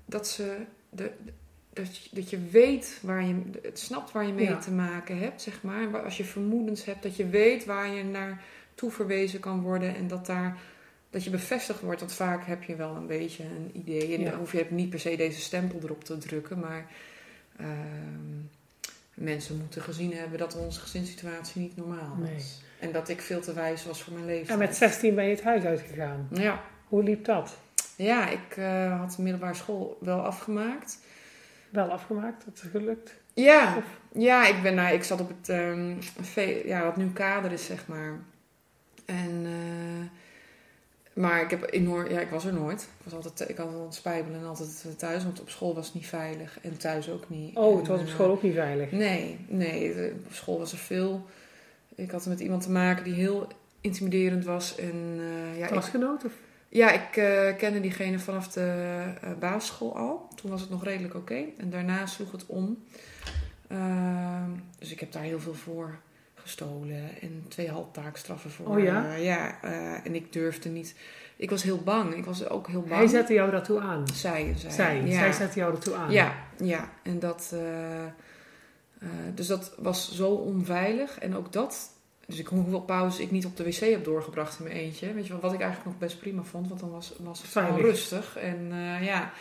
dat, 0.04 0.28
ze 0.28 0.56
de, 0.90 1.10
dat, 1.72 1.96
je, 1.96 2.08
dat 2.12 2.30
je 2.30 2.38
weet 2.50 2.98
waar 3.02 3.24
je, 3.24 3.40
het 3.62 3.78
snapt 3.78 4.12
waar 4.12 4.26
je 4.26 4.32
mee 4.32 4.48
ja. 4.48 4.58
te 4.58 4.70
maken 4.70 5.18
hebt, 5.18 5.42
zeg 5.42 5.62
maar. 5.62 6.02
Als 6.02 6.16
je 6.16 6.24
vermoedens 6.24 6.84
hebt, 6.84 7.02
dat 7.02 7.16
je 7.16 7.28
weet 7.28 7.64
waar 7.64 7.94
je 7.94 8.04
naar 8.04 8.42
toe 8.74 8.90
verwezen 8.90 9.40
kan 9.40 9.60
worden 9.60 9.96
en 9.96 10.08
dat 10.08 10.26
daar 10.26 10.58
dat 11.10 11.24
je 11.24 11.30
bevestigd 11.30 11.80
wordt. 11.80 12.00
Want 12.00 12.12
vaak 12.12 12.46
heb 12.46 12.62
je 12.62 12.76
wel 12.76 12.94
een 12.94 13.06
beetje 13.06 13.44
een 13.44 13.70
idee. 13.72 14.14
En 14.14 14.20
ja. 14.20 14.30
dan 14.30 14.38
hoef 14.38 14.52
je 14.52 14.66
niet 14.68 14.90
per 14.90 15.00
se 15.00 15.16
deze 15.16 15.40
stempel 15.40 15.80
erop 15.82 16.04
te 16.04 16.18
drukken. 16.18 16.58
Maar 16.58 16.86
uh, 17.60 17.66
mensen 19.14 19.56
moeten 19.56 19.82
gezien 19.82 20.14
hebben 20.14 20.38
dat 20.38 20.56
onze 20.56 20.80
gezinssituatie 20.80 21.60
niet 21.60 21.76
normaal 21.76 22.16
was. 22.18 22.28
Nee. 22.28 22.44
En 22.78 22.92
dat 22.92 23.08
ik 23.08 23.20
veel 23.20 23.40
te 23.40 23.52
wijs 23.52 23.84
was 23.84 24.02
voor 24.02 24.12
mijn 24.12 24.26
leven. 24.26 24.52
En 24.52 24.58
met 24.58 24.76
16 24.76 25.14
ben 25.14 25.24
je 25.24 25.34
het 25.34 25.42
huis 25.42 25.64
uitgegaan. 25.64 26.28
Ja. 26.32 26.62
Hoe 26.88 27.02
liep 27.02 27.24
dat? 27.24 27.56
Ja, 27.96 28.28
ik 28.28 28.56
uh, 28.56 29.00
had 29.00 29.14
de 29.16 29.22
middelbare 29.22 29.54
school 29.54 29.98
wel 30.00 30.20
afgemaakt. 30.20 30.98
Wel 31.70 31.90
afgemaakt? 31.90 32.44
Dat 32.44 32.54
is 32.54 32.70
gelukt? 32.70 33.14
Ja, 33.34 33.76
of? 33.76 33.84
ja 34.12 34.46
ik, 34.46 34.62
ben, 34.62 34.74
nou, 34.74 34.94
ik 34.94 35.04
zat 35.04 35.20
op 35.20 35.28
het, 35.28 35.48
um, 35.48 35.98
ja, 36.64 36.84
wat 36.84 36.96
nu 36.96 37.12
kader 37.12 37.52
is, 37.52 37.64
zeg 37.64 37.86
maar. 37.86 38.18
En... 39.04 39.44
Uh, 39.44 40.06
maar 41.18 41.42
ik, 41.42 41.50
heb 41.50 41.66
enorm, 41.70 42.10
ja, 42.10 42.20
ik 42.20 42.30
was 42.30 42.44
er 42.44 42.52
nooit. 42.52 42.82
Ik 42.82 43.04
was 43.04 43.12
altijd, 43.12 43.50
ik 43.50 43.56
had 43.56 43.74
altijd 43.74 43.94
spijbelen 43.94 44.40
en 44.40 44.46
altijd 44.46 44.98
thuis, 44.98 45.24
want 45.24 45.40
op 45.40 45.48
school 45.48 45.74
was 45.74 45.86
het 45.86 45.94
niet 45.94 46.06
veilig 46.06 46.58
en 46.62 46.78
thuis 46.78 47.10
ook 47.10 47.28
niet. 47.28 47.56
Oh, 47.56 47.72
en, 47.72 47.78
het 47.78 47.86
was 47.86 48.00
op 48.00 48.08
school 48.08 48.30
ook 48.30 48.42
niet 48.42 48.54
veilig? 48.54 48.90
Nee, 48.90 49.38
nee. 49.46 50.12
Op 50.26 50.32
school 50.32 50.58
was 50.58 50.72
er 50.72 50.78
veel. 50.78 51.26
Ik 51.94 52.10
had 52.10 52.26
met 52.26 52.40
iemand 52.40 52.62
te 52.62 52.70
maken 52.70 53.04
die 53.04 53.14
heel 53.14 53.46
intimiderend 53.80 54.44
was. 54.44 54.76
En, 54.76 55.18
uh, 55.18 55.58
ja, 55.58 55.66
Klasgenoot? 55.66 56.24
Of? 56.24 56.32
Ja, 56.68 56.90
ik 56.90 57.16
uh, 57.16 57.56
kende 57.56 57.80
diegene 57.80 58.18
vanaf 58.18 58.48
de 58.48 58.94
uh, 59.24 59.30
basisschool 59.38 59.96
al. 59.96 60.28
Toen 60.34 60.50
was 60.50 60.60
het 60.60 60.70
nog 60.70 60.84
redelijk 60.84 61.14
oké. 61.14 61.32
Okay. 61.32 61.54
En 61.56 61.70
daarna 61.70 62.06
sloeg 62.06 62.32
het 62.32 62.46
om. 62.46 62.84
Ehm, 63.68 64.50
dus 64.78 64.90
ik 64.90 65.00
heb 65.00 65.12
daar 65.12 65.22
heel 65.22 65.40
veel 65.40 65.54
voor 65.54 65.98
gestolen 66.48 67.20
en 67.20 67.44
twee 67.48 67.70
halftaakstraffen 67.70 68.50
voor. 68.50 68.66
Oh 68.66 68.82
ja? 68.82 69.04
Uh, 69.04 69.24
ja, 69.24 69.64
uh, 69.64 70.06
en 70.06 70.14
ik 70.14 70.32
durfde 70.32 70.68
niet. 70.68 70.94
Ik 71.36 71.50
was 71.50 71.62
heel 71.62 71.82
bang. 71.82 72.14
Ik 72.14 72.24
was 72.24 72.48
ook 72.48 72.66
heel 72.66 72.80
bang. 72.80 72.94
Hij 72.94 73.06
zette 73.06 73.32
jou 73.32 73.50
daartoe 73.50 73.80
aan? 73.80 74.08
Zij, 74.14 74.54
zij. 74.56 74.70
Zij, 74.70 75.02
ja. 75.04 75.18
zij 75.18 75.32
zette 75.32 75.58
jou 75.58 75.72
daartoe 75.72 75.94
aan? 75.94 76.10
Ja, 76.10 76.34
ja. 76.62 76.90
En 77.02 77.18
dat... 77.18 77.50
Uh, 77.54 79.08
dus 79.34 79.46
dat 79.46 79.74
was 79.78 80.14
zo 80.14 80.30
onveilig. 80.30 81.18
En 81.18 81.36
ook 81.36 81.52
dat... 81.52 81.90
Dus 82.26 82.38
ik 82.38 82.46
hoeveel 82.46 82.80
pauzes 82.80 83.20
ik 83.20 83.30
niet 83.30 83.46
op 83.46 83.56
de 83.56 83.64
wc 83.64 83.76
heb 83.76 84.04
doorgebracht 84.04 84.58
in 84.58 84.64
mijn 84.64 84.76
eentje. 84.76 85.12
Weet 85.12 85.26
je 85.26 85.32
wel, 85.32 85.40
wat 85.40 85.52
ik 85.52 85.60
eigenlijk 85.60 85.90
nog 85.90 85.98
best 85.98 86.20
prima 86.20 86.42
vond. 86.42 86.68
Want 86.68 86.80
dan 86.80 86.90
was, 86.90 87.12
was 87.18 87.42
het 87.42 87.50
gewoon 87.50 87.80
rustig. 87.80 88.36
En 88.36 88.72
ja... 89.00 89.32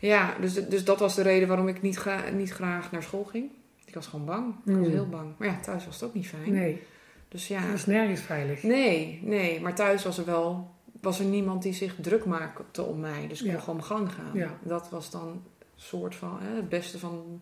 Ja, 0.00 0.34
dus, 0.40 0.54
dus 0.54 0.84
dat 0.84 0.98
was 0.98 1.14
de 1.14 1.22
reden 1.22 1.48
waarom 1.48 1.68
ik 1.68 1.82
niet, 1.82 1.96
gra 1.96 2.28
niet 2.30 2.50
graag 2.50 2.92
naar 2.92 3.02
school 3.02 3.24
ging. 3.24 3.50
Was 3.98 4.06
gewoon 4.06 4.26
bang. 4.26 4.54
Ik 4.64 4.76
was 4.76 4.86
heel 4.88 5.08
bang. 5.08 5.34
Maar 5.38 5.48
ja, 5.48 5.60
thuis 5.60 5.84
was 5.84 5.94
het 6.00 6.08
ook 6.08 6.14
niet 6.14 6.28
fijn. 6.28 6.52
Nee. 6.52 6.82
Dus 7.28 7.48
ja. 7.48 7.60
Het 7.60 7.70
was 7.70 7.86
nergens 7.86 8.20
veilig. 8.20 8.62
Nee, 8.62 9.20
nee. 9.22 9.60
Maar 9.60 9.74
thuis 9.74 10.04
was 10.04 10.18
er 10.18 10.24
wel... 10.24 10.70
Was 11.00 11.18
er 11.18 11.24
niemand 11.24 11.62
die 11.62 11.72
zich 11.72 11.94
druk 12.00 12.24
maakte 12.24 12.82
om 12.82 13.00
mij. 13.00 13.26
Dus 13.28 13.38
ik 13.40 13.44
kon 13.46 13.54
Ja. 13.54 13.60
gewoon 13.60 13.76
mijn 13.76 13.88
gang 13.88 14.12
gaan. 14.12 14.30
Ja. 14.34 14.58
Dat 14.62 14.90
was 14.90 15.10
dan 15.10 15.42
soort 15.74 16.14
van... 16.14 16.38
Hè, 16.40 16.56
het 16.56 16.68
beste 16.68 16.98
van 16.98 17.40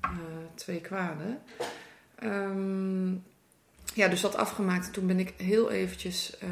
eh, 0.00 0.10
twee 0.54 0.80
kwaden. 0.80 1.38
Ehm, 2.14 3.12
ja, 3.96 4.08
dus 4.08 4.20
dat 4.20 4.36
afgemaakt. 4.36 4.86
En 4.86 4.92
toen 4.92 5.06
ben 5.06 5.18
ik 5.18 5.32
heel 5.36 5.70
eventjes... 5.70 6.38
eh, 6.38 6.48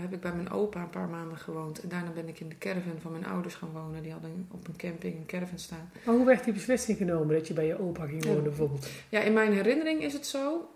heb 0.00 0.12
ik 0.12 0.20
bij 0.20 0.32
mijn 0.32 0.50
opa 0.50 0.80
een 0.80 0.90
paar 0.90 1.08
maanden 1.08 1.38
gewoond. 1.38 1.80
En 1.80 1.88
daarna 1.88 2.10
ben 2.10 2.28
ik 2.28 2.40
in 2.40 2.48
de 2.48 2.58
caravan 2.58 2.98
van 3.02 3.12
mijn 3.12 3.26
ouders 3.26 3.54
gaan 3.54 3.70
wonen. 3.72 4.02
Die 4.02 4.12
hadden 4.12 4.46
op 4.50 4.68
een 4.68 4.76
camping 4.76 5.14
een 5.16 5.26
caravan 5.26 5.58
staan. 5.58 5.90
Maar 6.04 6.14
hoe 6.14 6.24
werd 6.26 6.44
die 6.44 6.52
beslissing 6.52 6.98
genomen 6.98 7.34
dat 7.34 7.46
je 7.48 7.54
bij 7.54 7.66
je 7.66 7.80
opa 7.80 8.06
ging 8.06 8.24
wonen 8.24 8.42
Ja. 8.42 8.48
bijvoorbeeld? 8.48 8.88
Ja, 9.08 9.20
in 9.20 9.32
mijn 9.32 9.52
herinnering 9.52 10.02
is 10.02 10.12
het 10.12 10.26
zo. 10.26 10.68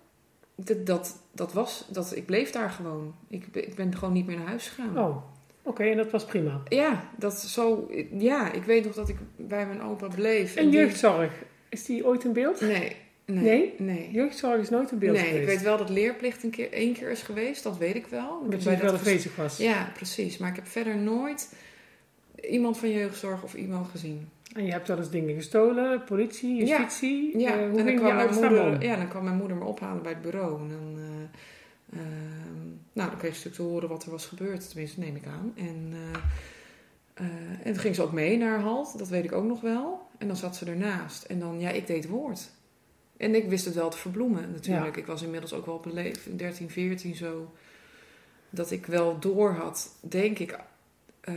Dat, 0.55 0.87
dat, 0.87 1.17
dat 1.33 1.53
was, 1.53 1.87
dat 1.91 2.17
ik 2.17 2.27
bleef 2.27 2.51
daar 2.51 2.71
gewoon. 2.71 3.15
Ik, 3.29 3.47
ik 3.53 3.75
ben 3.75 3.97
gewoon 3.97 4.15
niet 4.15 4.27
meer 4.27 4.37
naar 4.37 4.47
huis 4.47 4.69
gegaan. 4.69 4.99
Oh, 4.99 5.17
oké, 5.63 5.83
en 5.85 5.97
dat 5.97 6.11
was 6.11 6.25
prima. 6.25 6.63
Ja, 6.69 7.05
dat 7.19 7.39
zo. 7.41 7.91
Ja, 8.19 8.53
ik 8.53 8.63
weet 8.63 8.85
nog 8.85 8.95
dat 8.95 9.09
ik 9.09 9.17
bij 9.37 9.67
mijn 9.67 9.83
opa 9.83 10.09
bleef. 10.09 10.57
En 10.57 10.71
jeugdzorg, 10.71 11.33
is 11.69 11.85
die 11.85 12.07
ooit 12.07 12.25
in 12.25 12.33
beeld? 12.33 12.61
Nee, 12.61 12.97
nee. 13.25 13.43
Nee? 13.43 13.75
Nee. 13.79 14.11
Jeugdzorg 14.11 14.61
is 14.61 14.71
nooit 14.71 14.91
in 14.91 14.99
beeld 14.99 15.17
Nee, 15.17 15.41
ik 15.41 15.47
weet 15.47 15.63
wel 15.63 15.77
dat 15.77 15.91
leerplicht 15.91 16.43
een 16.43 16.51
keer, 16.51 16.73
één 16.73 16.93
keer 16.93 17.11
is 17.11 17.23
geweest. 17.23 17.63
Dat 17.63 17.79
weet 17.79 17.95
ik 17.95 18.07
wel. 18.07 18.47
Dat 18.51 18.63
je 18.63 18.77
wel 18.77 18.93
dat 18.93 19.03
bezig 19.03 19.37
was. 19.37 19.57
Ja, 19.57 19.93
precies. 19.95 20.39
Maar 20.39 20.51
ik 20.51 20.57
heb 20.57 20.67
verder 20.67 20.97
nooit 20.97 21.55
iemand 22.51 22.79
van 22.79 22.91
jeugdzorg 22.91 23.43
of 23.43 23.55
iemand 23.55 23.89
gezien. 23.89 24.29
En 24.55 24.65
je 24.65 24.73
hebt 24.73 24.89
wel 24.89 24.99
eens 24.99 25.11
dingen 25.11 25.35
gestolen, 25.35 26.05
politie, 26.05 26.57
justitie. 26.57 27.39
Ja, 27.39 27.57
Uh, 27.57 27.71
hoe 27.71 27.79
en 27.79 27.87
dan 27.87 27.95
kwam, 27.97 28.15
mijn 28.15 28.35
moeder, 28.35 28.83
ja, 28.83 28.97
dan 28.97 29.09
kwam 29.09 29.25
mijn 29.25 29.37
moeder 29.37 29.57
me 29.57 29.65
ophalen 29.65 30.03
bij 30.03 30.13
het 30.13 30.23
bureau. 30.23 30.61
En 30.61 30.69
dan, 30.69 30.97
eh, 30.97 31.99
ehm, 31.99 32.67
nou, 32.93 33.11
dan 33.11 33.19
kreeg 33.19 33.37
ze 33.37 33.49
natuurlijk 33.49 33.55
te 33.55 33.63
horen 33.63 33.89
wat 33.89 34.05
er 34.05 34.11
was 34.11 34.27
gebeurd. 34.27 34.69
Tenminste, 34.69 35.01
neem 35.01 35.17
ik 35.17 35.27
aan. 35.27 35.53
En, 35.57 35.93
eh, 35.93 37.27
eh, 37.27 37.67
en 37.67 37.73
toen 37.73 37.83
ging 37.83 37.95
ze 37.95 38.03
ook 38.03 38.13
mee 38.13 38.37
naar 38.37 38.61
halt. 38.61 38.99
Dat 38.99 39.09
weet 39.09 39.25
ik 39.25 39.33
ook 39.33 39.45
nog 39.45 39.61
wel. 39.61 40.07
En 40.19 40.27
dan 40.27 40.37
zat 40.37 40.57
ze 40.57 40.67
ernaast. 40.67 41.25
En 41.25 41.39
dan, 41.39 41.61
ja, 41.61 41.71
ik 41.71 41.87
deed 41.87 42.09
woord. 42.09 42.51
En 43.23 43.35
ik 43.35 43.49
wist 43.49 43.65
het 43.65 43.75
wel 43.75 43.91
te 43.91 43.97
verbloemen 43.99 44.51
natuurlijk. 44.53 44.97
Ik 44.97 45.07
was 45.07 45.23
inmiddels 45.23 45.53
ook 45.53 45.67
wel 45.67 45.75
op 45.75 45.85
een 45.85 45.93
leven, 45.93 46.37
13, 46.37 46.71
14 46.71 47.15
zo. 47.15 47.53
Dat 48.51 48.71
ik 48.71 48.87
wel 48.87 49.19
door 49.19 49.51
had, 49.53 49.97
denk 50.01 50.39
ik. 50.39 50.59
ehm, 51.21 51.37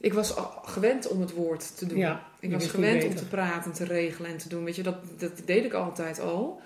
ik 0.00 0.12
was 0.12 0.34
gewend 0.64 1.08
om 1.08 1.20
het 1.20 1.32
woord 1.32 1.76
te 1.78 1.86
doen. 1.86 1.98
Ja, 1.98 2.26
ik 2.40 2.50
was 2.52 2.66
gewend 2.66 3.04
om 3.04 3.14
te 3.14 3.26
praten, 3.26 3.72
te 3.72 3.84
regelen 3.84 4.30
en 4.30 4.36
te 4.36 4.48
doen. 4.48 4.64
Weet 4.64 4.76
je, 4.76 4.82
dat, 4.82 4.96
dat 5.18 5.32
deed 5.44 5.64
ik 5.64 5.72
altijd 5.72 6.20
al. 6.20 6.60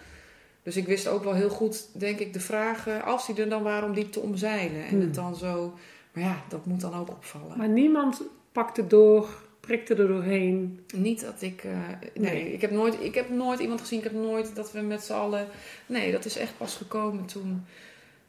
Dus 0.63 0.77
ik 0.77 0.87
wist 0.87 1.07
ook 1.09 1.25
wel 1.25 1.35
heel 1.35 1.49
goed, 1.49 1.89
denk 1.93 2.19
ik, 2.19 2.33
de 2.33 2.41
vragen, 2.41 3.03
als 3.05 3.27
die 3.27 3.37
er 3.37 3.49
dan 3.49 3.63
waren, 3.63 3.89
om 3.89 3.95
die 3.95 4.09
te 4.09 4.21
omzeilen. 4.21 4.83
En 4.83 4.89
Hmm. 4.89 5.01
het 5.01 5.15
dan 5.15 5.37
zo... 5.37 5.75
Maar 6.13 6.25
ja, 6.25 6.43
dat 6.49 6.67
moet 6.67 6.81
dan 6.81 6.95
ook 6.95 7.09
opvallen. 7.09 7.59
Maar 7.59 7.69
niemand 7.69 8.23
pakte 8.53 8.87
door, 8.87 9.29
prikte 9.61 9.95
er 9.95 10.09
doorheen. 10.09 10.81
Niet 10.97 11.21
dat 11.21 11.43
ik. 11.43 11.65
eh, 11.65 11.73
nee, 12.15 12.33
Nee. 12.33 12.53
Ik, 12.53 12.61
heb 12.61 12.71
nooit, 12.71 12.97
ik 13.01 13.15
heb 13.15 13.29
nooit 13.31 13.61
iemand 13.61 13.81
gezien. 13.81 13.99
Ik 13.99 14.05
heb 14.05 14.13
nooit 14.15 14.55
dat 14.55 14.73
we 14.73 14.81
met 14.81 15.03
z'n 15.03 15.13
allen. 15.13 15.47
Nee, 15.87 16.13
dat 16.13 16.25
is 16.25 16.37
echt 16.39 16.53
pas 16.57 16.77
gekomen 16.77 17.27
toen. 17.27 17.63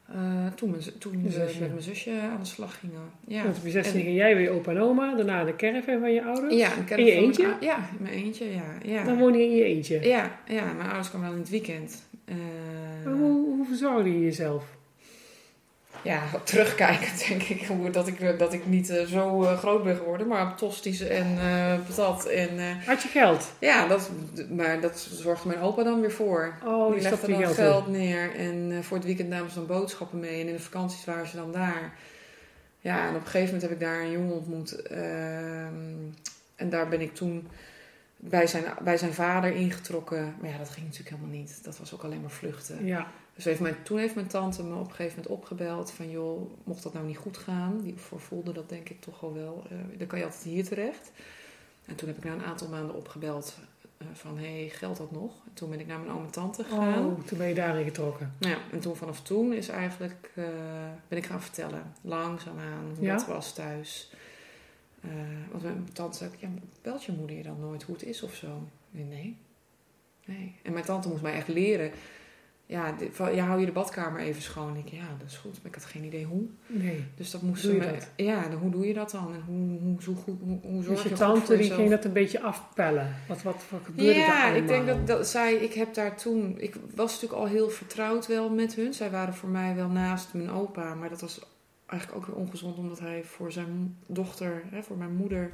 eh, 0.07 0.47
toen, 0.55 0.69
mijn, 0.69 0.81
toen 0.99 1.23
we 1.23 1.29
zusje. 1.31 1.59
met 1.59 1.69
mijn 1.69 1.81
zusje 1.81 2.11
aan 2.31 2.39
de 2.39 2.45
slag 2.45 2.79
gingen. 2.79 3.01
Ja. 3.27 3.43
Want 3.43 3.57
op 3.57 3.63
je 3.63 3.69
16 3.71 3.95
En- 3.99 4.05
ging 4.05 4.15
jij 4.17 4.35
weer 4.35 4.49
opa 4.49 4.71
en 4.71 4.79
oma, 4.81 5.15
daarna 5.15 5.43
de 5.43 5.55
caravan 5.55 5.99
van 5.99 6.13
je 6.13 6.23
ouders. 6.23 6.55
Ja, 6.55 6.69
heb 6.85 6.99
In 6.99 7.05
je 7.05 7.11
eentje? 7.11 7.55
ja, 7.61 7.77
in 7.77 7.97
mijn 8.03 8.13
eentje, 8.13 8.45
ja. 8.51 8.63
ja. 8.83 9.03
Dan 9.03 9.17
woon 9.17 9.33
je 9.33 9.43
in 9.43 9.55
je 9.55 9.63
eentje. 9.63 9.99
ja, 10.07 10.39
ja, 10.47 10.65
mijn 10.73 10.87
ouders 10.87 11.09
kwamen 11.09 11.27
wel 11.27 11.35
in 11.35 11.41
het 11.43 11.51
weekend. 11.51 12.03
Eh, 12.25 12.35
hoe, 13.05 13.45
hoe 13.45 13.65
verzorgde 13.65 14.13
je 14.13 14.19
jezelf? 14.19 14.63
Ja, 16.03 16.21
terugkijkend 16.43 17.19
denk 17.27 17.43
ik 17.43 17.93
dat 17.93 18.07
ik 18.07 18.39
dat 18.39 18.53
ik 18.53 18.65
niet 18.65 18.89
eh, 18.89 19.05
zo 19.05 19.43
eh, 19.43 19.57
groot 19.57 19.83
ben 19.83 19.95
geworden. 19.95 20.27
Maar 20.27 20.51
op 20.51 20.57
tosties 20.57 20.99
en 21.01 21.37
patat. 21.87 22.25
En, 22.25 22.79
Had 22.85 23.03
je 23.03 23.09
geld? 23.09 23.51
ja, 23.59 23.87
dat, 23.87 24.11
maar 24.49 24.79
dat 24.81 24.99
zorgde 25.11 25.47
mijn 25.47 25.59
opa 25.59 25.83
dan 25.83 26.01
weer 26.01 26.11
voor. 26.11 26.53
Oh, 26.65 26.85
Die 26.85 27.01
die 27.01 27.09
legde 27.09 27.27
dan 27.27 27.53
geld, 27.53 27.87
neer 27.87 28.35
en 28.35 28.83
voor 28.83 28.97
het 28.97 29.05
weekend 29.05 29.29
namen 29.29 29.49
ze 29.49 29.55
dan 29.55 29.65
boodschappen 29.65 30.19
mee. 30.19 30.41
En 30.41 30.47
in 30.47 30.53
de 30.53 30.59
vakanties 30.59 31.05
waren 31.05 31.27
ze 31.27 31.35
dan 31.35 31.51
daar. 31.51 31.93
Ja, 32.79 33.07
en 33.07 33.15
op 33.15 33.21
een 33.21 33.21
gegeven 33.21 33.45
moment 33.45 33.61
heb 33.61 33.71
ik 33.71 33.79
daar 33.79 33.99
een 34.01 34.11
jongen 34.11 34.33
ontmoet. 34.35 34.81
ehm, 34.81 35.73
en 36.55 36.69
daar 36.69 36.87
ben 36.87 37.01
ik 37.01 37.15
toen 37.15 37.47
bij 38.17 38.47
zijn, 38.47 38.63
bij 38.81 38.97
zijn 38.97 39.13
vader 39.13 39.55
ingetrokken. 39.55 40.35
Maar 40.39 40.49
ja, 40.49 40.57
dat 40.57 40.69
ging 40.69 40.85
natuurlijk 40.85 41.15
helemaal 41.15 41.37
niet. 41.39 41.63
Dat 41.63 41.77
was 41.77 41.93
ook 41.93 42.03
alleen 42.03 42.21
maar 42.21 42.29
vluchten. 42.29 42.85
Ja. 42.85 43.07
Dus 43.35 43.43
heeft 43.43 43.59
mijn, 43.59 43.75
toen 43.83 43.97
heeft 43.97 44.15
mijn 44.15 44.27
tante 44.27 44.63
me 44.63 44.73
op 44.75 44.79
een 44.89 44.95
gegeven 44.95 45.21
moment 45.21 45.27
opgebeld. 45.41 45.91
Van 45.91 46.09
joh, 46.09 46.51
mocht 46.63 46.83
dat 46.83 46.93
nou 46.93 47.05
niet 47.05 47.17
goed 47.17 47.37
gaan. 47.37 47.81
Die 47.81 47.93
voelde 47.97 48.51
dat 48.53 48.69
denk 48.69 48.89
ik 48.89 49.01
toch 49.01 49.23
al 49.23 49.33
wel. 49.33 49.63
eh, 49.69 49.77
dan 49.97 50.07
kan 50.07 50.19
je 50.19 50.25
altijd 50.25 50.43
hier 50.43 50.63
terecht. 50.65 51.11
En 51.85 51.95
toen 51.95 52.07
heb 52.07 52.17
ik 52.17 52.23
na 52.23 52.31
een 52.33 52.43
aantal 52.43 52.67
maanden 52.67 52.95
opgebeld. 52.95 53.57
eh, 53.97 54.07
van 54.13 54.37
hé, 54.37 54.59
hey, 54.59 54.69
geldt 54.69 54.97
dat 54.97 55.11
nog? 55.11 55.31
En 55.45 55.53
toen 55.53 55.69
ben 55.69 55.79
ik 55.79 55.87
naar 55.87 55.99
mijn 55.99 56.11
oom 56.11 56.23
en 56.23 56.31
tante 56.31 56.63
gegaan. 56.63 57.05
Oh, 57.05 57.19
toen 57.25 57.37
ben 57.37 57.47
je 57.47 57.53
daarin 57.53 57.83
getrokken. 57.85 58.33
Nou 58.39 58.53
ja, 58.53 58.59
en 58.71 58.79
toen 58.79 58.95
vanaf 58.95 59.21
toen 59.21 59.53
is 59.53 59.67
eigenlijk, 59.67 60.31
eh, 60.35 60.45
ben 61.07 61.17
ik 61.17 61.25
gaan 61.25 61.41
vertellen, 61.41 61.93
langzaamaan, 62.01 62.93
hoe 62.95 63.05
Ja? 63.05 63.15
dat 63.15 63.25
was 63.25 63.53
thuis. 63.53 64.11
Want 65.51 65.63
mijn 65.63 65.89
tante 65.93 66.17
zei, 66.17 66.31
ja, 66.37 66.47
belt 66.81 67.03
je 67.03 67.11
moeder 67.11 67.37
je 67.37 67.43
dan 67.43 67.59
nooit 67.59 67.83
hoe 67.83 67.95
het 67.95 68.03
is 68.05 68.21
of 68.23 68.33
zo? 68.35 68.67
Nee, 68.91 69.03
nee. 69.03 69.37
nee. 70.25 70.55
En 70.63 70.73
mijn 70.73 70.85
tante 70.85 71.07
moest 71.07 71.21
mij 71.21 71.33
echt 71.33 71.47
leren, 71.47 71.91
ja, 72.71 72.95
van, 73.11 73.35
ja, 73.35 73.45
hou 73.45 73.59
je 73.59 73.65
de 73.65 73.71
badkamer 73.71 74.19
even 74.19 74.41
schoon. 74.41 74.75
Ik, 74.75 74.87
ja, 74.87 75.03
dat 75.19 75.27
is 75.27 75.35
goed, 75.37 75.53
maar 75.57 75.65
ik 75.71 75.75
had 75.75 75.85
geen 75.85 76.03
idee 76.03 76.25
hoe. 76.25 76.43
Nee. 76.67 77.03
Dus 77.15 77.31
dat 77.31 77.41
moest 77.41 77.61
Doe 77.61 77.71
ze 77.71 77.77
je 77.77 77.85
me, 77.85 77.91
dat? 77.91 78.09
ja, 78.15 78.47
dan, 78.47 78.59
hoe 78.59 78.71
doe 78.71 78.87
je 78.87 78.93
dat 78.93 79.11
dan? 79.11 79.33
En 79.33 79.41
hoe, 79.45 79.79
hoe, 79.79 80.01
zo 80.01 80.13
goed, 80.13 80.39
hoe, 80.41 80.59
hoe 80.61 80.83
zorg 80.83 80.87
Dus 80.87 81.03
je 81.03 81.09
je 81.09 81.15
voor 81.15 81.25
tante 81.25 81.47
die 81.47 81.57
jezelf? 81.57 81.77
ging 81.77 81.89
dat 81.89 82.05
een 82.05 82.13
beetje 82.13 82.41
afpellen. 82.41 83.15
Wat, 83.27 83.41
wat, 83.43 83.63
wat 83.69 83.79
gebeurde 83.83 84.11
er 84.11 84.17
Ja, 84.17 84.41
allemaal? 84.41 84.55
ik 84.61 84.67
denk 84.67 84.87
dat, 84.87 85.07
dat 85.07 85.27
zij, 85.27 85.53
ik 85.53 85.73
heb 85.73 85.93
daar 85.93 86.17
toen, 86.17 86.55
ik 86.59 86.75
was 86.95 87.11
natuurlijk 87.13 87.41
al 87.41 87.47
heel 87.47 87.69
vertrouwd 87.69 88.27
wel 88.27 88.49
met 88.49 88.75
hun. 88.75 88.93
Zij 88.93 89.09
waren 89.11 89.33
voor 89.33 89.49
mij 89.49 89.75
wel 89.75 89.89
naast 89.89 90.33
mijn 90.33 90.51
opa, 90.51 90.93
maar 90.93 91.09
dat 91.09 91.21
was 91.21 91.41
eigenlijk 91.85 92.21
ook 92.21 92.27
weer 92.27 92.35
ongezond 92.45 92.77
omdat 92.77 92.99
hij 92.99 93.23
voor 93.23 93.51
zijn 93.51 93.97
dochter, 94.07 94.63
hè, 94.71 94.83
voor 94.83 94.97
mijn 94.97 95.15
moeder, 95.15 95.51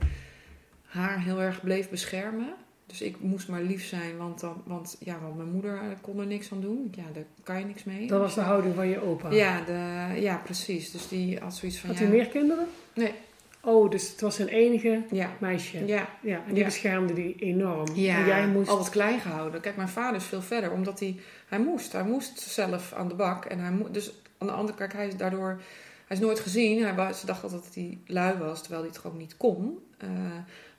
haar 0.85 1.21
heel 1.21 1.41
erg 1.41 1.61
bleef 1.61 1.89
beschermen. 1.89 2.53
Dus 2.87 3.01
ik 3.01 3.19
moest 3.19 3.47
maar 3.47 3.61
lief 3.61 3.85
zijn, 3.85 4.17
want, 4.17 4.39
dan, 4.39 4.61
want, 4.65 4.95
ja, 4.99 5.19
want 5.21 5.35
mijn 5.35 5.51
moeder 5.51 5.79
kon 6.01 6.19
er 6.19 6.25
niks 6.25 6.51
aan 6.51 6.61
doen. 6.61 6.87
Ja, 6.95 7.03
daar 7.13 7.23
kan 7.43 7.59
je 7.59 7.65
niks 7.65 7.83
mee. 7.83 8.07
Dat 8.07 8.19
was 8.19 8.35
de 8.35 8.41
houding 8.41 8.75
van 8.75 8.87
je 8.87 9.01
opa. 9.01 9.31
ja, 9.31 9.61
de, 9.61 10.21
ja, 10.21 10.35
precies. 10.43 10.91
Dus 10.91 11.07
die 11.07 11.37
had 11.39 11.55
zoiets 11.55 11.79
van, 11.79 11.89
Had 11.89 11.97
ja, 11.97 12.03
hij 12.05 12.13
meer 12.13 12.27
kinderen? 12.27 12.67
Nee. 12.93 13.13
Oh, 13.61 13.89
dus 13.91 14.09
het 14.11 14.21
was 14.21 14.35
zijn 14.35 14.47
enige 14.47 15.03
ja, 15.11 15.31
meisje. 15.39 15.85
ja, 15.85 16.09
Ja, 16.21 16.35
en 16.47 16.53
die 16.53 16.57
Ja. 16.57 16.63
beschermde 16.65 17.13
die 17.13 17.35
enorm. 17.39 17.95
Ja, 17.95 18.17
En 18.19 18.25
jij 18.25 18.47
moest... 18.47 18.69
altijd 18.69 18.89
klein 18.89 19.19
gehouden. 19.19 19.61
Kijk, 19.61 19.75
mijn 19.75 19.87
vader 19.89 20.15
is 20.15 20.23
veel 20.25 20.41
verder, 20.41 20.71
omdat 20.71 20.99
hij, 20.99 21.19
hij 21.47 21.59
moest. 21.59 21.91
Hij 21.91 22.03
moest 22.03 22.39
zelf 22.39 22.93
aan 22.93 23.07
de 23.07 23.15
bak. 23.15 23.45
En 23.45 23.59
hij 23.59 23.71
mo- 23.71 23.91
dus 23.91 24.13
aan 24.37 24.47
de 24.47 24.53
andere 24.53 24.77
kant, 24.77 24.93
hij 24.93 25.07
is 25.07 25.15
daardoor, 25.15 25.61
hij 26.07 26.17
is 26.17 26.19
nooit 26.23 26.39
gezien. 26.39 26.83
Hij 26.83 26.95
was, 26.95 27.19
ze 27.19 27.25
dacht 27.25 27.43
altijd 27.43 27.63
dat 27.63 27.75
hij 27.75 27.97
lui 28.05 28.37
was, 28.37 28.59
terwijl 28.59 28.81
hij 28.81 28.89
het 28.91 28.99
gewoon 28.99 29.17
niet 29.17 29.37
kon. 29.37 29.79
Eh, 29.97 30.09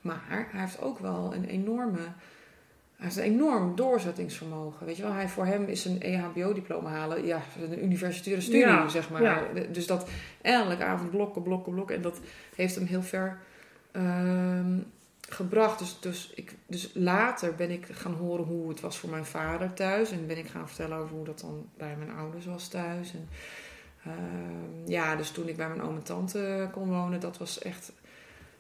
maar 0.09 0.47
hij 0.51 0.61
heeft 0.61 0.81
ook 0.81 0.99
wel 0.99 1.35
een 1.35 1.45
enorme, 1.45 1.99
hij 1.99 3.07
heeft 3.07 3.17
een 3.17 3.23
enorm 3.23 3.77
doorzettingsvermogen. 3.77 4.87
Weet 4.87 4.97
je 4.97 5.03
wel, 5.03 5.13
hij, 5.13 5.29
voor 5.29 5.47
hem 5.47 5.65
is 5.65 5.85
een 5.85 6.01
EHBO-diploma 6.03 6.91
halen, 6.91 7.27
ja, 7.27 7.43
een 7.61 7.85
universitaire 7.85 8.43
studie, 8.43 8.61
Ja, 8.61 8.89
zeg 8.89 9.11
maar. 9.11 9.23
ja. 9.23 9.43
Dus 9.73 9.87
dat 9.87 10.09
elke 10.43 10.85
avond 10.85 11.11
blokken, 11.11 11.43
blokken, 11.43 11.73
blokken. 11.73 11.97
En 11.97 12.03
dat 12.03 12.21
heeft 12.55 12.75
hem 12.75 12.87
heel 12.87 13.03
ver 13.03 13.39
ehm, 13.93 14.79
gebracht. 15.29 15.79
Dus, 15.79 16.01
dus, 16.01 16.33
ik, 16.35 16.55
dus 16.67 16.91
later 16.95 17.55
ben 17.55 17.71
ik 17.71 17.87
gaan 17.91 18.15
horen 18.15 18.45
hoe 18.45 18.69
het 18.69 18.81
was 18.81 18.99
voor 18.99 19.11
mijn 19.11 19.25
vader 19.27 19.73
thuis. 19.73 20.11
En 20.11 20.27
ben 20.27 20.39
ik 20.39 20.49
gaan 20.49 20.69
vertellen 20.69 20.99
over 20.99 21.17
hoe 21.17 21.25
dat 21.25 21.41
dan 21.41 21.67
bij 21.77 21.97
mijn 21.97 22.11
ouders 22.11 22.47
was 22.47 22.69
thuis. 22.69 23.13
En, 23.13 23.29
ehm, 24.05 24.91
ja, 24.91 25.17
dus 25.17 25.31
toen 25.31 25.49
ik 25.49 25.57
bij 25.57 25.69
mijn 25.69 25.83
oom 25.83 25.97
en 25.97 26.03
tante 26.03 26.69
kon 26.73 26.89
wonen, 26.89 27.21
dat 27.21 27.39
was 27.39 27.59
echt... 27.59 27.93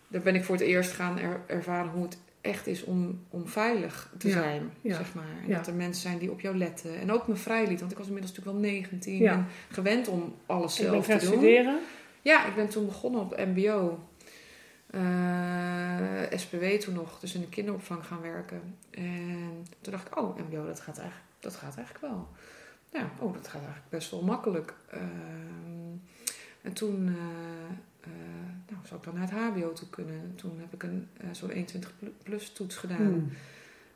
Daar 0.09 0.21
ben 0.23 0.35
ik 0.35 0.45
voor 0.45 0.55
het 0.55 0.65
eerst 0.65 0.91
gaan 0.93 1.19
er- 1.19 1.41
ervaren 1.47 1.91
hoe 1.91 2.03
het 2.03 2.19
echt 2.41 2.67
is 2.67 2.85
om, 2.85 3.21
om 3.31 3.49
veilig 3.49 4.13
te 4.19 4.29
Ja, 4.29 4.33
zijn, 4.35 4.71
ja, 4.81 4.95
zeg 4.97 5.15
maar. 5.15 5.25
En 5.43 5.49
ja. 5.49 5.57
dat 5.57 5.67
er 5.67 5.75
mensen 5.75 6.03
zijn 6.03 6.19
die 6.19 6.31
op 6.31 6.41
jou 6.41 6.57
letten. 6.57 6.99
En 7.01 7.13
ook 7.13 7.29
me 7.29 7.37
vrijliet, 7.37 7.81
want 7.81 7.93
ik 7.93 7.99
was 7.99 8.07
inmiddels 8.07 8.37
natuurlijk 8.37 8.61
wel 8.63 8.71
19 8.73 9.17
Ja. 9.17 9.33
en 9.33 9.47
gewend 9.71 10.09
om 10.09 10.35
alles 10.47 10.81
Ik 10.81 10.91
ben 10.91 11.03
zelf 11.05 11.07
te 11.21 11.27
doen. 11.27 11.35
studeren. 11.39 11.79
Ja, 12.23 12.47
ik 12.47 12.55
ben 12.55 12.69
toen 12.69 12.87
begonnen 12.87 13.21
op 13.21 13.37
MBO. 13.37 13.99
Eh, 14.91 16.39
SPW 16.39 16.65
toen 16.65 16.95
nog, 16.95 17.19
dus 17.21 17.35
in 17.35 17.41
de 17.41 17.49
kinderopvang 17.49 18.07
gaan 18.07 18.21
werken. 18.21 18.63
En 18.91 19.67
toen 19.81 19.93
dacht 19.93 20.07
ik, 20.07 20.19
oh, 20.19 20.37
MBO, 20.39 20.67
dat 20.67 20.81
gaat 20.81 20.99
eigenlijk, 20.99 21.29
dat 21.41 21.55
gaat 21.57 21.77
eigenlijk 21.77 22.01
wel. 22.01 22.29
Ja, 22.93 23.11
oh, 23.19 23.33
dat 23.35 23.45
gaat 23.49 23.61
eigenlijk 23.61 23.89
best 23.91 24.11
wel 24.11 24.23
makkelijk. 24.23 24.75
Ehm, 24.91 25.03
en 26.63 26.73
toen 26.73 27.07
eh, 27.09 27.15
nou, 28.71 28.81
zou 28.87 28.99
ik 29.01 29.05
dan 29.07 29.15
naar 29.15 29.23
het 29.31 29.33
HBO 29.55 29.73
toe 29.73 29.89
kunnen. 29.89 30.33
Toen 30.35 30.59
heb 30.61 30.75
ik 30.75 30.83
een 30.83 31.09
eh, 31.17 31.29
zo'n 31.33 31.51
21 31.51 31.93
plu- 31.99 32.13
plus 32.23 32.53
toets 32.53 32.77
gedaan. 32.77 32.97
Hmm. 32.97 33.33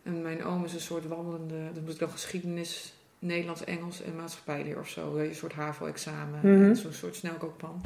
En 0.02 0.22
mijn 0.22 0.44
oom 0.44 0.64
is 0.64 0.72
een 0.74 0.80
soort 0.80 1.06
wandelende, 1.06 1.70
dan 1.74 1.82
moet 1.82 1.92
ik 1.92 1.98
dan 1.98 2.10
geschiedenis, 2.10 2.94
Nederlands, 3.18 3.64
Engels 3.64 4.02
en 4.02 4.16
maatschappijleer 4.16 4.78
of 4.78 4.88
zo. 4.88 5.16
Een 5.16 5.34
soort 5.34 5.52
HAVO-examen, 5.52 6.40
Mhm. 6.42 6.74
zo'n 6.74 6.92
soort 6.92 7.16
snelkookpan. 7.16 7.80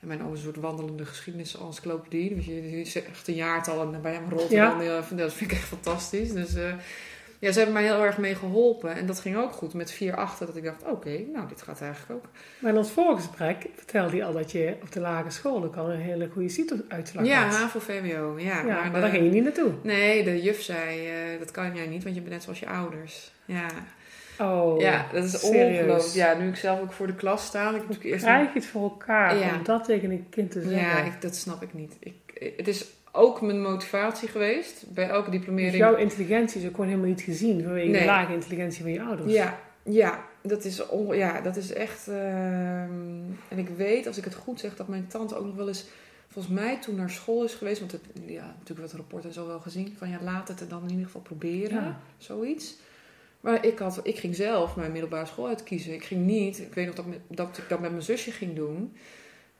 En 0.00 0.08
mijn 0.08 0.22
oom 0.22 0.32
is 0.32 0.38
een 0.38 0.44
soort 0.44 0.56
wandelende 0.56 1.04
geschiedenis-encyclopedie. 1.06 2.34
Dus 2.34 2.44
je, 2.44 2.70
je 2.78 2.84
zegt 2.84 3.28
een 3.28 3.34
jaartal 3.34 3.92
en 3.94 4.02
bij 4.02 4.12
hem 4.14 4.28
rolt 4.30 4.50
Ja. 4.50 4.70
dan, 4.70 4.80
eh, 4.80 5.16
dat 5.16 5.32
vind 5.34 5.50
ik 5.50 5.56
echt 5.56 5.66
fantastisch. 5.66 6.32
Dus 6.32 6.54
eh, 6.54 6.74
ja, 7.42 7.52
ze 7.52 7.56
hebben 7.56 7.74
mij 7.74 7.84
heel 7.84 8.04
erg 8.04 8.18
mee 8.18 8.34
geholpen. 8.34 8.94
En 8.94 9.06
dat 9.06 9.20
ging 9.20 9.36
ook 9.36 9.52
goed 9.52 9.74
met 9.74 9.90
vier 9.90 10.16
achter, 10.16 10.46
dat 10.46 10.56
ik 10.56 10.64
dacht, 10.64 10.82
oké, 10.84 11.18
nou, 11.32 11.48
dit 11.48 11.62
gaat 11.62 11.80
eigenlijk 11.80 12.12
ook. 12.12 12.30
Maar 12.58 12.70
in 12.70 12.76
ons 12.76 12.90
voorgesprek 12.90 13.66
vertelde 13.76 14.10
hij 14.16 14.24
al 14.24 14.32
dat 14.32 14.52
je 14.52 14.74
op 14.82 14.92
de 14.92 15.00
lagere 15.00 15.30
school 15.30 15.64
ook 15.64 15.76
al 15.76 15.90
een 15.90 16.00
hele 16.00 16.28
goede 16.32 16.48
CITO-uitslag 16.48 17.24
Ja, 17.26 17.42
had. 17.44 17.56
HAVO, 17.56 17.78
VWO, 17.78 18.34
ja. 18.38 18.60
Ja, 18.60 18.64
maar, 18.64 18.92
de- 18.92 19.00
daar 19.00 19.10
ging 19.10 19.24
je 19.24 19.30
niet 19.30 19.42
naartoe. 19.44 19.72
Nee, 19.82 20.24
de 20.24 20.42
juf 20.42 20.62
zei, 20.62 21.06
eh, 21.08 21.14
dat 21.38 21.50
kan 21.50 21.74
jij 21.76 21.86
niet, 21.86 22.02
want 22.02 22.14
je 22.14 22.20
bent 22.20 22.32
net 22.32 22.42
zoals 22.42 22.58
je 22.60 22.68
ouders. 22.68 23.32
Ja, 23.44 23.66
Oh, 24.40 24.80
ja 24.80 25.06
dat 25.12 25.24
is 25.24 25.40
ongelooflijk. 25.40 26.14
Ja, 26.14 26.34
nu 26.34 26.48
ik 26.48 26.56
zelf 26.56 26.80
ook 26.80 26.92
voor 26.92 27.06
de 27.06 27.14
klas 27.14 27.46
sta. 27.46 27.66
Ik 27.68 27.72
natuurlijk 27.74 28.04
eerst 28.04 28.24
Krijg 28.24 28.46
je 28.52 28.58
het 28.58 28.66
voor 28.66 28.82
elkaar 28.82 29.36
Ja. 29.38 29.54
om 29.56 29.62
dat 29.64 29.84
tegen 29.84 30.10
een 30.10 30.26
kind 30.30 30.50
te 30.50 30.60
zeggen? 30.60 30.80
Ja, 30.80 30.98
ik, 31.02 31.20
dat 31.20 31.36
snap 31.36 31.62
ik 31.62 31.74
niet. 31.74 31.96
Ik, 32.00 32.52
het 32.56 32.68
is 32.68 32.86
ook 33.12 33.40
mijn 33.40 33.62
motivatie 33.62 34.28
geweest 34.28 34.84
bij 34.88 35.08
elke 35.08 35.30
dus 35.30 35.38
diplomering. 35.38 35.76
jouw 35.76 35.96
intelligentie 35.96 36.60
is 36.60 36.66
ook 36.66 36.74
gewoon 36.74 36.86
helemaal 36.88 37.08
niet 37.10 37.20
gezien 37.20 37.62
vanwege 37.62 37.86
de 37.86 37.92
Nee. 37.98 38.06
lage 38.06 38.32
intelligentie 38.32 38.82
van 38.82 38.92
je 38.92 39.02
ouders. 39.02 39.32
Ja, 39.32 39.58
ja, 39.82 40.24
dat 40.42 40.64
is, 40.64 40.86
on, 40.86 41.16
ja, 41.16 41.40
dat 41.40 41.56
is 41.56 41.72
echt. 41.72 42.08
ehm, 42.08 42.90
en 43.48 43.58
ik 43.58 43.68
weet, 43.68 44.06
als 44.06 44.18
ik 44.18 44.24
het 44.24 44.34
goed 44.34 44.60
zeg, 44.60 44.76
dat 44.76 44.88
mijn 44.88 45.06
tante 45.06 45.36
ook 45.36 45.44
nog 45.44 45.54
wel 45.54 45.68
eens 45.68 45.84
volgens 46.28 46.54
mij 46.54 46.78
toen 46.80 46.94
naar 46.94 47.10
school 47.10 47.44
is 47.44 47.54
geweest, 47.54 47.80
want 47.80 47.92
het, 47.92 48.00
ja, 48.26 48.54
natuurlijk 48.58 48.88
wat 48.90 48.98
rapport 49.00 49.24
en 49.24 49.32
zo 49.32 49.46
wel 49.46 49.60
gezien, 49.60 49.94
van 49.98 50.08
ja, 50.08 50.18
laat 50.22 50.48
het 50.48 50.60
er 50.60 50.68
dan 50.68 50.82
in 50.82 50.90
ieder 50.90 51.04
geval 51.04 51.20
proberen, 51.20 51.96
zoiets. 52.18 52.76
Maar 53.40 53.66
ik, 53.66 53.78
had, 53.78 54.00
ik 54.02 54.18
ging 54.18 54.34
zelf 54.34 54.76
mijn 54.76 54.92
middelbare 54.92 55.26
school 55.26 55.46
uitkiezen. 55.46 55.92
Ik 55.94 56.04
ging 56.04 56.26
niet, 56.26 56.58
ik 56.58 56.74
weet 56.74 56.86
nog 56.86 56.94
dat, 56.94 57.04
dat 57.28 57.58
ik 57.58 57.68
dat 57.68 57.80
met 57.80 57.90
mijn 57.90 58.02
zusje 58.02 58.30
ging 58.30 58.56
doen. 58.56 58.92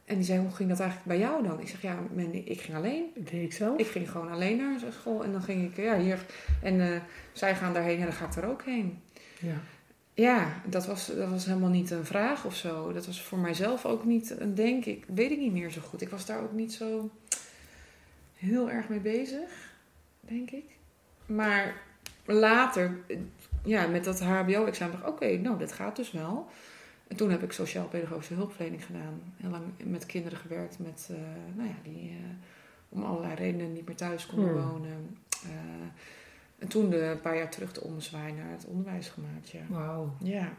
En 0.05 0.17
die 0.17 0.25
zei, 0.25 0.39
hoe 0.39 0.51
ging 0.51 0.69
dat 0.69 0.81
eigenlijk 0.81 1.09
bij 1.09 1.19
jou 1.19 1.43
dan? 1.43 1.61
Ik 1.61 1.69
zeg, 1.69 1.83
ja, 1.83 1.99
ik 2.45 2.61
ging 2.61 2.77
alleen. 2.77 3.05
Dat 3.15 3.29
deed 3.29 3.43
ik 3.43 3.53
zelf? 3.53 3.79
Ik 3.79 3.87
ging 3.87 4.11
gewoon 4.11 4.31
alleen 4.31 4.57
naar 4.57 4.79
school. 4.91 5.25
En 5.25 5.33
dan 5.33 5.43
ging 5.43 5.71
ik, 5.71 5.77
ja, 5.77 5.99
hier. 5.99 6.27
En 6.63 6.75
uh, 6.75 6.97
zij 7.33 7.55
gaan 7.55 7.73
daarheen 7.73 7.99
en 7.99 8.05
dan 8.05 8.13
ga 8.13 8.27
ik 8.27 8.35
er 8.35 8.49
ook 8.49 8.63
heen. 8.65 9.03
Ja. 9.39 9.61
Ja, 10.15 10.63
dat 10.67 10.87
was, 10.87 11.07
dat 11.07 11.29
was 11.29 11.45
helemaal 11.45 11.71
niet 11.71 11.91
een 11.91 12.05
vraag 12.05 12.45
of 12.45 12.57
zo. 12.57 12.93
Dat 12.93 13.07
was 13.07 13.23
voor 13.23 13.39
mijzelf 13.39 13.87
ook 13.87 14.05
niet 14.05 14.41
een 14.41 14.55
denk. 14.55 14.85
Ik 14.85 15.05
weet 15.15 15.31
ik 15.31 15.39
niet 15.39 15.53
meer 15.53 15.71
zo 15.71 15.81
goed. 15.81 16.01
Ik 16.01 16.09
was 16.09 16.27
daar 16.27 16.43
ook 16.43 16.53
niet 16.53 16.73
zo 16.73 17.11
heel 18.37 18.71
erg 18.71 18.89
mee 18.89 19.01
bezig, 19.01 19.51
denk 20.21 20.51
ik. 20.51 20.65
Maar 21.27 21.75
later, 22.25 22.99
ja, 23.65 23.87
met 23.87 24.05
dat 24.05 24.21
HBO-examen 24.21 24.93
dacht 24.93 25.07
ik, 25.07 25.09
oké, 25.09 25.37
nou, 25.37 25.59
dat 25.59 25.73
gaat 25.73 25.97
dus 25.97 26.11
wel. 26.11 26.51
En 27.13 27.19
toen 27.19 27.31
heb 27.31 27.43
ik 27.43 27.53
sociaal-pedagogische 27.53 28.35
hulpverlening 28.35 28.85
gedaan. 28.85 29.23
Heel 29.37 29.51
lang 29.51 29.65
met 29.85 30.07
kinderen 30.07 30.39
gewerkt 30.39 30.79
met, 30.79 31.09
uh, 31.11 31.17
nou 31.55 31.69
ja, 31.69 31.75
die 31.83 32.11
uh, 32.11 32.17
om 32.89 33.03
allerlei 33.03 33.35
redenen 33.35 33.73
niet 33.73 33.87
meer 33.87 33.97
thuis 33.97 34.27
konden 34.27 34.49
hmm. 34.49 34.69
wonen. 34.69 35.17
Uh, 35.45 35.51
en 36.59 36.69
toen 36.69 36.91
de, 36.91 36.97
een 36.97 37.21
paar 37.21 37.37
jaar 37.37 37.51
terug 37.51 37.73
de 37.73 37.83
ommezwaai 37.83 38.33
naar 38.33 38.51
het 38.51 38.67
onderwijs 38.67 39.09
gemaakt, 39.09 39.51
ja. 39.51 39.61
Wauw. 39.69 40.17
Ja. 40.23 40.53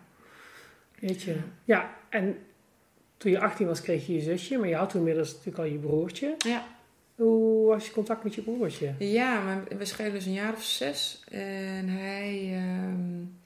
Weet 0.99 1.21
je. 1.21 1.37
Ja, 1.63 1.95
en 2.09 2.37
toen 3.17 3.31
je 3.31 3.39
18 3.39 3.67
was 3.67 3.81
kreeg 3.81 4.07
je 4.07 4.13
je 4.13 4.21
zusje, 4.21 4.57
maar 4.57 4.69
je 4.69 4.75
had 4.75 4.89
toen 4.89 4.99
inmiddels 4.99 5.31
natuurlijk 5.31 5.57
al 5.57 5.71
je 5.71 5.77
broertje. 5.77 6.35
Ja. 6.37 6.65
Hoe 7.15 7.67
was 7.67 7.85
je 7.85 7.91
contact 7.91 8.23
met 8.23 8.35
je 8.35 8.41
broertje? 8.41 8.93
Ja, 8.99 9.43
maar 9.43 9.63
we 9.77 9.85
schelen 9.85 10.11
dus 10.11 10.25
een 10.25 10.33
jaar 10.33 10.53
of 10.53 10.63
zes. 10.63 11.23
En 11.29 11.87
hij... 11.87 12.63
Um, 12.87 13.41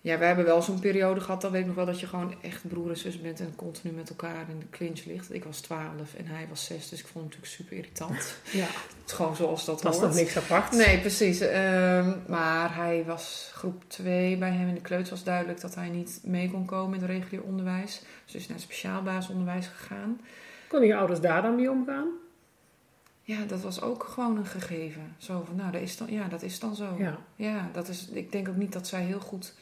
ja, 0.00 0.18
we 0.18 0.24
hebben 0.24 0.44
wel 0.44 0.62
zo'n 0.62 0.80
periode 0.80 1.20
gehad, 1.20 1.40
dan 1.40 1.50
weet 1.50 1.60
ik 1.60 1.66
nog 1.66 1.76
wel 1.76 1.86
dat 1.86 2.00
je 2.00 2.06
gewoon 2.06 2.34
echt 2.42 2.68
broer 2.68 2.88
en 2.88 2.96
zus 2.96 3.20
bent 3.20 3.40
en 3.40 3.56
continu 3.56 3.94
met 3.94 4.08
elkaar 4.08 4.48
in 4.48 4.58
de 4.58 4.68
clinch 4.70 5.04
ligt. 5.04 5.34
Ik 5.34 5.44
was 5.44 5.60
12 5.60 6.14
en 6.14 6.26
hij 6.26 6.46
was 6.48 6.64
6, 6.64 6.88
dus 6.88 7.00
ik 7.00 7.06
vond 7.06 7.24
het 7.24 7.34
natuurlijk 7.34 7.52
super 7.52 7.76
irritant. 7.76 8.36
Ja. 8.60 8.64
Het 8.64 9.06
is 9.06 9.12
gewoon 9.12 9.36
zoals 9.36 9.64
dat 9.64 9.82
was. 9.82 9.98
Was 9.98 10.08
toch 10.08 10.14
niks 10.14 10.36
apart? 10.36 10.72
Nee, 10.72 11.00
precies. 11.00 11.40
Um, 11.40 12.22
maar 12.26 12.74
hij 12.74 13.04
was 13.06 13.50
groep 13.54 13.82
2 13.86 14.36
bij 14.36 14.50
hem 14.50 14.68
in 14.68 14.74
de 14.74 14.80
kleuter 14.80 15.10
was 15.10 15.24
duidelijk 15.24 15.60
dat 15.60 15.74
hij 15.74 15.88
niet 15.88 16.20
mee 16.22 16.50
kon 16.50 16.64
komen 16.64 16.94
in 16.94 17.00
het 17.00 17.10
regulier 17.10 17.42
onderwijs. 17.42 18.02
Dus 18.24 18.34
is 18.34 18.46
naar 18.46 18.56
het 18.56 18.66
speciaal 18.66 19.02
basisonderwijs 19.02 19.66
gegaan. 19.66 20.20
Konden 20.68 20.88
je 20.88 20.96
ouders 20.96 21.20
daar 21.20 21.42
dan 21.42 21.54
mee 21.54 21.70
omgaan? 21.70 22.08
Ja, 23.22 23.44
dat 23.44 23.60
was 23.60 23.80
ook 23.80 24.04
gewoon 24.04 24.36
een 24.36 24.46
gegeven. 24.46 25.14
Zo 25.18 25.42
van, 25.46 25.56
nou, 25.56 25.72
dat 25.72 25.80
is 25.80 25.96
dan, 25.96 26.10
ja, 26.10 26.28
dat 26.28 26.42
is 26.42 26.58
dan 26.58 26.74
zo. 26.74 26.94
Ja. 26.98 27.18
ja, 27.36 27.70
dat 27.72 27.88
is, 27.88 28.08
ik 28.08 28.32
denk 28.32 28.48
ook 28.48 28.56
niet 28.56 28.72
dat 28.72 28.86
zij 28.86 29.02
heel 29.02 29.20
goed 29.20 29.54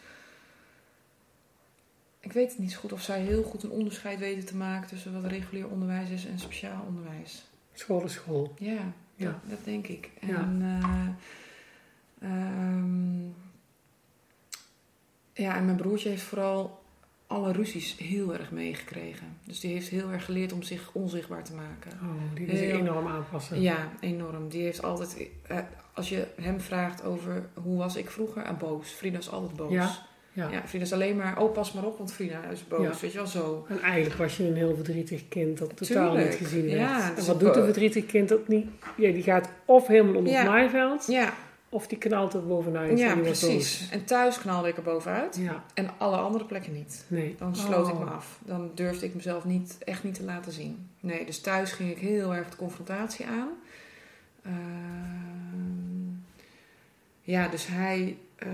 ik 2.26 2.32
weet 2.32 2.50
het 2.50 2.58
niet 2.58 2.72
zo 2.72 2.78
goed 2.78 2.92
of 2.92 3.02
zij 3.02 3.20
heel 3.20 3.42
goed 3.42 3.62
een 3.62 3.70
onderscheid 3.70 4.18
weten 4.18 4.44
te 4.44 4.56
maken 4.56 4.88
tussen 4.88 5.22
wat 5.22 5.30
regulier 5.30 5.68
onderwijs 5.68 6.10
is 6.10 6.26
en 6.26 6.38
speciaal 6.38 6.84
onderwijs. 6.86 7.46
School 7.72 8.04
is 8.04 8.12
school. 8.12 8.54
Ja, 8.58 8.92
ja. 9.14 9.24
Dat, 9.24 9.50
dat 9.50 9.64
denk 9.64 9.86
ik. 9.86 10.10
En, 10.20 10.28
ja. 10.28 11.16
Uh, 12.22 12.30
um, 12.30 13.34
ja, 15.32 15.56
en 15.56 15.64
mijn 15.64 15.76
broertje 15.76 16.08
heeft 16.08 16.22
vooral 16.22 16.82
alle 17.26 17.52
ruzies 17.52 17.96
heel 17.98 18.34
erg 18.34 18.50
meegekregen. 18.50 19.38
Dus 19.44 19.60
die 19.60 19.72
heeft 19.72 19.88
heel 19.88 20.10
erg 20.10 20.24
geleerd 20.24 20.52
om 20.52 20.62
zich 20.62 20.90
onzichtbaar 20.92 21.44
te 21.44 21.54
maken. 21.54 21.92
Oh, 22.02 22.34
die 22.34 22.46
is 22.46 22.60
enorm 22.60 23.06
aanpassen. 23.06 23.60
Ja, 23.60 23.92
enorm. 24.00 24.48
Die 24.48 24.62
heeft 24.62 24.82
altijd... 24.82 25.28
Uh, 25.50 25.58
als 25.92 26.08
je 26.08 26.26
hem 26.40 26.60
vraagt 26.60 27.04
over 27.04 27.48
hoe 27.54 27.78
was 27.78 27.96
ik 27.96 28.10
vroeger, 28.10 28.44
ah, 28.44 28.58
boos. 28.58 28.90
Frida 28.90 29.18
is 29.18 29.30
altijd 29.30 29.56
boos. 29.56 29.72
Ja? 29.72 30.06
Ja. 30.36 30.48
ja, 30.50 30.62
Frida 30.66 30.84
is 30.84 30.92
alleen 30.92 31.16
maar, 31.16 31.38
oh 31.38 31.52
pas 31.52 31.72
maar 31.72 31.84
op, 31.84 31.98
want 31.98 32.12
Frida 32.12 32.44
is 32.52 32.68
boos, 32.68 33.00
weet 33.00 33.12
je 33.12 33.18
wel 33.18 33.26
zo. 33.26 33.66
En 33.68 33.80
eigenlijk 33.80 34.16
was 34.16 34.36
je 34.36 34.44
een 34.44 34.56
heel 34.56 34.74
verdrietig 34.74 35.28
kind 35.28 35.58
dat 35.58 35.76
totaal 35.76 36.16
niet 36.16 36.34
gezien 36.34 36.64
werd. 36.64 36.76
Ja, 36.76 37.14
en 37.16 37.26
wat 37.26 37.40
doet 37.40 37.56
een 37.56 37.64
verdrietig 37.64 38.06
kind 38.06 38.28
dat 38.28 38.48
niet? 38.48 38.66
Ja, 38.96 39.12
die 39.12 39.22
gaat 39.22 39.48
of 39.64 39.86
helemaal 39.86 40.14
onder 40.14 40.36
het 40.36 40.46
maaiveld, 40.46 41.06
ja. 41.06 41.34
of 41.68 41.86
die 41.86 41.98
knalt 41.98 42.34
er 42.34 42.46
bovenuit. 42.46 42.98
Ja, 42.98 43.16
precies. 43.16 43.88
En 43.90 44.04
thuis 44.04 44.38
knalde 44.38 44.68
ik 44.68 44.76
er 44.76 44.82
bovenuit 44.82 45.36
ja. 45.36 45.64
en 45.74 45.90
alle 45.98 46.16
andere 46.16 46.44
plekken 46.44 46.72
niet. 46.72 47.04
Nee. 47.08 47.34
Dan 47.38 47.56
sloot 47.56 47.88
ik 47.88 47.98
me 47.98 48.04
oh. 48.04 48.14
af. 48.14 48.38
Dan 48.44 48.70
durfde 48.74 49.06
ik 49.06 49.14
mezelf 49.14 49.44
niet, 49.44 49.78
echt 49.84 50.04
niet 50.04 50.14
te 50.14 50.24
laten 50.24 50.52
zien. 50.52 50.88
Nee, 51.00 51.24
dus 51.24 51.40
thuis 51.40 51.72
ging 51.72 51.90
ik 51.90 51.98
heel 51.98 52.34
erg 52.34 52.50
de 52.50 52.56
confrontatie 52.56 53.26
aan. 53.26 53.48
Uh, 54.46 54.52
ja, 57.20 57.48
dus 57.48 57.66
hij... 57.66 58.16
Uh, 58.46 58.48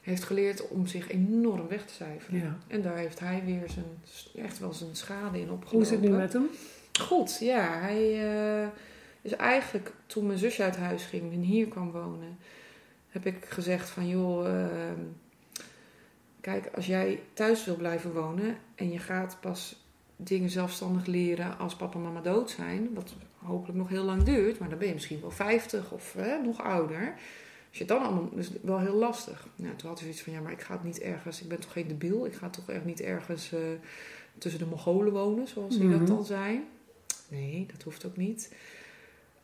heeft 0.00 0.24
geleerd 0.24 0.68
om 0.68 0.86
zich 0.86 1.10
enorm 1.10 1.68
weg 1.68 1.84
te 1.84 1.94
cijferen. 1.94 2.40
Ja. 2.40 2.58
En 2.66 2.82
daar 2.82 2.96
heeft 2.96 3.18
hij 3.18 3.42
weer 3.44 3.68
zijn, 3.68 4.44
echt 4.44 4.58
wel 4.58 4.72
zijn 4.72 4.96
schade 4.96 5.40
in 5.40 5.50
opgelopen. 5.50 5.70
Hoe 5.70 5.82
is 5.82 5.90
het 5.90 6.00
nu 6.00 6.08
met 6.08 6.32
hem? 6.32 6.48
Goed, 7.00 7.38
ja. 7.40 7.78
Hij 7.80 8.32
uh, 8.62 8.68
is 9.22 9.32
eigenlijk, 9.32 9.92
toen 10.06 10.26
mijn 10.26 10.38
zusje 10.38 10.62
uit 10.62 10.76
huis 10.76 11.04
ging 11.04 11.32
en 11.32 11.40
hier 11.40 11.68
kwam 11.68 11.90
wonen, 11.90 12.38
heb 13.08 13.26
ik 13.26 13.44
gezegd 13.44 13.90
van 13.90 14.08
joh, 14.08 14.46
uh, 14.46 14.64
kijk, 16.40 16.70
als 16.74 16.86
jij 16.86 17.22
thuis 17.32 17.64
wil 17.64 17.76
blijven 17.76 18.12
wonen 18.12 18.56
en 18.74 18.92
je 18.92 18.98
gaat 18.98 19.36
pas 19.40 19.84
dingen 20.16 20.50
zelfstandig 20.50 21.06
leren 21.06 21.58
als 21.58 21.76
papa 21.76 21.94
en 21.94 22.02
mama 22.02 22.20
dood 22.20 22.50
zijn, 22.50 22.94
wat 22.94 23.14
hopelijk 23.38 23.78
nog 23.78 23.88
heel 23.88 24.04
lang 24.04 24.22
duurt, 24.22 24.58
maar 24.58 24.68
dan 24.68 24.78
ben 24.78 24.88
je 24.88 24.94
misschien 24.94 25.20
wel 25.20 25.30
50 25.30 25.92
of 25.92 26.16
nog 26.44 26.62
ouder 26.62 27.14
als 27.70 27.78
je 27.78 27.84
dan 27.84 28.02
allemaal, 28.02 28.28
is 28.34 28.50
wel 28.62 28.78
heel 28.78 28.94
lastig. 28.94 29.46
Nou, 29.56 29.76
toen 29.76 29.88
had 29.88 29.98
hij 29.98 30.06
zoiets 30.06 30.22
van, 30.22 30.32
ja, 30.32 30.40
maar 30.40 30.52
ik 30.52 30.60
ga 30.60 30.74
het 30.74 30.84
niet 30.84 31.00
ergens, 31.00 31.42
ik 31.42 31.48
ben 31.48 31.60
toch 31.60 31.72
geen 31.72 31.88
debiel, 31.88 32.26
ik 32.26 32.34
ga 32.34 32.50
toch 32.50 32.70
echt 32.70 32.84
niet 32.84 33.00
ergens 33.00 33.52
uh, 33.52 33.60
tussen 34.38 34.60
de 34.60 34.66
Mongolen 34.66 35.12
wonen, 35.12 35.48
zoals 35.48 35.76
hij 35.76 35.88
dat 35.88 36.00
mhm. 36.00 36.06
dan 36.08 36.24
zei. 36.24 36.66
Nee, 37.28 37.66
dat 37.72 37.82
hoeft 37.82 38.06
ook 38.06 38.16
niet. 38.16 38.54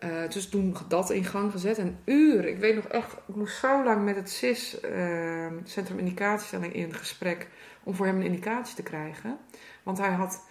Uh, 0.05 0.29
dus 0.29 0.49
toen 0.49 0.77
dat 0.89 1.11
in 1.11 1.24
gang 1.24 1.51
gezet. 1.51 1.79
En 1.79 1.99
uren, 2.05 2.49
ik 2.49 2.59
weet 2.59 2.74
nog 2.74 2.85
echt, 2.85 3.12
ik 3.12 3.35
moest 3.35 3.59
zo 3.59 3.85
lang 3.85 4.05
met 4.05 4.16
het 4.16 4.31
CIS, 4.31 4.77
uh, 4.85 5.47
Centrum 5.64 5.99
Indicatiestelling, 5.99 6.72
in 6.72 6.95
gesprek 6.95 7.49
om 7.83 7.95
voor 7.95 8.07
hem 8.07 8.16
een 8.16 8.27
indicatie 8.27 8.77
te 8.77 8.83
krijgen. 8.83 9.39
Want 9.83 9.99
hij 9.99 10.12
had, 10.12 10.43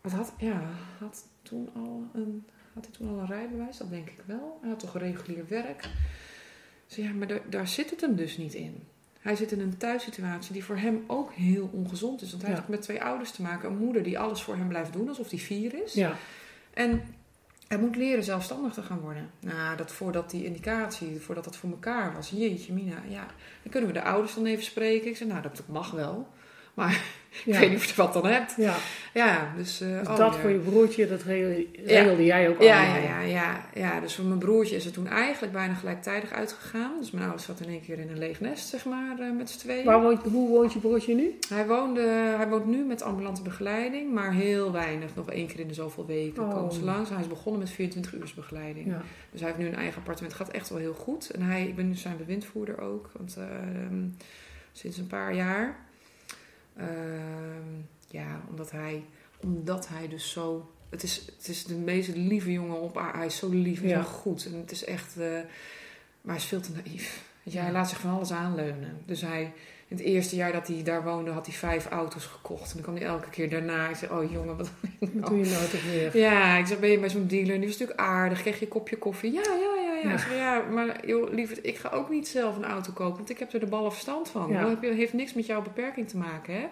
wat 0.00 0.12
had, 0.12 0.32
ja, 0.38 0.62
had 0.98 1.28
toen 1.42 1.70
al 1.74 2.08
een, 2.12 2.46
had 2.74 2.84
hij 2.84 2.94
toen 2.94 3.08
al 3.08 3.18
een 3.18 3.26
rijbewijs? 3.26 3.76
Dat 3.76 3.90
denk 3.90 4.08
ik 4.08 4.22
wel. 4.26 4.58
Hij 4.60 4.70
had 4.70 4.78
toch 4.78 4.98
regulier 4.98 5.44
werk 5.48 5.90
ja, 6.96 7.12
maar 7.12 7.26
daar, 7.26 7.40
daar 7.50 7.68
zit 7.68 7.90
het 7.90 8.00
hem 8.00 8.16
dus 8.16 8.36
niet 8.36 8.54
in. 8.54 8.82
Hij 9.20 9.36
zit 9.36 9.52
in 9.52 9.60
een 9.60 9.76
thuissituatie 9.76 10.52
die 10.52 10.64
voor 10.64 10.76
hem 10.76 11.04
ook 11.06 11.32
heel 11.32 11.70
ongezond 11.72 12.22
is. 12.22 12.30
Want 12.30 12.42
hij 12.42 12.54
heeft 12.54 12.68
met 12.68 12.82
twee 12.82 13.02
ouders 13.02 13.30
te 13.30 13.42
maken. 13.42 13.70
Een 13.70 13.76
moeder 13.76 14.02
die 14.02 14.18
alles 14.18 14.42
voor 14.42 14.56
hem 14.56 14.68
blijft 14.68 14.92
doen, 14.92 15.08
alsof 15.08 15.30
hij 15.30 15.38
vier 15.38 15.82
is. 15.84 15.94
Ja. 15.94 16.16
En 16.74 17.02
hij 17.68 17.78
moet 17.78 17.96
leren 17.96 18.24
zelfstandig 18.24 18.72
te 18.72 18.82
gaan 18.82 19.00
worden. 19.00 19.30
Nou, 19.40 19.76
dat 19.76 19.92
voordat 19.92 20.30
die 20.30 20.44
indicatie, 20.44 21.20
voordat 21.20 21.44
dat 21.44 21.56
voor 21.56 21.70
elkaar 21.70 22.14
was. 22.14 22.30
Jeetje, 22.30 22.72
Mina. 22.72 23.02
Ja, 23.08 23.26
dan 23.62 23.70
kunnen 23.70 23.88
we 23.88 23.98
de 23.98 24.02
ouders 24.02 24.34
dan 24.34 24.46
even 24.46 24.64
spreken. 24.64 25.08
Ik 25.08 25.16
zei, 25.16 25.28
nou, 25.28 25.42
dat 25.42 25.62
mag 25.66 25.90
wel. 25.90 26.28
Maar 26.74 27.02
ik 27.44 27.54
weet 27.54 27.70
niet 27.70 27.78
of 27.78 27.84
je 27.84 27.94
wat 27.94 28.12
dan 28.12 28.26
hebt. 28.26 28.54
Ja, 28.56 28.74
ja 29.12 29.52
dus... 29.56 29.82
Uh, 29.82 29.98
dus 29.98 30.16
dat 30.16 30.36
voor 30.36 30.50
je 30.50 30.58
broertje, 30.58 31.08
dat 31.08 31.22
regelde 31.22 32.24
jij 32.24 32.48
ook 32.48 32.62
ja, 32.62 32.82
Ja, 32.82 32.96
ja, 32.96 33.20
ja, 33.20 33.64
ja. 33.74 34.00
Dus 34.00 34.14
voor 34.14 34.24
mijn 34.24 34.38
broertje 34.38 34.76
is 34.76 34.84
het 34.84 34.94
toen 34.94 35.06
eigenlijk 35.06 35.52
bijna 35.52 35.74
gelijktijdig 35.74 36.32
uitgegaan. 36.32 36.92
Dus 36.98 37.10
mijn 37.10 37.24
ouders 37.24 37.44
zat 37.44 37.60
in 37.60 37.68
één 37.68 37.82
keer 37.82 37.98
in 37.98 38.08
een 38.08 38.18
leeg 38.18 38.40
nest, 38.40 38.68
zeg 38.68 38.84
maar, 38.84 39.18
uh, 39.20 39.36
met 39.36 39.50
z'n 39.50 39.58
tweeën. 39.58 39.84
Waar 39.84 40.02
woont, 40.02 40.22
hoe 40.22 40.48
woont 40.48 40.72
je 40.72 40.78
broertje 40.78 41.14
nu? 41.14 41.38
Hij, 41.48 41.66
woonde, 41.66 42.00
hij 42.36 42.48
woont 42.48 42.66
nu 42.66 42.84
met 42.84 43.02
ambulante 43.02 43.42
begeleiding, 43.42 44.12
maar 44.12 44.32
heel 44.32 44.72
weinig. 44.72 45.14
Nog 45.14 45.30
één 45.30 45.46
keer 45.46 45.60
in 45.60 45.68
de 45.68 45.74
zoveel 45.74 46.06
weken 46.06 46.42
oh. 46.42 46.50
komen 46.50 46.72
ze 46.72 46.84
langs. 46.84 47.10
Hij 47.10 47.20
is 47.20 47.26
begonnen 47.26 47.60
met 47.60 47.70
24 47.70 48.12
uur 48.12 48.32
begeleiding. 48.36 48.86
Ja. 48.86 49.02
Dus 49.30 49.40
hij 49.40 49.48
heeft 49.48 49.62
nu 49.62 49.68
een 49.68 49.78
eigen 49.78 49.96
appartement. 49.96 50.34
gaat 50.34 50.48
echt 50.48 50.68
wel 50.68 50.78
heel 50.78 50.94
goed. 50.94 51.30
En 51.30 51.42
hij, 51.42 51.66
ik 51.66 51.76
ben 51.76 51.88
nu 51.88 51.94
zijn 51.94 52.16
bewindvoerder 52.16 52.80
ook, 52.80 53.10
want 53.12 53.36
uh, 53.38 53.44
sinds 54.72 54.98
een 54.98 55.06
paar 55.06 55.34
jaar... 55.34 55.90
Ehm, 56.76 57.80
ja, 58.08 58.40
omdat 58.50 58.70
hij, 58.70 59.04
omdat 59.40 59.88
hij 59.88 60.08
dus 60.08 60.30
zo. 60.30 60.70
Het 60.90 61.02
is, 61.02 61.22
het 61.36 61.48
is 61.48 61.64
de 61.64 61.74
meest 61.74 62.08
lieve 62.14 62.52
jongen 62.52 62.80
op 62.80 62.96
aarde. 62.96 63.18
Hij 63.18 63.26
is 63.26 63.36
zo 63.36 63.48
lief 63.48 63.82
en 63.82 63.88
zo 63.88 64.02
goed. 64.02 64.46
En 64.46 64.54
het 64.54 64.70
is 64.70 64.84
echt. 64.84 65.16
Uh, 65.18 65.24
maar 66.20 66.34
hij 66.34 66.36
is 66.36 66.44
veel 66.44 66.60
te 66.60 66.72
naïef. 66.72 67.24
Ja, 67.42 67.62
hij 67.62 67.72
laat 67.72 67.88
zich 67.88 68.00
van 68.00 68.10
alles 68.10 68.32
aanleunen. 68.32 69.02
Dus 69.06 69.20
hij, 69.20 69.42
in 69.88 69.96
het 69.96 70.00
eerste 70.00 70.36
jaar 70.36 70.52
dat 70.52 70.66
hij 70.66 70.82
daar 70.82 71.04
woonde, 71.04 71.30
had 71.30 71.46
hij 71.46 71.54
vijf 71.54 71.86
auto's 71.86 72.24
gekocht. 72.24 72.68
En 72.68 72.72
dan 72.72 72.82
kwam 72.82 72.96
hij 72.96 73.04
elke 73.04 73.30
keer 73.30 73.50
daarna. 73.50 73.88
Ik 73.88 73.96
zei, 73.96 74.12
oh 74.12 74.32
jongen, 74.32 74.56
wat 74.56 74.70
doe 74.98 75.38
je 75.38 75.50
nou 75.50 75.68
toch 75.68 75.84
weer? 75.84 76.18
Ja, 76.18 76.56
ik 76.56 76.66
zei, 76.66 76.80
ben 76.80 76.90
je 76.90 76.98
bij 76.98 77.10
zo'n 77.10 77.26
dealer? 77.26 77.54
En 77.54 77.60
die 77.60 77.68
was 77.68 77.78
natuurlijk 77.78 78.08
aardig. 78.08 78.40
Kreeg 78.40 78.58
je 78.58 78.64
een 78.64 78.70
kopje 78.70 78.96
koffie? 78.96 79.32
Ja, 79.32 79.42
ja, 79.42 79.82
ja, 79.82 79.91
Ja, 80.02 80.10
ja. 80.10 80.18
Zei, 80.18 80.36
ja 80.36 80.62
maar 80.70 81.06
joh, 81.06 81.32
lieverd, 81.32 81.66
ik 81.66 81.76
ga 81.76 81.88
ook 81.88 82.10
niet 82.10 82.28
zelf 82.28 82.56
een 82.56 82.64
auto 82.64 82.92
kopen, 82.92 83.16
want 83.16 83.30
ik 83.30 83.38
heb 83.38 83.52
er 83.52 83.60
de 83.60 83.66
ballen 83.66 83.92
verstand 83.92 84.28
van. 84.28 84.50
Ja. 84.50 84.68
Dat 84.68 84.78
heeft 84.80 85.12
niks 85.12 85.32
met 85.32 85.46
jouw 85.46 85.62
beperking 85.62 86.08
te 86.08 86.16
maken, 86.16 86.54
hè? 86.54 86.66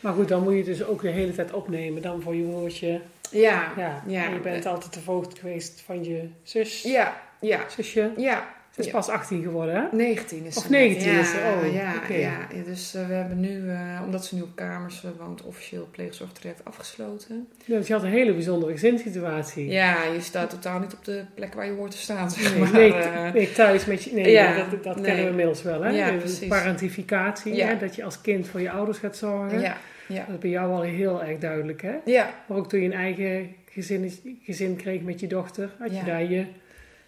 Maar 0.00 0.12
goed, 0.12 0.28
dan 0.28 0.42
moet 0.42 0.54
je 0.54 0.64
dus 0.64 0.84
ook 0.84 1.02
de 1.02 1.08
hele 1.08 1.34
tijd 1.34 1.52
opnemen 1.52 2.02
dan 2.02 2.22
voor 2.22 2.34
je 2.34 2.44
woordje. 2.44 3.00
Ja, 3.30 3.72
ja. 3.76 4.02
ja. 4.06 4.24
En 4.24 4.32
je 4.32 4.40
bent 4.40 4.66
altijd 4.66 4.94
de 4.94 5.00
voogd 5.00 5.38
geweest 5.38 5.80
van 5.80 6.04
je 6.04 6.28
zus. 6.42 6.82
Ja, 6.82 7.20
ja. 7.40 7.60
Zusje. 7.68 8.12
Ja, 8.16 8.54
ze 8.76 8.82
is 8.82 8.90
pas 8.90 9.08
18 9.08 9.42
geworden, 9.42 9.74
hè? 9.74 9.96
19 9.96 10.44
is 10.44 10.54
ze. 10.54 10.58
Of 10.58 10.70
19 10.70 11.12
is 11.12 11.30
ze, 11.30 11.36
oh. 11.36 11.74
Ja, 11.74 11.92
ja. 12.08 12.46
dus 12.64 12.94
uh, 12.94 13.06
we 13.06 13.14
hebben 13.14 13.40
nu, 13.40 13.62
uh, 13.62 14.00
omdat 14.04 14.24
ze 14.24 14.34
nu 14.34 14.40
op 14.40 14.48
kamers 14.54 15.04
woont, 15.18 15.42
officieel 15.42 15.88
pleegzorgtraject 15.90 16.64
afgesloten. 16.64 17.48
Ja, 17.64 17.76
dus 17.78 17.86
je 17.86 17.92
had 17.92 18.02
een 18.02 18.10
hele 18.10 18.32
bijzondere 18.32 18.72
gezinssituatie. 18.72 19.66
Ja, 19.66 20.04
je 20.04 20.20
staat 20.20 20.50
totaal 20.50 20.78
niet 20.78 20.92
op 20.92 21.04
de 21.04 21.24
plek 21.34 21.54
waar 21.54 21.66
je 21.66 21.72
hoort 21.72 21.90
te 21.90 21.96
staan. 21.96 22.30
nee, 22.36 22.58
maar, 22.58 22.72
nee, 22.72 22.92
nee, 23.32 23.52
thuis 23.52 23.84
met 23.84 24.02
je... 24.02 24.12
Nee, 24.12 24.30
ja, 24.30 24.56
dat, 24.56 24.82
dat 24.82 24.94
nee. 24.94 25.04
kennen 25.04 25.24
we 25.24 25.30
inmiddels 25.30 25.62
wel, 25.62 25.82
hè? 25.82 25.90
Ja, 25.90 26.12
precies. 26.12 26.48
Parentificatie, 26.48 27.62
hè? 27.62 27.78
dat 27.78 27.94
je 27.94 28.04
als 28.04 28.20
kind 28.20 28.48
voor 28.48 28.60
je 28.60 28.70
ouders 28.70 28.98
gaat 28.98 29.16
zorgen. 29.16 29.60
Ja. 29.60 29.76
Ja. 30.08 30.24
Dat 30.24 30.34
is 30.34 30.40
bij 30.40 30.50
jou 30.50 30.72
al 30.72 30.82
heel 30.82 31.24
erg 31.24 31.38
duidelijk, 31.38 31.82
hè? 31.82 31.94
Ja. 32.04 32.34
Maar 32.46 32.58
ook 32.58 32.68
toen 32.68 32.80
je 32.80 32.86
een 32.86 32.92
eigen 32.92 33.54
gezin, 33.70 34.12
gezin 34.42 34.76
kreeg 34.76 35.00
met 35.00 35.20
je 35.20 35.26
dochter, 35.26 35.70
had 35.78 35.96
je 35.96 36.04
daar 36.04 36.24
je 36.24 36.44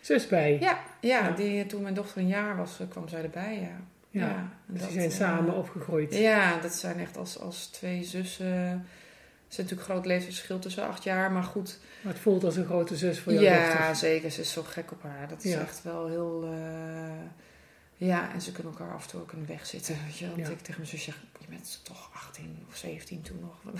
zus 0.01 0.27
bij. 0.27 0.59
Ja, 0.61 0.79
ja, 1.01 1.31
Die, 1.31 1.67
toen 1.67 1.83
mijn 1.83 1.95
dochter 1.95 2.19
een 2.19 2.27
jaar 2.27 2.57
was, 2.57 2.81
eh, 2.81 2.89
kwam 2.89 3.09
zij 3.09 3.23
erbij, 3.23 3.61
ja. 3.61 3.81
Ja, 4.11 4.49
dus 4.67 4.83
die 4.83 4.93
zijn 4.93 5.11
samen 5.11 5.53
uh, 5.53 5.59
opgegroeid. 5.59 6.15
Ja, 6.15 6.61
dat 6.61 6.75
zijn 6.75 6.99
echt 7.01 7.17
als, 7.17 7.39
als 7.39 7.67
twee 7.67 8.05
zussen. 8.05 8.47
Er 8.47 9.55
is 9.55 9.57
natuurlijk 9.57 9.89
groot 9.89 10.07
leeftijdsverschil 10.07 10.59
tussen 10.59 10.87
acht 10.87 11.05
jaar, 11.05 11.33
maar 11.33 11.43
goed. 11.43 11.79
Maar 12.01 12.13
het 12.13 12.23
voelt 12.23 12.45
als 12.45 12.57
een 12.57 12.65
grote 12.65 12.97
zus 12.97 13.21
voor 13.21 13.33
jou. 13.33 13.45
Ja, 13.45 13.65
dochter. 13.65 13.85
Ja, 13.85 13.95
zeker. 13.95 14.31
Ze 14.31 14.41
is 14.41 14.53
zo 14.53 14.63
gek 14.63 14.93
op 14.93 15.03
haar. 15.03 15.29
Dat 15.29 15.45
is 15.45 15.55
echt 15.55 15.83
wel 15.83 16.09
heel... 16.09 16.51
Uh, 16.53 17.11
ja, 17.97 18.33
en 18.33 18.41
ze 18.41 18.53
kunnen 18.53 18.73
elkaar 18.73 18.95
af 18.95 19.03
en 19.05 19.11
toe 19.11 19.21
ook 19.21 19.33
in 19.33 19.41
de 19.41 19.47
weg 19.47 19.67
zitten. 19.67 19.97
Weet 20.05 20.19
je? 20.19 20.27
Ja. 20.37 20.49
ik 20.49 20.59
tegen 20.59 20.75
mijn 20.77 20.87
zus 20.87 21.03
zeg, 21.03 21.15
je 21.39 21.47
bent 21.49 21.81
toch 21.83 22.11
18 22.15 22.67
of 22.69 22.77
17 22.77 23.23
toen 23.23 23.41
nog. 23.41 23.75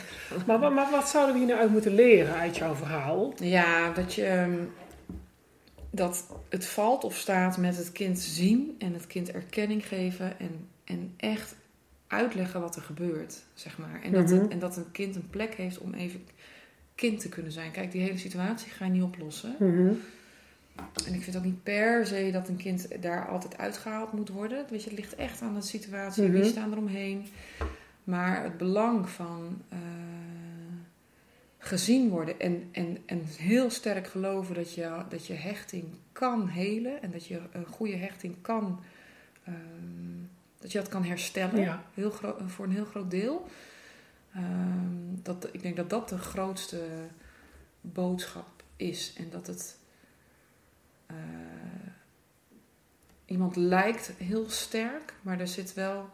maar, 0.47 0.59
maar, 0.59 0.73
maar, 0.73 0.91
wat 0.91 1.09
zouden 1.09 1.33
we 1.33 1.39
hier 1.39 1.49
nou 1.49 1.61
uit 1.61 1.71
moeten 1.71 1.95
leren 1.95 2.35
uit 2.35 2.57
jouw 2.57 2.75
verhaal? 2.75 3.33
Ja, 3.37 3.93
dat 3.93 4.15
je... 4.15 4.25
Ehm, 4.25 4.57
dat 5.91 6.27
het 6.49 6.67
valt 6.67 7.05
of 7.05 7.17
staat 7.17 7.57
met 7.57 7.77
het 7.77 7.93
kind 7.93 8.19
zien 8.19 8.75
en 8.79 8.93
het 8.93 9.07
kind 9.07 9.31
erkenning 9.31 9.87
geven 9.87 10.39
en, 10.39 10.69
en 10.85 11.13
echt 11.17 11.57
uitleggen 12.07 12.61
wat 12.61 12.77
er 12.77 12.83
gebeurt, 12.83 13.43
zeg 13.55 13.79
maar. 13.79 14.01
En, 14.03 14.13
dat 14.13 14.49
en 14.49 14.59
dat 14.59 14.77
een 14.77 14.91
kind 14.91 15.17
een 15.17 15.31
plek 15.31 15.55
heeft 15.55 15.79
om 15.79 15.95
even 15.95 16.21
kind 16.95 17.21
te 17.21 17.29
kunnen 17.29 17.53
zijn. 17.53 17.71
Kijk, 17.71 17.93
die 17.93 18.03
hele 18.03 18.19
situatie 18.19 18.71
ga 18.71 18.85
je 18.85 18.91
niet 18.91 19.03
oplossen. 19.03 19.57
En 21.07 21.15
ik 21.15 21.23
vind 21.23 21.37
ook 21.37 21.45
niet 21.45 21.63
per 21.63 22.07
se 22.07 22.31
dat 22.33 22.49
een 22.49 22.57
kind 22.57 23.03
daar 23.03 23.29
altijd 23.29 23.59
uitgehaald 23.59 24.13
moet 24.13 24.29
worden. 24.29 24.67
Weet 24.71 24.83
je, 24.83 24.91
het 24.91 24.99
ligt 24.99 25.15
echt 25.15 25.43
aan 25.43 25.55
de 25.55 25.63
situatie. 25.63 26.31
Wie 26.31 26.45
staan 26.45 26.73
er 26.73 26.79
omheen? 26.79 27.27
Maar 28.05 28.43
het 28.43 28.57
belang 28.57 29.09
van... 29.09 29.63
Uh, 29.73 29.79
gezien 31.69 32.09
worden 32.09 32.41
en, 32.41 32.69
en, 32.73 32.99
en 33.07 33.23
heel 33.25 33.71
sterk 33.71 34.07
geloven 34.07 34.55
dat 34.55 34.75
je, 34.75 35.03
dat 35.09 35.27
je 35.27 35.35
hechting 35.35 35.85
kan 36.13 36.49
helen 36.49 37.03
en 37.03 37.11
dat 37.11 37.27
je 37.27 37.41
een 37.53 37.67
goede 37.67 37.97
hechting 37.97 38.37
kan, 38.41 38.81
um, 39.49 40.31
dat 40.59 40.73
je 40.73 40.79
dat 40.79 40.89
kan 40.89 41.05
herstellen 41.05 41.61
ja. 41.61 41.85
heel 41.95 42.13
voor 42.47 42.65
een 42.65 42.73
heel 42.73 42.85
groot 42.85 43.11
deel. 43.11 43.47
Um, 44.37 45.21
dat, 45.23 45.49
ik 45.53 45.63
denk 45.63 45.77
dat 45.77 45.91
dat 45.91 46.09
de 46.09 46.19
grootste 46.19 46.87
boodschap 47.81 48.63
is 48.77 49.15
en 49.17 49.31
dat 49.31 49.47
het 49.47 49.79
uh, 51.11 51.17
iemand 53.25 53.57
lijkt 53.57 54.13
heel 54.19 54.51
sterk, 54.51 55.15
maar 55.23 55.41
er 55.41 55.49
zit 55.49 55.75
wel 55.75 56.11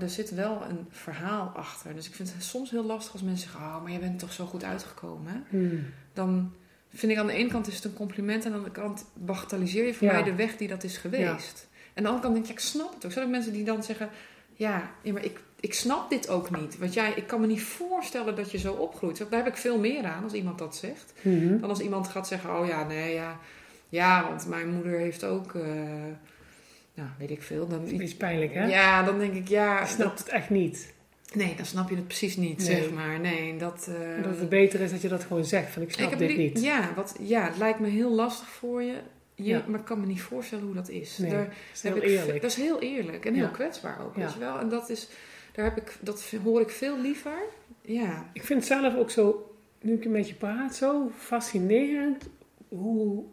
er 0.00 0.10
zit 0.10 0.34
wel 0.34 0.62
een 0.68 0.86
verhaal 0.90 1.52
achter. 1.54 1.94
Dus 1.94 2.08
ik 2.08 2.14
vind 2.14 2.32
het 2.32 2.42
soms 2.42 2.70
heel 2.70 2.84
lastig 2.84 3.12
als 3.12 3.22
mensen 3.22 3.50
zeggen: 3.50 3.68
Oh, 3.68 3.82
maar 3.82 3.92
je 3.92 3.98
bent 3.98 4.18
toch 4.18 4.32
zo 4.32 4.44
goed 4.44 4.64
uitgekomen. 4.64 5.44
Hmm. 5.48 5.84
Dan 6.12 6.52
vind 6.94 7.12
ik 7.12 7.18
aan 7.18 7.26
de 7.26 7.32
ene 7.32 7.48
kant 7.48 7.66
is 7.66 7.74
het 7.74 7.84
een 7.84 7.94
compliment, 7.94 8.44
en 8.44 8.52
aan 8.52 8.62
de 8.62 8.64
andere 8.64 8.86
kant 8.86 9.04
bagatelliseer 9.14 9.86
je 9.86 9.94
voor 9.94 10.06
mij 10.06 10.22
de 10.22 10.34
weg 10.34 10.56
die 10.56 10.68
dat 10.68 10.84
is 10.84 10.96
geweest. 10.96 11.68
En 11.94 11.96
aan 11.96 12.02
de 12.02 12.08
andere 12.08 12.22
kant 12.22 12.34
denk 12.34 12.46
je: 12.46 12.52
Ik 12.52 12.58
snap 12.58 12.94
het 12.94 13.04
ook. 13.04 13.12
Zijn 13.12 13.24
er 13.24 13.30
mensen 13.30 13.52
die 13.52 13.64
dan 13.64 13.82
zeggen: 13.82 14.08
Ja, 14.54 14.90
ja 15.02 15.12
maar 15.12 15.24
ik, 15.24 15.40
ik 15.60 15.74
snap 15.74 16.10
dit 16.10 16.28
ook 16.28 16.60
niet. 16.60 16.78
Want 16.78 16.94
jij, 16.94 17.12
ik 17.16 17.26
kan 17.26 17.40
me 17.40 17.46
niet 17.46 17.62
voorstellen 17.62 18.36
dat 18.36 18.50
je 18.50 18.58
zo 18.58 18.72
opgroeit. 18.72 19.18
Daar 19.18 19.44
heb 19.44 19.46
ik 19.46 19.56
veel 19.56 19.78
meer 19.78 20.04
aan 20.04 20.24
als 20.24 20.32
iemand 20.32 20.58
dat 20.58 20.76
zegt. 20.76 21.12
Hmm. 21.20 21.60
Dan 21.60 21.68
als 21.68 21.80
iemand 21.80 22.08
gaat 22.08 22.26
zeggen: 22.26 22.58
Oh 22.58 22.66
ja, 22.66 22.84
nee, 22.84 23.14
ja. 23.14 23.38
Ja, 23.88 24.28
want 24.28 24.46
mijn 24.46 24.68
moeder 24.68 24.98
heeft 24.98 25.24
ook. 25.24 25.54
Uh, 25.54 25.64
nou, 26.94 27.08
weet 27.18 27.30
ik 27.30 27.42
veel. 27.42 27.68
Dan, 27.68 28.00
iets 28.00 28.16
pijnlijk, 28.16 28.54
hè? 28.54 28.66
Ja, 28.66 29.02
dan 29.02 29.18
denk 29.18 29.34
ik, 29.34 29.48
ja... 29.48 29.80
Je 29.80 29.86
snapt 29.86 30.18
het 30.18 30.28
echt 30.28 30.50
niet. 30.50 30.92
Nee, 31.34 31.54
dan 31.56 31.66
snap 31.66 31.88
je 31.88 31.94
het 31.96 32.06
precies 32.06 32.36
niet, 32.36 32.62
zeg 32.62 32.90
maar. 32.90 33.20
Nee, 33.20 33.56
dat... 33.56 33.88
Uh, 33.90 34.24
dat 34.24 34.38
het 34.38 34.48
beter 34.48 34.80
is 34.80 34.90
dat 34.90 35.02
je 35.02 35.08
dat 35.08 35.24
gewoon 35.24 35.44
zegt, 35.44 35.70
van 35.70 35.82
ik 35.82 35.92
snap 35.92 36.18
dit 36.18 36.36
niet. 36.36 36.62
Ja, 36.62 36.92
wat, 36.94 37.16
ja, 37.20 37.44
het 37.44 37.56
lijkt 37.56 37.78
me 37.78 37.88
heel 37.88 38.10
lastig 38.10 38.48
voor 38.48 38.82
je. 38.82 38.96
je 39.34 39.62
Maar 39.66 39.80
ik 39.80 39.84
kan 39.84 40.00
me 40.00 40.06
niet 40.06 40.20
voorstellen 40.20 40.64
hoe 40.64 40.74
dat 40.74 40.88
is. 40.88 41.18
Nee, 41.18 41.30
Daar, 41.30 41.44
dat 41.44 41.54
is 41.72 41.82
heel 41.82 42.00
eerlijk. 42.00 42.40
Dat 42.42 42.50
is 42.50 42.56
heel 42.56 42.80
eerlijk 42.80 43.24
en 43.24 43.34
heel 43.34 43.48
kwetsbaar 43.48 44.04
ook, 44.04 44.14
weet 44.14 44.32
je 44.32 44.38
wel. 44.38 44.58
En 44.58 44.68
dat 44.68 44.90
is... 44.90 45.08
Daar 45.52 45.64
heb 45.64 45.76
ik, 45.76 45.96
dat 46.00 46.32
hoor 46.44 46.60
ik 46.60 46.70
veel 46.70 47.00
liever. 47.00 47.38
Ja. 47.80 48.30
Ik 48.32 48.44
vind 48.44 48.58
het 48.58 48.68
zelf 48.68 48.96
ook 48.96 49.10
zo, 49.10 49.54
nu 49.80 49.94
ik 49.94 50.04
een 50.04 50.12
beetje 50.12 50.34
praat, 50.34 50.74
zo 50.74 51.10
fascinerend 51.18 52.28
hoe 52.68 53.24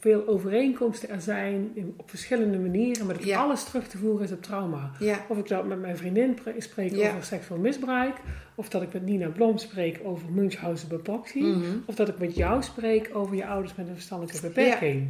veel 0.00 0.26
overeenkomsten 0.26 1.08
er 1.08 1.20
zijn 1.20 1.70
in, 1.74 1.94
op 1.96 2.10
verschillende 2.10 2.58
manieren, 2.58 3.06
maar 3.06 3.14
dat 3.14 3.24
ja. 3.24 3.42
alles 3.42 3.64
terug 3.64 3.88
te 3.88 3.98
voeren 3.98 4.24
is 4.24 4.32
op 4.32 4.42
trauma. 4.42 4.90
Ja. 4.98 5.24
Of 5.28 5.38
ik 5.38 5.48
dat 5.48 5.66
met 5.66 5.80
mijn 5.80 5.96
vriendin 5.96 6.38
spreek 6.58 6.94
ja. 6.94 7.08
over 7.08 7.24
seksueel 7.24 7.60
misbruik, 7.60 8.16
of 8.54 8.68
dat 8.68 8.82
ik 8.82 8.92
met 8.92 9.02
Nina 9.02 9.28
Blom 9.28 9.58
spreek 9.58 10.00
over 10.04 10.30
Munchausen 10.30 10.88
bij 10.88 10.98
mm 11.34 11.52
-hmm. 11.52 11.82
of 11.86 11.94
dat 11.94 12.08
ik 12.08 12.18
met 12.18 12.36
jou 12.36 12.62
spreek 12.62 13.10
over 13.12 13.36
je 13.36 13.46
ouders 13.46 13.74
met 13.74 13.88
een 13.88 13.94
verstandelijke 13.94 14.40
beperking. 14.40 15.08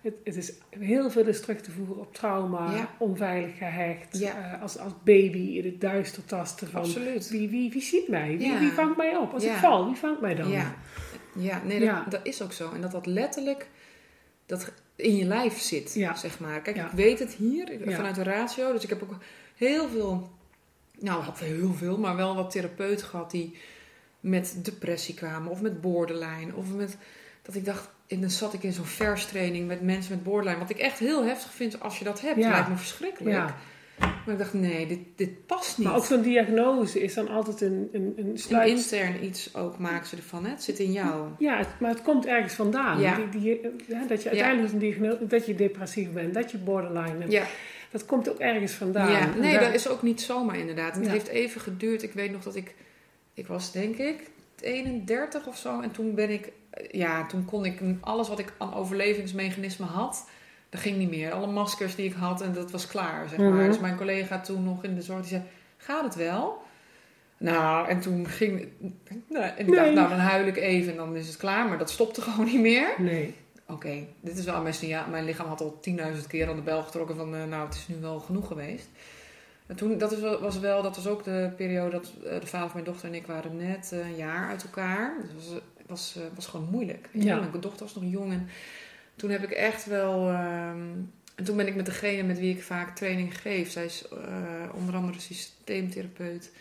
Het, 0.00 0.14
het, 0.24 0.36
is 0.36 0.52
heel 0.70 1.10
veel 1.10 1.26
is 1.26 1.40
terug 1.40 1.60
te 1.60 1.70
voeren 1.70 1.98
op 1.98 2.14
trauma, 2.14 2.88
onveilig 2.98 3.56
gehecht, 3.56 4.20
uh, 4.20 4.62
als, 4.62 4.78
als 4.78 4.92
baby 5.04 5.58
in 5.58 5.64
het 5.64 5.80
duister 5.80 6.24
tasten 6.24 6.68
van 6.68 6.80
Absoluut. 6.80 7.30
Wie, 7.30 7.48
wie, 7.48 7.70
wie 7.70 7.82
ziet 7.82 8.08
mij, 8.08 8.38
wie, 8.38 8.58
wie 8.58 8.70
vangt 8.70 8.96
mij 8.96 9.16
op? 9.16 9.32
Als 9.32 9.44
ik 9.44 9.52
val, 9.52 9.86
wie 9.86 9.96
vangt 9.96 10.20
mij 10.20 10.34
dan? 10.34 10.50
Ja, 11.36 11.62
nee, 11.64 11.80
dat, 11.80 12.10
dat, 12.10 12.20
is 12.22 12.42
ook 12.42 12.52
zo. 12.52 12.70
En 12.74 12.80
dat 12.80 12.92
dat 12.92 13.06
letterlijk 13.06 13.68
dat 14.46 14.72
in 14.96 15.16
je 15.16 15.24
lijf 15.24 15.60
zit, 15.60 15.90
zeg 16.14 16.38
maar. 16.38 16.60
Kijk, 16.60 16.76
ik 16.76 16.90
weet 16.92 17.18
het 17.18 17.32
hier 17.32 17.78
vanuit 17.86 18.14
de 18.14 18.22
ratio. 18.22 18.72
Dus 18.72 18.82
ik 18.82 18.88
heb 18.88 19.02
ook 19.02 19.16
heel 19.56 19.88
veel, 19.88 20.30
nou, 20.98 21.22
had 21.22 21.38
heel 21.38 21.74
veel, 21.74 21.98
maar 21.98 22.16
wel 22.16 22.34
wat 22.34 22.50
therapeuten 22.50 23.06
gehad 23.06 23.30
die 23.30 23.56
met 24.20 24.58
depressie 24.62 25.14
kwamen 25.14 25.50
of 25.50 25.60
met 25.60 25.80
borderline. 25.80 26.54
Of 26.54 26.72
met, 26.74 26.96
dat 27.42 27.54
ik 27.54 27.64
dacht, 27.64 27.88
en 28.06 28.20
dan 28.20 28.30
zat 28.30 28.52
ik 28.52 28.62
in 28.62 28.72
zo'n 28.72 28.84
verstraining 28.84 29.66
met 29.66 29.82
mensen 29.82 30.14
met 30.14 30.24
borderline. 30.24 30.58
Wat 30.58 30.70
ik 30.70 30.78
echt 30.78 30.98
heel 30.98 31.24
heftig 31.24 31.52
vind 31.52 31.80
als 31.80 31.98
je 31.98 32.04
dat 32.04 32.20
hebt. 32.20 32.38
Ja. 32.38 32.50
lijkt 32.50 32.68
me 32.68 32.76
verschrikkelijk. 32.76 33.52
Maar 34.24 34.34
ik 34.34 34.40
dacht, 34.40 34.52
nee, 34.52 34.86
dit, 34.86 34.98
dit 35.16 35.46
past 35.46 35.78
niet. 35.78 35.86
Maar 35.86 35.96
ook 35.96 36.04
zo'n 36.04 36.22
diagnose 36.22 37.02
is 37.02 37.14
dan 37.14 37.28
altijd 37.28 37.60
een, 37.60 37.88
een, 37.92 38.14
een 38.16 38.38
sluit... 38.38 38.70
Een 38.70 38.76
intern 38.76 39.24
iets 39.24 39.54
ook 39.54 39.78
maken 39.78 40.06
ze 40.06 40.16
ervan, 40.16 40.44
hè? 40.44 40.50
Het 40.50 40.62
zit 40.62 40.78
in 40.78 40.92
jou. 40.92 41.28
Ja, 41.38 41.66
maar 41.80 41.90
het 41.90 42.02
komt 42.02 42.26
ergens 42.26 42.54
vandaan. 42.54 43.00
Ja. 43.00 43.16
Die, 43.16 43.28
die, 43.28 43.60
ja, 43.88 44.06
dat 44.06 44.22
je 44.22 44.28
uiteindelijk 44.28 44.72
een 44.72 44.78
diagnose... 44.78 45.26
Dat 45.26 45.46
je 45.46 45.54
depressief 45.54 46.12
bent, 46.12 46.34
dat 46.34 46.50
je 46.50 46.58
borderline 46.58 47.18
hebt. 47.18 47.32
Ja. 47.32 47.44
Dat 47.90 48.04
komt 48.04 48.30
ook 48.30 48.38
ergens 48.38 48.72
vandaan. 48.72 49.10
Ja, 49.10 49.34
nee, 49.34 49.58
dat 49.58 49.74
is 49.74 49.88
ook 49.88 50.02
niet 50.02 50.20
zomaar 50.20 50.58
inderdaad. 50.58 50.96
Het 50.96 51.08
heeft 51.08 51.26
even 51.26 51.60
geduurd. 51.60 52.02
Ik 52.02 52.12
weet 52.12 52.32
nog 52.32 52.42
dat 52.42 52.56
ik... 52.56 52.74
Ik 53.34 53.46
was 53.46 53.72
denk 53.72 53.96
ik 53.96 54.30
31 54.60 55.46
of 55.46 55.56
zo. 55.56 55.80
En 55.80 55.90
toen 55.90 56.14
ben 56.14 56.30
ik... 56.30 56.52
Ja, 56.90 57.26
toen 57.26 57.44
kon 57.44 57.64
ik 57.64 57.80
alles 58.00 58.28
wat 58.28 58.38
ik 58.38 58.52
aan 58.58 58.74
overlevingsmechanismen 58.74 59.88
had 59.88 60.26
dat 60.74 60.82
ging 60.82 60.96
niet 60.96 61.10
meer. 61.10 61.32
Alle 61.32 61.46
maskers 61.46 61.94
die 61.94 62.06
ik 62.06 62.12
had 62.12 62.40
en 62.40 62.52
dat 62.52 62.70
was 62.70 62.86
klaar, 62.86 63.28
zeg 63.28 63.38
maar. 63.38 63.50
Mhm. 63.50 63.66
Dus 63.66 63.78
mijn 63.78 63.96
collega 63.96 64.40
toen 64.40 64.64
nog 64.64 64.84
in 64.84 64.94
de 64.94 65.02
zorg, 65.02 65.20
die 65.20 65.28
zei, 65.28 65.42
gaat 65.76 66.04
het 66.04 66.14
wel? 66.14 66.62
Nou, 67.38 67.88
en 67.88 68.00
toen 68.00 68.26
ging... 68.26 68.68
Nou, 69.28 69.44
en 69.44 69.66
ik 69.66 69.74
dacht, 69.74 69.92
nou 69.92 70.08
dan 70.08 70.18
huil 70.18 70.46
ik 70.46 70.56
even 70.56 70.90
en 70.90 70.96
dan 70.96 71.16
is 71.16 71.26
het 71.26 71.36
klaar. 71.36 71.68
Maar 71.68 71.78
dat 71.78 71.90
stopte 71.90 72.20
gewoon 72.30 72.46
niet 72.46 72.60
meer. 72.60 72.94
Nee. 72.98 73.34
Oké, 73.66 74.06
dit 74.20 74.38
is 74.38 74.44
wel 74.44 74.62
mijn 74.62 74.74
signaal. 74.74 75.08
Mijn 75.10 75.24
lichaam 75.24 75.46
had 75.46 75.60
al 75.60 75.80
10.000 75.90 75.96
keer 76.28 76.48
aan 76.48 76.56
de 76.56 76.62
bel 76.62 76.82
getrokken 76.82 77.16
van... 77.16 77.34
Uh, 77.34 77.44
nou, 77.44 77.64
het 77.66 77.74
is 77.74 77.88
nu 77.88 78.00
wel 78.00 78.18
genoeg 78.18 78.46
geweest. 78.46 78.88
En 79.66 79.76
toen, 79.76 79.98
dat 79.98 80.20
was 80.40 80.58
wel, 80.58 80.82
dat 80.82 80.96
was 80.96 81.06
ook 81.06 81.24
de 81.24 81.52
periode 81.56 81.90
dat 81.90 82.12
uh, 82.24 82.40
de 82.40 82.46
vader 82.46 82.68
van 82.70 82.80
mijn 82.80 82.84
dochter 82.84 83.08
en 83.08 83.14
ik 83.14 83.26
waren 83.26 83.56
net 83.56 83.90
uh, 83.94 84.06
een 84.06 84.16
jaar 84.16 84.48
uit 84.48 84.62
elkaar. 84.62 85.14
Dus 85.20 85.44
het 85.44 85.62
was, 85.86 86.14
was, 86.14 86.18
was 86.34 86.46
gewoon 86.46 86.68
moeilijk. 86.70 87.08
Ja. 87.12 87.36
Mijn 87.36 87.60
dochter 87.60 87.86
was 87.86 87.94
nog 87.94 88.04
jong 88.06 88.32
en 88.32 88.48
toen 89.16 89.30
heb 89.30 89.42
ik 89.42 89.50
echt 89.50 89.86
wel. 89.86 90.30
Um, 90.30 91.12
en 91.34 91.44
toen 91.44 91.56
ben 91.56 91.66
ik 91.66 91.74
met 91.74 91.86
degene 91.86 92.22
met 92.22 92.38
wie 92.38 92.54
ik 92.54 92.62
vaak 92.62 92.96
training 92.96 93.40
geef. 93.40 93.70
Zij 93.70 93.84
is 93.84 94.04
uh, 94.12 94.18
onder 94.74 94.94
andere 94.94 95.20
systeemtherapeut. 95.20 96.52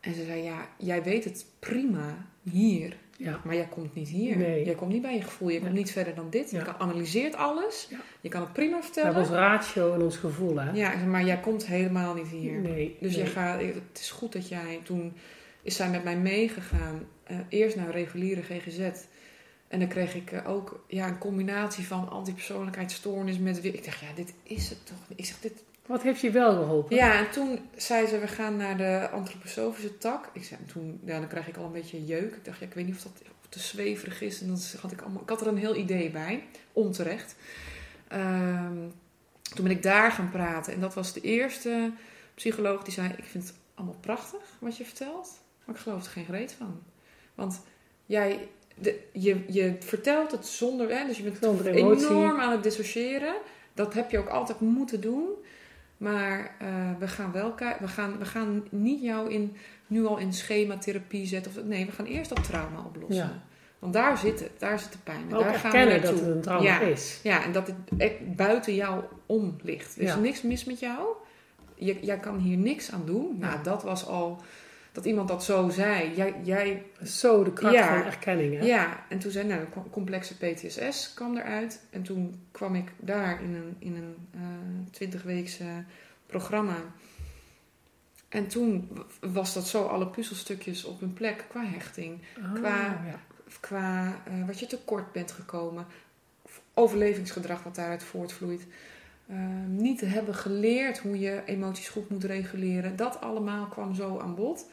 En 0.00 0.14
ze 0.14 0.24
zei: 0.24 0.42
Ja, 0.42 0.68
jij 0.76 1.02
weet 1.02 1.24
het 1.24 1.46
prima 1.58 2.26
hier. 2.42 2.96
Ja. 3.16 3.40
Maar 3.44 3.54
jij 3.54 3.68
komt 3.70 3.94
niet 3.94 4.08
hier. 4.08 4.36
Nee. 4.36 4.64
Jij 4.64 4.74
komt 4.74 4.92
niet 4.92 5.02
bij 5.02 5.14
je 5.14 5.22
gevoel. 5.22 5.48
Je 5.48 5.60
komt 5.60 5.72
niet 5.72 5.92
verder 5.92 6.14
dan 6.14 6.30
dit. 6.30 6.50
Je 6.50 6.78
analyseert 6.78 7.34
alles. 7.34 7.88
Je 8.20 8.28
kan 8.28 8.40
het 8.40 8.52
prima 8.52 8.82
vertellen. 8.82 9.10
We 9.12 9.18
hebben 9.18 9.36
ons 9.36 9.46
ratio 9.46 9.94
en 9.94 10.02
ons 10.02 10.16
gevoel, 10.16 10.56
hè? 10.56 10.70
Ja, 10.70 10.94
maar 10.94 11.24
jij 11.24 11.40
komt 11.40 11.66
helemaal 11.66 12.14
niet 12.14 12.28
hier. 12.28 12.60
Nee. 12.60 12.96
Dus 13.00 13.16
nee. 13.16 13.24
Je 13.24 13.30
gaat, 13.30 13.60
het 13.60 13.98
is 14.00 14.10
goed 14.10 14.32
dat 14.32 14.48
jij... 14.48 14.80
Toen 14.82 15.12
is 15.62 15.76
zij 15.76 15.90
met 15.90 16.04
mij 16.04 16.16
meegegaan. 16.16 17.06
Uh, 17.30 17.38
eerst 17.48 17.76
naar 17.76 17.90
reguliere 17.90 18.42
GGZ. 18.42 18.90
En 19.70 19.78
dan 19.78 19.88
kreeg 19.88 20.14
ik 20.14 20.32
uh, 20.32 20.48
ook 20.48 20.84
ja, 20.86 21.08
een 21.08 21.18
combinatie 21.18 21.86
van 21.86 22.08
antipersoonlijkheidsstoornis 22.08 23.38
met... 23.38 23.64
Ik 23.64 23.84
dacht, 23.84 24.00
ja, 24.00 24.06
dit 24.14 24.34
is 24.42 24.68
het 24.68 24.86
toch. 24.86 25.16
Ik 25.16 25.24
zeg, 25.24 25.40
dit... 25.40 25.62
Wat 25.86 26.02
heeft 26.02 26.20
je 26.20 26.30
wel 26.30 26.52
geholpen? 26.52 26.96
Ja, 26.96 27.18
en 27.18 27.30
toen 27.30 27.58
zei 27.76 28.06
ze, 28.06 28.18
we 28.18 28.26
gaan 28.26 28.56
naar 28.56 28.76
de 28.76 29.08
antroposofische 29.12 29.98
tak. 29.98 30.30
Ik 30.32 30.44
zei, 30.44 30.60
toen, 30.66 31.00
ja, 31.04 31.18
dan 31.18 31.28
krijg 31.28 31.48
ik 31.48 31.56
al 31.56 31.64
een 31.64 31.72
beetje 31.72 32.04
jeuk. 32.04 32.34
Ik 32.34 32.44
dacht, 32.44 32.58
ja, 32.58 32.66
ik 32.66 32.74
weet 32.74 32.86
niet 32.86 32.94
of 32.94 33.02
dat 33.02 33.22
te 33.48 33.58
zweverig 33.58 34.20
is. 34.20 34.40
En 34.40 34.46
dan 34.46 34.58
had 34.80 34.92
ik, 34.92 35.00
allemaal, 35.00 35.22
ik 35.22 35.28
had 35.28 35.40
er 35.40 35.46
een 35.46 35.56
heel 35.56 35.76
idee 35.76 36.10
bij, 36.10 36.44
onterecht. 36.72 37.36
Um, 38.12 38.92
toen 39.54 39.64
ben 39.64 39.76
ik 39.76 39.82
daar 39.82 40.12
gaan 40.12 40.30
praten. 40.30 40.72
En 40.72 40.80
dat 40.80 40.94
was 40.94 41.12
de 41.12 41.20
eerste 41.20 41.92
psycholoog 42.34 42.82
die 42.82 42.92
zei, 42.92 43.08
ik 43.16 43.24
vind 43.24 43.44
het 43.44 43.54
allemaal 43.74 43.98
prachtig 44.00 44.40
wat 44.58 44.76
je 44.76 44.84
vertelt. 44.84 45.40
Maar 45.64 45.74
ik 45.74 45.80
geloof 45.80 46.04
er 46.04 46.10
geen 46.10 46.26
reet 46.28 46.52
van. 46.52 46.82
Want 47.34 47.60
jij, 48.06 48.48
de, 48.80 49.00
je, 49.12 49.44
je 49.48 49.76
vertelt 49.80 50.30
het 50.30 50.46
zonder, 50.46 50.98
hè, 50.98 51.06
dus 51.06 51.16
je 51.16 51.22
bent 51.22 51.38
zonder 51.40 51.66
enorm 51.66 52.40
aan 52.40 52.52
het 52.52 52.62
dissociëren. 52.62 53.34
Dat 53.74 53.94
heb 53.94 54.10
je 54.10 54.18
ook 54.18 54.28
altijd 54.28 54.60
moeten 54.60 55.00
doen. 55.00 55.28
Maar 55.96 56.56
uh, 56.62 56.68
we 56.98 57.08
gaan 57.08 57.32
wel 57.32 57.54
we 57.80 57.88
gaan, 57.88 58.18
we 58.18 58.24
gaan 58.24 58.64
niet 58.70 59.02
jou 59.02 59.30
in, 59.30 59.56
nu 59.86 60.06
al 60.06 60.18
in 60.18 60.32
schematherapie 60.32 61.26
zetten. 61.26 61.52
Of, 61.56 61.64
nee, 61.64 61.86
we 61.86 61.92
gaan 61.92 62.06
eerst 62.06 62.28
dat 62.28 62.44
trauma 62.44 62.84
oplossen. 62.86 63.24
Ja. 63.24 63.42
Want 63.78 63.92
daar 63.92 64.18
zit 64.18 64.40
het, 64.40 64.50
daar 64.58 64.78
zit 64.78 64.92
de 64.92 64.98
pijn. 65.04 65.34
Ook 65.34 65.42
daar 65.42 65.54
gaan 65.54 65.86
we 65.86 66.00
dat 66.00 66.10
het 66.10 66.26
een 66.26 66.40
trauma 66.40 66.64
ja, 66.64 66.80
is. 66.80 67.20
Ja, 67.22 67.44
en 67.44 67.52
dat 67.52 67.72
het 67.98 68.36
buiten 68.36 68.74
jou 68.74 69.04
om 69.26 69.56
ligt. 69.62 69.96
Er 69.96 70.02
is 70.02 70.08
Ja. 70.08 70.16
niks 70.16 70.42
mis 70.42 70.64
met 70.64 70.80
jou. 70.80 71.06
Je, 71.74 71.98
jij 72.00 72.18
kan 72.18 72.38
hier 72.38 72.56
niks 72.56 72.92
aan 72.92 73.02
doen. 73.04 73.36
Nou, 73.38 73.62
dat 73.62 73.82
was 73.82 74.06
al... 74.06 74.42
Dat 74.92 75.04
iemand 75.04 75.28
dat 75.28 75.44
zo 75.44 75.68
zei. 75.68 76.14
Jij, 76.14 76.34
jij 76.42 76.86
Zo 77.04 77.44
de 77.44 77.52
kracht 77.52 77.74
Ja. 77.74 77.88
van 77.98 78.06
erkenning, 78.06 78.58
hè? 78.58 78.64
ja, 78.64 79.04
en 79.08 79.18
toen 79.18 79.30
zei 79.30 79.46
nou, 79.46 79.64
com- 79.72 79.90
complexe 79.90 80.36
PTSS 80.36 81.14
kwam 81.14 81.36
eruit. 81.36 81.80
En 81.90 82.02
toen 82.02 82.46
kwam 82.50 82.74
ik 82.74 82.92
daar 82.98 83.42
in 83.42 83.54
een, 83.54 83.76
in 83.78 83.96
een 83.96 84.88
twintigweekse 84.90 85.84
programma. 86.26 86.76
En 88.28 88.46
toen 88.48 88.90
was 89.20 89.54
dat 89.54 89.66
zo 89.68 89.84
alle 89.86 90.06
puzzelstukjes 90.06 90.84
op 90.84 91.00
hun 91.00 91.12
plek 91.12 91.44
qua 91.48 91.64
hechting, 91.64 92.20
Ah, 92.42 92.54
Qua- 92.54 93.02
ja. 93.06 93.20
qua 93.60 94.22
eh, 94.26 94.46
wat 94.46 94.58
je 94.60 94.66
tekort 94.66 95.12
bent 95.12 95.32
gekomen, 95.32 95.86
overlevingsgedrag 96.74 97.62
wat 97.62 97.74
daaruit 97.74 98.02
voortvloeit. 98.02 98.66
Eh, 99.30 99.36
niet 99.66 99.98
te 99.98 100.06
hebben 100.06 100.34
geleerd 100.34 100.98
hoe 100.98 101.18
je 101.18 101.42
emoties 101.46 101.88
goed 101.88 102.08
moet 102.10 102.24
reguleren. 102.24 102.96
Dat 102.96 103.20
allemaal 103.20 103.66
kwam 103.66 103.94
zo 103.94 104.18
aan 104.18 104.34
bod. 104.34 104.66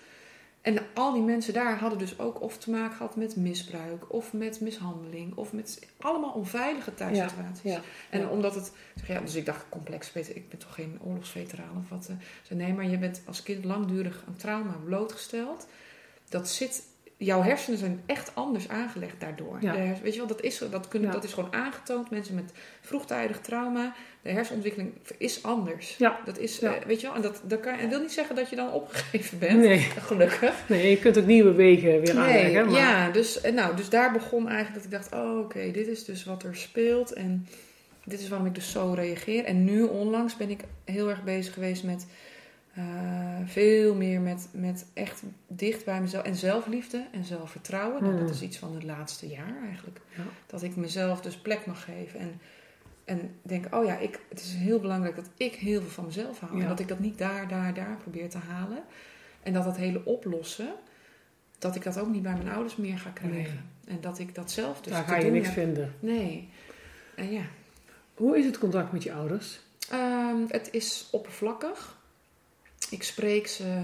En 0.62 0.78
al 0.93 1.14
die 1.14 1.22
mensen 1.22 1.53
daar 1.53 1.80
hadden 1.80 1.99
dus 1.99 2.20
ook 2.20 2.41
of 2.41 2.58
te 2.58 2.72
maken 2.72 2.95
gehad 2.97 3.16
met 3.16 3.36
misbruik, 3.36 4.14
of 4.14 4.34
met 4.34 4.62
mishandeling, 4.62 5.36
of 5.36 5.53
met 5.53 5.88
allemaal 5.99 6.32
onveilige 6.34 6.93
thuissituaties. 6.93 7.72
Ja. 7.72 7.82
En 8.10 8.20
Ja. 8.22 8.28
omdat 8.30 8.55
het, 8.55 8.72
ja, 9.08 9.20
dus 9.20 9.36
ik 9.36 9.45
dacht 9.45 9.66
complex, 9.70 10.12
ik 10.14 10.49
ben 10.49 10.60
toch 10.60 10.74
geen 10.74 10.99
oorlogsveteraan 11.03 11.78
of 11.78 11.89
wat. 11.89 12.10
eh. 12.49 12.58
Nee, 12.58 12.74
maar 12.74 12.88
je 12.88 12.97
bent 12.97 13.22
als 13.26 13.43
kind 13.43 13.66
langdurig 13.66 14.24
aan 14.28 14.36
trauma 14.36 14.76
blootgesteld. 14.86 15.68
Dat 16.30 16.49
zit, 16.49 16.84
jouw 17.18 17.41
hersenen 17.41 17.80
zijn 17.80 18.01
echt 18.05 18.32
anders 18.34 18.70
aangelegd 18.70 19.20
daardoor. 19.20 19.57
Ja. 19.61 19.72
De 19.72 19.78
hers- 19.78 20.01
weet 20.01 20.11
je 20.13 20.20
wel, 20.20 20.28
dat 20.28 20.41
is, 20.41 20.61
dat, 20.72 20.88
kunnen, 20.88 21.07
Ja. 21.09 21.13
dat 21.15 21.24
is 21.24 21.34
gewoon 21.34 21.53
aangetoond. 21.53 22.09
Mensen 22.09 22.36
met 22.36 22.51
vroegtijdig 22.82 23.39
trauma, 23.39 23.93
de 24.22 24.30
hersenontwikkeling 24.30 24.93
is 25.18 25.43
anders. 25.43 25.95
Ja. 25.97 26.20
Dat 26.26 26.38
is, 26.38 26.59
Ja. 26.59 26.76
eh, 26.76 26.86
weet 26.86 27.01
je 27.01 27.07
wel, 27.07 27.15
en 27.15 27.22
dat, 27.22 27.41
dat 27.43 27.59
kan, 27.59 27.74
en 27.78 27.89
wil 27.89 27.99
niet 28.01 28.11
zeggen 28.11 28.36
dat 28.36 28.49
je 28.49 28.55
dan 28.55 28.72
opgegeven 28.72 29.39
bent. 29.39 29.59
Nee. 29.59 29.80
Gelukkig. 30.07 30.53
nee, 30.68 30.89
je 30.89 30.97
kunt 30.99 31.18
ook 31.18 31.26
nieuwe 31.26 31.51
wegen 31.51 32.01
weer 32.01 32.18
aanleggen. 32.18 32.65
Maar... 32.65 32.76
Ja, 32.80 33.09
dus, 33.09 33.41
en 33.41 33.53
nou, 33.53 33.76
dus 33.76 33.89
daar 33.89 34.11
begon 34.11 34.47
eigenlijk 34.49 34.76
dat 34.76 34.84
ik 34.84 34.91
dacht, 34.91 35.13
oh 35.24 35.39
oké, 35.39 35.72
dit 35.72 35.88
is 35.88 36.05
dus 36.05 36.24
wat 36.24 36.43
er 36.43 36.55
speelt 36.55 37.13
en 37.13 37.47
dit 38.03 38.20
is 38.20 38.28
waarom 38.28 38.47
ik 38.47 38.55
dus 38.55 38.72
zo 38.72 38.93
reageer. 38.95 39.43
En 39.45 39.63
nu 39.63 39.84
onlangs 39.84 40.38
ben 40.38 40.49
ik 40.49 40.59
heel 40.86 41.09
erg 41.09 41.24
bezig 41.24 41.53
geweest 41.53 41.84
met 41.84 42.05
eh, 42.78 42.84
veel 43.45 43.95
meer 43.95 44.21
met, 44.21 44.47
met 44.51 44.86
echt 44.93 45.21
dicht 45.47 45.86
bij 45.86 46.01
mezelf 46.01 46.23
en 46.23 46.36
zelfliefde 46.36 47.05
en 47.11 47.23
zelfvertrouwen. 47.23 48.01
Nou, 48.03 48.15
Hmm. 48.15 48.25
dat 48.25 48.36
is 48.36 48.41
iets 48.41 48.57
van 48.57 48.73
het 48.73 48.84
laatste 48.84 49.28
jaar 49.28 49.53
eigenlijk. 49.65 49.99
Ja. 50.15 50.23
Dat 50.45 50.63
ik 50.63 50.75
mezelf 50.75 51.21
dus 51.21 51.38
plek 51.38 51.65
mag 51.65 51.84
geven 51.84 52.19
en, 52.19 52.39
en 53.05 53.32
denk, 53.41 53.75
oh 53.75 53.86
ja, 53.86 53.97
ik, 53.97 54.19
het 54.30 54.39
is 54.41 54.53
heel 54.53 54.80
belangrijk 54.80 55.15
dat 55.15 55.30
ik 55.38 55.53
heel 55.55 55.82
veel 55.82 55.89
van 55.89 56.05
mezelf 56.05 56.39
haal. 56.39 56.55
Ja. 56.55 56.61
En 56.61 56.67
dat 56.67 56.80
ik 56.80 56.88
dat 56.88 56.99
niet 56.99 57.17
daar, 57.17 57.47
daar, 57.47 57.73
daar 57.73 57.97
probeer 58.01 58.30
te 58.30 58.38
halen. 58.38 58.84
En 59.43 59.53
dat 59.53 59.63
dat 59.63 59.78
hele 59.78 60.05
oplossen, 60.05 60.69
dat 61.59 61.75
ik 61.75 61.84
dat 61.84 61.99
ook 61.99 62.09
niet 62.09 62.21
bij 62.21 62.34
mijn 62.36 62.49
ouders 62.49 62.75
meer 62.75 62.97
ga 62.97 63.09
krijgen. 63.09 63.65
En 63.88 63.97
dat 64.01 64.19
ik 64.19 64.36
dat 64.36 64.51
zelf 64.51 64.82
dus 64.82 64.93
Daar 64.93 65.03
ga 65.03 65.15
je 65.15 65.23
doen 65.23 65.34
niks 65.34 65.45
heb. 65.45 65.55
vinden. 65.55 65.93
Nee. 65.99 66.49
En 67.15 67.32
ja. 67.32 67.41
Hoe 68.13 68.38
is 68.38 68.45
het 68.45 68.57
contact 68.57 68.91
met 68.91 69.03
je 69.03 69.13
ouders? 69.13 69.59
Ehm, 69.89 70.38
het 70.47 70.67
is 70.71 71.07
oppervlakkig. 71.11 71.97
Ik 72.90 73.04
spreek 73.04 73.48
ze. 73.48 73.82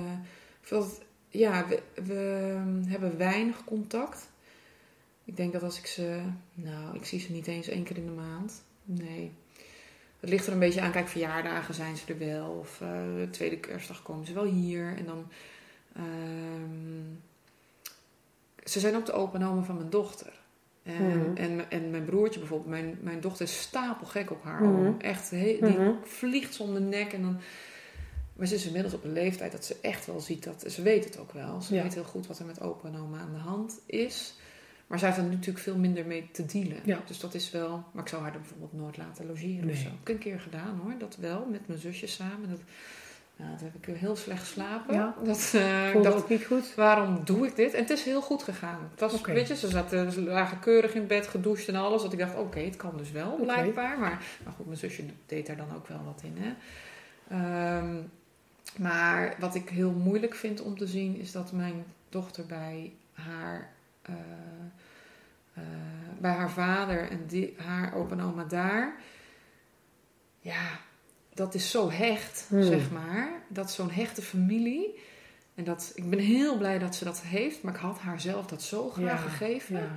Veel, 0.61 0.87
ja, 1.29 1.67
we, 1.67 1.81
we 2.03 2.61
hebben 2.87 3.17
weinig 3.17 3.63
contact. 3.63 4.29
Ik 5.25 5.35
denk 5.37 5.53
dat 5.53 5.63
als 5.63 5.77
ik 5.77 5.85
ze. 5.85 6.21
Nou, 6.53 6.95
ik 6.95 7.05
zie 7.05 7.19
ze 7.19 7.31
niet 7.31 7.47
eens 7.47 7.67
één 7.67 7.83
keer 7.83 7.97
in 7.97 8.05
de 8.05 8.11
maand. 8.11 8.63
Nee. 8.83 9.31
Het 10.19 10.29
ligt 10.29 10.47
er 10.47 10.53
een 10.53 10.59
beetje 10.59 10.81
aan. 10.81 10.91
Kijk, 10.91 11.07
verjaardagen 11.07 11.73
zijn 11.73 11.97
ze 11.97 12.03
er 12.13 12.17
wel. 12.17 12.49
Of 12.49 12.81
eh, 12.81 12.87
de 13.17 13.27
tweede 13.31 13.57
kerstdag 13.59 14.03
komen 14.03 14.25
ze 14.25 14.33
wel 14.33 14.43
hier. 14.45 14.93
En 14.97 15.05
dan. 15.05 15.27
ehm, 15.95 17.15
ze 18.63 18.79
zijn 18.79 18.95
ook 18.95 19.05
de 19.05 19.11
open 19.11 19.43
oma 19.43 19.61
van 19.63 19.75
mijn 19.75 19.89
dochter. 19.89 20.41
En, 20.83 21.17
Mhm. 21.17 21.35
en, 21.37 21.71
en 21.71 21.91
mijn 21.91 22.05
broertje 22.05 22.39
bijvoorbeeld, 22.39 22.69
mijn, 22.69 22.97
mijn 23.01 23.19
dochter 23.21 23.45
is 23.45 23.59
stapelgek 23.61 24.31
op 24.31 24.43
haar 24.43 24.61
oom. 24.61 24.95
Echt, 24.99 25.29
he- 25.29 25.57
die 25.61 25.77
Mhm. 25.79 25.91
vliegt 26.03 26.59
om 26.59 26.73
de 26.73 26.79
nek 26.79 27.13
en 27.13 27.21
dan... 27.21 27.39
Maar 28.35 28.47
ze 28.47 28.55
is 28.55 28.65
inmiddels 28.65 28.93
op 28.93 29.03
een 29.03 29.13
leeftijd 29.13 29.51
dat 29.51 29.65
ze 29.65 29.75
echt 29.81 30.05
wel 30.05 30.19
ziet 30.19 30.43
dat... 30.43 30.63
Ze 30.67 30.81
weet 30.81 31.03
het 31.03 31.17
ook 31.19 31.31
wel. 31.31 31.61
Ze 31.61 31.75
Ja. 31.75 31.83
weet 31.83 31.93
heel 31.93 32.03
goed 32.03 32.27
wat 32.27 32.39
er 32.39 32.45
met 32.45 32.61
opa 32.61 32.87
en 32.87 32.97
oma 32.97 33.19
aan 33.19 33.33
de 33.33 33.39
hand 33.39 33.79
is. 33.85 34.35
Maar 34.87 34.99
zij 34.99 35.07
heeft 35.09 35.21
er 35.21 35.27
natuurlijk 35.29 35.59
veel 35.59 35.77
minder 35.77 36.05
mee 36.05 36.29
te 36.31 36.45
dealen. 36.45 36.77
Ja. 36.83 36.99
Dus 37.05 37.19
dat 37.19 37.33
is 37.33 37.51
wel... 37.51 37.83
Maar 37.91 38.03
ik 38.03 38.09
zou 38.09 38.21
haar 38.21 38.33
er 38.33 38.39
bijvoorbeeld 38.39 38.73
nooit 38.73 38.97
laten 38.97 39.25
logeren 39.25 39.57
of 39.59 39.65
Nee. 39.65 39.75
zo. 39.75 39.83
Heb 39.83 39.93
ik 40.01 40.09
een 40.09 40.17
keer 40.17 40.39
gedaan 40.39 40.79
hoor, 40.83 40.93
dat 40.97 41.15
wel. 41.15 41.47
Met 41.51 41.67
mijn 41.67 41.79
zusje 41.79 42.07
samen. 42.07 42.49
Dat, 42.49 42.59
nou, 43.35 43.51
dat 43.51 43.59
heb 43.61 43.87
ik 43.87 43.95
heel 43.95 44.15
slecht 44.15 44.39
geslapen. 44.39 44.93
Ja. 44.93 45.15
Dat, 45.23 45.51
eh, 45.55 45.93
ik 45.95 46.03
dacht, 46.03 46.15
ook 46.17 46.29
niet 46.29 46.45
goed? 46.45 46.75
waarom 46.75 47.21
doe 47.25 47.47
ik 47.47 47.55
dit? 47.55 47.73
En 47.73 47.81
het 47.81 47.89
is 47.89 48.03
heel 48.03 48.21
goed 48.21 48.43
gegaan. 48.43 48.87
Het 48.91 48.99
was, 48.99 49.13
Oké. 49.13 49.33
weet 49.33 49.47
je, 49.47 49.55
ze, 49.55 49.67
zaten, 49.67 50.11
ze 50.11 50.21
lagen 50.21 50.59
keurig 50.59 50.93
in 50.93 51.07
bed, 51.07 51.27
gedoucht 51.27 51.67
en 51.67 51.75
alles. 51.75 52.01
Dat 52.01 52.13
ik 52.13 52.19
dacht, 52.19 52.35
oké, 52.37 52.59
het 52.59 52.75
kan 52.75 52.97
dus 52.97 53.11
wel, 53.11 53.35
blijkbaar. 53.35 53.99
Maar, 53.99 54.21
maar 54.43 54.53
goed, 54.53 54.65
mijn 54.65 54.77
zusje 54.77 55.03
deed 55.25 55.45
daar 55.47 55.57
dan 55.57 55.75
ook 55.75 55.87
wel 55.87 56.01
wat 56.05 56.21
in. 56.23 56.37
Hè? 56.37 56.53
Ehm, 57.29 57.95
maar 58.77 59.35
wat 59.39 59.55
ik 59.55 59.69
heel 59.69 59.91
moeilijk 59.91 60.35
vind 60.35 60.61
om 60.61 60.77
te 60.77 60.87
zien, 60.87 61.19
is 61.19 61.31
dat 61.31 61.51
mijn 61.51 61.85
dochter 62.09 62.45
bij 62.45 62.93
haar, 63.13 63.69
eh, 64.01 64.13
eh, 65.53 65.63
bij 66.19 66.31
haar 66.31 66.51
vader 66.51 67.09
en 67.09 67.25
die, 67.27 67.53
haar 67.57 67.93
opa 67.95 68.11
en 68.11 68.21
oma 68.21 68.43
daar, 68.43 68.93
ja, 70.39 70.79
dat 71.33 71.53
is 71.53 71.71
zo 71.71 71.89
hecht, 71.91 72.45
Hmm. 72.49 72.63
zeg 72.63 72.91
maar. 72.91 73.29
Dat 73.47 73.69
is 73.69 73.75
zo'n 73.75 73.91
hechte 73.91 74.21
familie. 74.21 74.99
En 75.55 75.63
dat, 75.63 75.91
ik 75.95 76.09
ben 76.09 76.19
heel 76.19 76.57
blij 76.57 76.79
dat 76.79 76.95
ze 76.95 77.03
dat 77.03 77.21
heeft, 77.21 77.61
maar 77.63 77.73
ik 77.73 77.79
had 77.79 77.99
haar 77.99 78.21
zelf 78.21 78.45
dat 78.45 78.61
zo 78.61 78.89
graag 78.89 79.23
Ja, 79.23 79.29
gegeven. 79.29 79.75
Ja, 79.75 79.87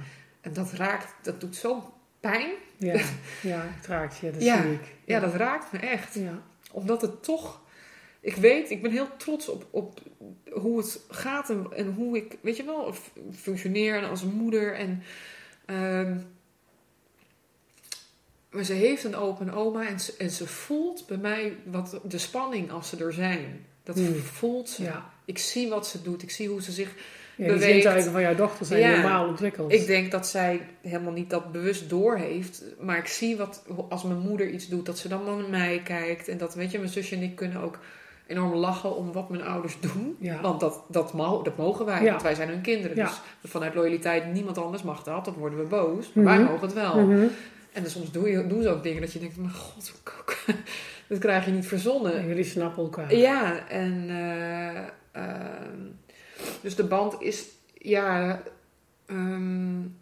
En 0.41 0.53
dat 0.53 0.73
raakt, 0.73 1.15
dat 1.23 1.41
doet 1.41 1.57
zo 1.57 1.93
pijn. 2.21 2.51
ja, 2.77 2.93
ja 3.43 3.61
het 3.77 3.87
raakt 3.87 4.19
je, 4.19 4.31
dat 4.31 4.43
zie 4.43 4.73
ik. 4.73 4.95
Ja, 5.05 5.21
dat 5.21 5.35
raakt 5.35 5.73
me 5.73 5.79
echt. 5.79 6.15
Ja, 6.15 6.43
Omdat 6.73 7.03
het 7.03 7.23
toch. 7.23 7.61
Ik 8.27 8.35
weet, 8.37 8.71
ik 8.71 8.83
ben 8.83 8.91
heel 8.91 9.09
trots 9.17 9.49
op, 9.49 9.67
op 9.71 10.01
hoe 10.53 10.79
het 10.79 11.01
gaat 11.09 11.51
en, 11.51 11.67
en 11.77 11.93
hoe 11.93 12.17
ik, 12.17 12.37
weet 12.41 12.57
je 12.57 12.65
wel, 12.65 12.95
functioneer 13.35 14.07
als 14.09 14.23
moeder. 14.23 14.75
En, 14.75 15.03
ehm, 15.67 16.17
maar 18.51 18.65
ze 18.65 18.73
heeft 18.73 19.05
een 19.05 19.15
open 19.17 19.51
oma 19.51 19.87
en 19.89 20.01
ze, 20.01 20.15
en 20.19 20.31
ze 20.31 20.47
voelt 20.47 21.07
bij 21.07 21.17
mij 21.17 21.57
wat 21.65 22.01
de 22.05 22.19
spanning 22.19 22.71
als 22.71 22.89
ze 22.89 22.97
er 23.05 23.13
zijn. 23.13 23.67
Dat 23.83 23.97
Hmm. 23.97 24.15
voelt 24.15 24.69
ze. 24.69 24.83
ja. 24.83 25.11
Ik 25.25 25.39
zie 25.39 25.69
wat 25.69 25.87
ze 25.87 26.03
doet, 26.03 26.23
ik 26.23 26.31
zie 26.31 26.49
hoe 26.49 26.63
ze 26.63 26.73
zich 26.73 26.95
ja 27.37 27.47
Beweegt. 27.47 27.73
zintuigen 27.73 28.13
van 28.13 28.21
jouw 28.21 28.35
dochter 28.35 28.67
zijn 28.67 28.81
Ja. 28.81 28.91
normaal 29.01 29.29
ontwikkeld. 29.29 29.73
Ik 29.73 29.87
denk 29.87 30.11
dat 30.11 30.27
zij 30.27 30.69
helemaal 30.81 31.13
niet 31.13 31.31
dat 31.31 31.53
bewust 31.53 31.89
doorheeft. 31.91 32.63
Maar 32.81 32.99
ik 32.99 33.07
zie 33.07 33.37
wat, 33.37 33.63
als 33.89 34.03
mijn 34.03 34.19
moeder 34.21 34.49
iets 34.51 34.69
doet, 34.69 34.87
dat 34.87 34.99
ze 34.99 35.09
dan 35.09 35.25
naar 35.25 35.49
mij 35.51 35.81
kijkt. 35.85 36.29
En 36.29 36.39
dat, 36.39 36.55
weet 36.55 36.71
je, 36.71 36.79
mijn 36.79 36.91
zusje 36.91 37.15
en 37.17 37.23
ik 37.23 37.37
kunnen 37.37 37.61
ook 37.63 37.79
enorm 38.27 38.55
lachen 38.55 38.97
om 38.97 39.13
wat 39.13 39.29
mijn 39.29 39.43
ouders 39.43 39.81
doen. 39.81 40.17
Want 40.43 40.61
dat, 40.61 40.85
dat, 40.89 41.13
dat 41.45 41.57
mogen 41.57 41.85
wij, 41.85 42.05
want 42.05 42.23
wij 42.23 42.35
zijn 42.35 42.49
hun 42.49 42.61
kinderen. 42.61 42.97
Dus 42.97 43.21
vanuit 43.45 43.75
loyaliteit, 43.75 44.33
niemand 44.33 44.59
anders 44.59 44.83
mag 44.83 45.03
dat. 45.03 45.25
Dan 45.25 45.35
worden 45.35 45.59
we 45.59 45.65
boos. 45.65 46.13
Maar 46.13 46.25
wij 46.25 46.39
mhm. 46.39 46.51
mogen 46.51 46.67
het 46.67 46.75
wel. 46.75 46.97
Mhm. 46.97 47.27
En 47.73 47.83
dan 47.83 47.91
soms 47.91 48.13
doe 48.13 48.29
je, 48.29 48.47
doen 48.47 48.63
ze 48.63 48.69
ook 48.69 48.83
dingen 48.83 49.01
dat 49.01 49.13
je 49.13 49.19
denkt, 49.19 49.37
mijn 49.37 49.53
god, 49.53 49.93
dat 51.09 51.19
krijg 51.19 51.45
je 51.45 51.51
niet 51.51 51.67
verzonnen. 51.67 52.27
jullie 52.27 52.45
snappen 52.45 52.83
elkaar. 52.83 53.15
Ja, 53.15 53.69
en 53.69 54.09
uh, 54.09 55.23
uh, 55.23 55.33
dus 56.61 56.77
de 56.77 56.85
band 56.85 57.21
is, 57.21 57.45
ja, 57.75 58.43
um, 59.07 59.97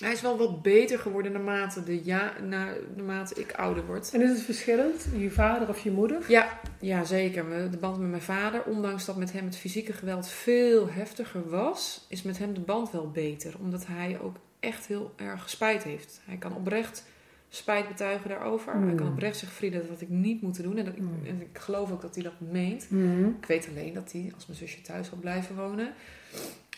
hij 0.00 0.12
is 0.12 0.20
wel 0.20 0.38
wat 0.38 0.62
beter 0.62 0.98
geworden 0.98 1.32
naarmate, 1.32 1.84
de 1.84 2.04
ja, 2.04 2.32
na, 2.42 2.68
naarmate 2.96 3.34
ik 3.34 3.52
ouder 3.52 3.86
word. 3.86 4.10
En 4.14 4.22
is 4.22 4.30
het 4.30 4.40
verschillend, 4.40 5.06
je 5.16 5.30
vader 5.30 5.68
of 5.68 5.80
je 5.80 5.90
moeder? 5.90 6.24
Ja, 6.28 6.60
ja 6.80 7.04
zeker. 7.04 7.70
De 7.70 7.76
band 7.76 7.98
met 7.98 8.10
mijn 8.10 8.22
vader, 8.22 8.62
ondanks 8.64 9.04
dat 9.04 9.16
met 9.16 9.32
hem 9.32 9.44
het 9.44 9.56
fysieke 9.56 9.92
geweld 9.92 10.28
veel 10.28 10.90
heftiger 10.90 11.50
was, 11.50 12.06
is 12.08 12.22
met 12.22 12.38
hem 12.38 12.54
de 12.54 12.60
band 12.60 12.90
wel 12.90 13.10
beter. 13.10 13.54
Omdat 13.60 13.86
hij 13.86 14.18
ook 14.20 14.36
echt 14.60 14.86
heel 14.86 15.12
erg 15.16 15.50
spijt 15.50 15.82
heeft. 15.82 16.20
Hij 16.24 16.36
kan 16.36 16.54
oprecht 16.54 17.04
spijt 17.48 17.88
betuigen 17.88 18.28
daarover. 18.28 18.72
Hij 18.72 18.94
kan 18.94 19.06
mm. 19.06 19.12
oprecht 19.12 19.36
zeggen, 19.36 19.56
Frida, 19.58 19.78
dat 19.78 19.88
had 19.88 20.00
ik 20.00 20.08
niet 20.08 20.42
moeten 20.42 20.62
doen. 20.62 20.76
En, 20.76 20.84
dat 20.84 20.94
ik, 20.94 21.00
mm. 21.00 21.26
en 21.26 21.40
ik 21.40 21.58
geloof 21.58 21.92
ook 21.92 22.00
dat 22.00 22.14
hij 22.14 22.24
dat 22.24 22.40
meent. 22.40 22.90
Mm. 22.90 23.36
Ik 23.40 23.46
weet 23.46 23.68
alleen 23.68 23.94
dat 23.94 24.12
hij, 24.12 24.30
als 24.34 24.46
mijn 24.46 24.58
zusje 24.58 24.80
thuis 24.80 25.08
had 25.08 25.20
blijven 25.20 25.56
wonen... 25.56 25.92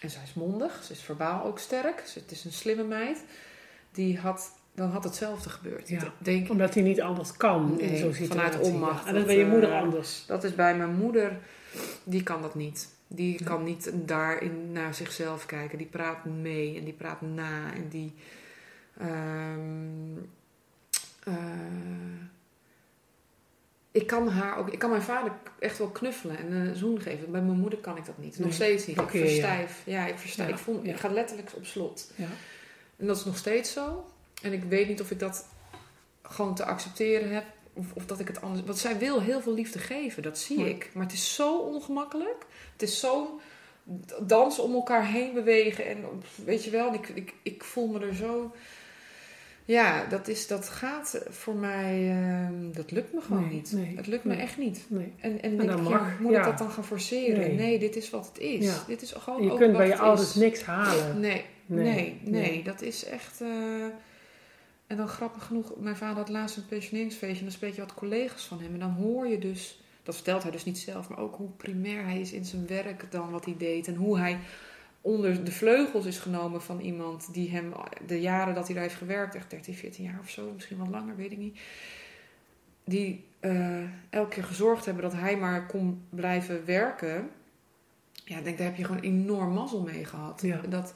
En 0.01 0.11
zij 0.11 0.22
is 0.22 0.34
mondig, 0.34 0.84
ze 0.84 0.92
is 0.92 1.01
verbaal 1.01 1.44
ook 1.44 1.59
sterk. 1.59 2.11
Het 2.14 2.30
is 2.30 2.44
een 2.44 2.53
slimme 2.53 2.84
meid. 2.84 3.24
Die 3.92 4.18
had, 4.18 4.53
dan 4.74 4.90
had 4.90 5.05
hetzelfde 5.05 5.51
gebeurd. 5.51 5.88
Ja, 5.88 6.12
denk, 6.18 6.51
omdat 6.51 6.74
hij 6.74 6.82
niet 6.82 7.01
anders 7.01 7.36
kan 7.36 7.80
in 7.80 7.96
zo'n 7.96 8.12
situatie. 8.12 8.51
Vanuit 8.51 8.61
onmacht. 8.61 9.07
En 9.07 9.14
dat 9.14 9.26
bij 9.26 9.38
je 9.38 9.46
moeder 9.46 9.72
eh, 9.72 9.80
anders. 9.80 10.26
Dat 10.26 10.44
is 10.44 10.55
bij 10.55 10.76
mijn 10.76 10.94
moeder, 10.94 11.38
die 12.05 12.22
kan 12.22 12.42
dat 12.42 12.55
niet. 12.55 12.88
Die 13.07 13.44
kan 13.44 13.64
niet 13.64 13.90
daarin 13.94 14.72
naar 14.72 14.94
zichzelf 14.94 15.46
kijken. 15.46 15.78
Die 15.78 15.86
praat 15.86 16.24
mee 16.24 16.76
en 16.78 16.84
die 16.84 16.92
praat 16.92 17.20
na. 17.20 17.74
En 17.74 17.88
die. 17.88 18.14
Um, 19.01 20.30
ik 23.91 24.07
kan 24.07 24.28
haar 24.28 24.59
ook, 24.59 24.68
ik 24.68 24.78
kan 24.78 24.91
mijn 24.91 25.03
vader 25.03 25.32
echt 25.59 25.78
wel 25.78 25.88
knuffelen 25.88 26.38
en 26.38 26.53
een 26.53 26.76
zoen 26.76 27.01
geven. 27.01 27.30
Bij 27.30 27.41
mijn 27.41 27.59
moeder 27.59 27.78
kan 27.78 27.97
ik 27.97 28.07
dat 28.07 28.18
niet. 28.18 28.38
Nog 28.38 28.53
steeds 28.53 28.86
niet. 28.86 29.01
ik 29.01 29.09
verstijf. 29.09 29.82
Ja, 29.84 30.07
ik 30.07 30.18
verstijf. 30.18 30.66
ik, 30.82 30.97
ga 30.97 31.09
letterlijk 31.09 31.51
op 31.55 31.66
slot. 31.66 32.12
Ja. 32.14 32.28
En 32.97 33.07
dat 33.07 33.16
is 33.16 33.24
nog 33.24 33.36
steeds 33.36 33.72
zo. 33.72 34.05
En 34.43 34.53
ik 34.53 34.64
weet 34.64 34.88
niet 34.88 35.01
of 35.01 35.11
ik 35.11 35.18
dat 35.18 35.47
gewoon 36.22 36.55
te 36.55 36.64
accepteren 36.64 37.34
heb. 37.34 37.45
Of, 37.72 37.86
of 37.95 38.07
dat 38.07 38.20
ik 38.20 38.28
het 38.28 38.41
anders. 38.41 38.66
Want 38.66 38.78
zij 38.78 38.99
wil 38.99 39.20
heel 39.20 39.41
veel 39.41 39.55
liefde 39.55 39.78
geven, 39.78 40.22
dat 40.22 40.38
zie 40.38 40.68
ik. 40.68 40.91
Maar 40.95 41.03
het 41.03 41.12
is 41.12 41.34
zo 41.34 41.59
ongemakkelijk. 41.59 42.47
Het 42.72 42.82
is 42.82 43.01
zo 43.01 43.41
dansen 44.20 44.62
om 44.62 44.74
elkaar 44.74 45.07
heen 45.07 45.34
bewegen. 45.34 45.86
En 45.86 46.05
weet 46.45 46.64
je 46.64 46.70
wel, 46.70 46.95
ik, 46.95 47.09
ik, 47.09 47.34
ik 47.43 47.64
voel 47.64 47.86
me 47.86 48.07
er 48.07 48.14
zo 48.14 48.55
ja, 49.71 50.05
dat, 50.05 50.29
is, 50.29 50.47
dat 50.47 50.68
gaat 50.68 51.23
voor 51.29 51.55
mij, 51.55 52.16
uh, 52.16 52.49
dat 52.73 52.91
lukt 52.91 53.12
me 53.12 53.21
gewoon 53.21 53.49
niet. 53.49 53.73
Nee, 53.73 53.97
het 53.97 54.07
lukt 54.07 54.25
me 54.25 54.35
echt 54.35 54.59
niet. 54.59 54.85
Nee. 54.89 55.12
En, 55.21 55.43
en, 55.43 55.61
en 55.61 55.66
dan 55.66 55.83
mag, 55.83 56.18
moet 56.18 56.33
ik 56.33 56.45
dat 56.45 56.59
dan 56.59 56.71
gaan 56.71 56.85
forceren? 56.85 57.55
Nee. 57.55 57.79
dit 57.79 57.97
is 57.97 58.11
wat 58.11 58.27
het 58.27 58.39
is. 58.39 58.64
Ja. 58.64 58.85
Dit 58.87 59.03
is 59.03 59.12
gewoon 59.12 59.43
je 59.43 59.55
kunt 59.55 59.77
bij 59.77 59.87
je 59.87 59.99
ouders 59.99 60.35
niks 60.35 60.62
halen. 60.62 61.21
Nee, 61.21 61.45
nee, 61.66 62.21
nee, 62.25 62.62
dat 62.62 62.83
is 62.83 63.05
echt... 63.05 63.41
Uh, 63.43 63.85
en 64.87 64.97
dan 64.97 65.09
grappig 65.09 65.45
genoeg, 65.45 65.73
mijn 65.79 65.97
vader 65.97 66.16
had 66.16 66.29
laatst 66.29 66.57
een 66.57 66.66
pensioneringsfeestje... 66.66 67.39
en 67.39 67.45
dan 67.45 67.53
spreek 67.53 67.75
je 67.75 67.81
wat 67.81 67.95
collega's 67.95 68.45
van 68.45 68.61
hem. 68.61 68.73
En 68.73 68.81
dan 68.81 68.91
hoor 68.91 69.27
je 69.27 69.39
dus, 69.39 69.83
dat 70.03 70.14
vertelt 70.14 70.43
hij 70.43 70.51
dus 70.51 70.64
niet 70.64 70.79
zelf... 70.79 71.09
maar 71.09 71.18
ook 71.18 71.35
hoe 71.37 71.51
primair 71.57 72.05
hij 72.05 72.21
is 72.21 72.33
in 72.33 72.45
zijn 72.45 72.66
werk 72.66 73.05
dan 73.11 73.31
wat 73.31 73.45
hij 73.45 73.55
deed... 73.59 73.87
en 73.87 73.95
hoe 73.95 74.18
hij 74.18 74.39
onder 75.01 75.44
de 75.44 75.53
vleugels 75.53 76.07
is 76.07 76.18
genomen 76.18 76.62
van 76.62 76.80
iemand 76.80 77.32
die 77.32 77.51
hem 77.51 77.72
de 78.07 78.20
jaren 78.20 78.55
dat 78.55 78.66
hij 78.66 78.74
daar 78.74 78.84
heeft 78.84 78.96
gewerkt, 78.96 79.34
echt 79.34 79.51
13, 79.51 79.74
14 79.74 80.05
jaar 80.05 80.18
of 80.20 80.30
zo, 80.30 80.53
misschien 80.55 80.78
wel 80.78 80.88
langer, 80.88 81.16
weet 81.16 81.32
ik 81.32 81.38
niet. 81.38 81.61
Die 82.84 83.24
uh, 83.40 83.82
elke 84.11 84.28
keer 84.28 84.44
gezorgd 84.44 84.84
hebben 84.84 85.03
dat 85.03 85.12
hij 85.12 85.36
maar 85.36 85.66
kon 85.66 86.03
blijven 86.09 86.64
werken. 86.64 87.30
Ja, 88.24 88.38
ik 88.38 88.44
denk, 88.44 88.59
daar 88.59 88.66
heb 88.66 88.76
je 88.76 88.84
gewoon 88.84 89.03
enorm 89.03 89.53
mazzel 89.53 89.82
mee 89.82 90.05
gehad. 90.05 90.42
Ja. 90.42 90.61
Dat, 90.68 90.94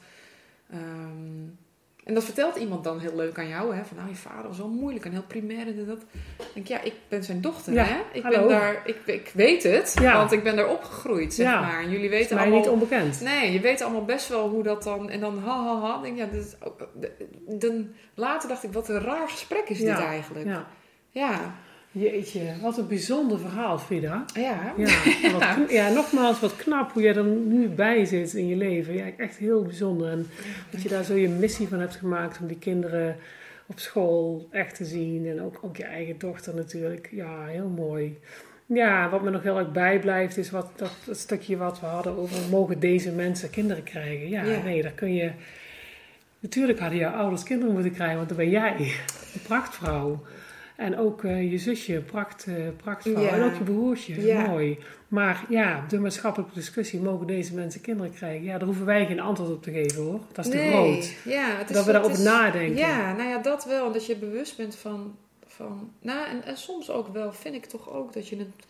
um, 0.73 1.57
en 2.05 2.13
dat 2.13 2.23
vertelt 2.23 2.55
iemand 2.55 2.83
dan 2.83 2.99
heel 2.99 3.15
leuk 3.15 3.37
aan 3.37 3.47
jou, 3.47 3.75
hè? 3.75 3.85
Van 3.85 3.97
nou, 3.97 4.09
je 4.09 4.15
vader 4.15 4.47
was 4.47 4.57
wel 4.57 4.69
moeilijk 4.69 5.05
en 5.05 5.11
heel 5.11 5.23
primair 5.27 5.67
en 5.67 5.85
dat. 5.85 6.01
Ik 6.37 6.45
denk, 6.53 6.67
ja, 6.67 6.81
ik 6.81 6.93
ben 7.07 7.23
zijn 7.23 7.41
dochter, 7.41 7.85
hè? 7.85 7.97
Ik 8.11 8.23
ben 8.23 8.47
daar, 8.47 8.81
ik, 8.85 8.97
ik 9.05 9.31
weet 9.33 9.63
het, 9.63 9.99
want 10.01 10.31
ik 10.31 10.43
ben 10.43 10.55
daar 10.55 10.69
opgegroeid, 10.69 11.33
zeg 11.33 11.45
maar. 11.45 11.83
En 11.83 11.89
jullie 11.89 12.09
weten 12.09 12.37
allemaal. 12.37 12.57
niet 12.57 12.67
onbekend. 12.67 13.21
Nee, 13.21 13.51
je 13.51 13.59
weet 13.59 13.81
allemaal 13.81 14.05
best 14.05 14.27
wel 14.27 14.49
hoe 14.49 14.63
dat 14.63 14.83
dan. 14.83 15.09
En 15.09 15.19
dan 15.19 15.37
ha 15.37 15.63
ha 15.63 15.79
ha. 15.79 16.01
Denk, 16.01 16.17
ja, 16.17 16.25
dit, 16.25 16.57
dan, 17.61 17.87
later 18.13 18.49
dacht 18.49 18.63
ik, 18.63 18.73
wat 18.73 18.89
een 18.89 19.01
raar 19.01 19.29
gesprek 19.29 19.69
is 19.69 19.79
dit 19.79 19.99
eigenlijk. 19.99 20.47
Ja. 21.09 21.55
Ja. 21.95 22.01
Jeetje, 22.01 22.53
wat 22.61 22.77
een 22.77 22.87
bijzonder 22.87 23.39
verhaal, 23.39 23.79
Frida. 23.79 24.25
Ja. 24.33 24.73
Ja, 24.77 25.31
wat, 25.31 25.71
ja, 25.79 25.89
nogmaals, 25.89 26.39
wat 26.39 26.55
knap 26.55 26.91
hoe 26.91 27.01
jij 27.01 27.15
er 27.15 27.23
nu 27.25 27.67
bij 27.67 28.05
zit 28.05 28.33
in 28.33 28.47
je 28.47 28.55
leven. 28.55 28.93
Ja, 28.93 29.05
echt 29.17 29.37
heel 29.37 29.61
bijzonder. 29.61 30.11
En 30.11 30.27
dat 30.69 30.81
je 30.81 30.89
daar 30.89 31.03
zo 31.03 31.13
je 31.13 31.29
missie 31.29 31.67
van 31.67 31.79
hebt 31.79 31.95
gemaakt 31.95 32.39
om 32.39 32.47
die 32.47 32.59
kinderen 32.59 33.15
op 33.65 33.79
school 33.79 34.47
echt 34.51 34.75
te 34.75 34.85
zien. 34.85 35.27
En 35.27 35.41
ook, 35.41 35.59
ook 35.61 35.77
je 35.77 35.83
eigen 35.83 36.17
dochter 36.17 36.55
natuurlijk. 36.55 37.09
Ja, 37.11 37.45
heel 37.45 37.67
mooi. 37.67 38.17
Ja, 38.65 39.09
wat 39.09 39.23
me 39.23 39.29
nog 39.29 39.43
heel 39.43 39.57
erg 39.57 39.71
bijblijft 39.71 40.37
is 40.37 40.49
wat, 40.49 40.71
dat, 40.75 40.91
dat 41.05 41.17
stukje 41.17 41.57
wat 41.57 41.79
we 41.79 41.85
hadden 41.85 42.17
over... 42.17 42.37
mogen 42.49 42.79
deze 42.79 43.11
mensen 43.11 43.49
kinderen 43.49 43.83
krijgen? 43.83 44.29
Ja, 44.29 44.43
nee, 44.63 44.81
daar 44.81 44.91
kun 44.91 45.13
je... 45.13 45.31
Natuurlijk 46.39 46.79
hadden 46.79 46.99
jouw 46.99 47.13
ouders 47.13 47.43
kinderen 47.43 47.73
moeten 47.73 47.93
krijgen, 47.93 48.15
want 48.15 48.27
dan 48.27 48.37
ben 48.37 48.49
jij 48.49 48.75
de 49.33 49.39
prachtvrouw. 49.43 50.23
En 50.75 50.97
ook 50.97 51.23
uh, 51.23 51.51
je 51.51 51.57
zusje, 51.57 52.01
pracht, 52.01 52.45
uh, 52.47 52.55
prachtvrouw. 52.77 53.23
Ja. 53.23 53.29
En 53.29 53.43
ook 53.43 53.55
je 53.55 53.63
broertje, 53.63 54.25
ja. 54.25 54.47
mooi. 54.47 54.77
Maar 55.07 55.45
ja, 55.49 55.85
de 55.87 55.99
maatschappelijke 55.99 56.53
discussie, 56.53 56.99
mogen 56.99 57.27
deze 57.27 57.53
mensen 57.53 57.81
kinderen 57.81 58.13
krijgen? 58.13 58.43
Ja, 58.43 58.57
daar 58.57 58.67
hoeven 58.67 58.85
wij 58.85 59.05
geen 59.05 59.19
antwoord 59.19 59.51
op 59.51 59.63
te 59.63 59.71
geven 59.71 60.03
hoor. 60.03 60.19
Dat 60.31 60.45
is 60.45 60.51
te 60.51 60.57
groot. 60.57 61.13
Ja, 61.33 61.57
het 61.57 61.69
is, 61.69 61.75
dat 61.75 61.85
we 61.85 61.91
daarover 61.91 62.23
nadenken. 62.23 62.77
Ja, 62.77 63.13
nou 63.15 63.29
ja, 63.29 63.37
dat 63.37 63.65
wel. 63.65 63.91
Dat 63.91 64.05
je 64.05 64.15
bewust 64.15 64.57
bent 64.57 64.75
van... 64.75 65.15
van 65.47 65.91
nou, 66.01 66.27
en, 66.27 66.43
en 66.43 66.57
soms 66.57 66.89
ook 66.89 67.07
wel, 67.07 67.33
vind 67.33 67.55
ik 67.55 67.65
toch 67.65 67.93
ook, 67.93 68.13
dat 68.13 68.27
je 68.27 68.37
het 68.37 68.65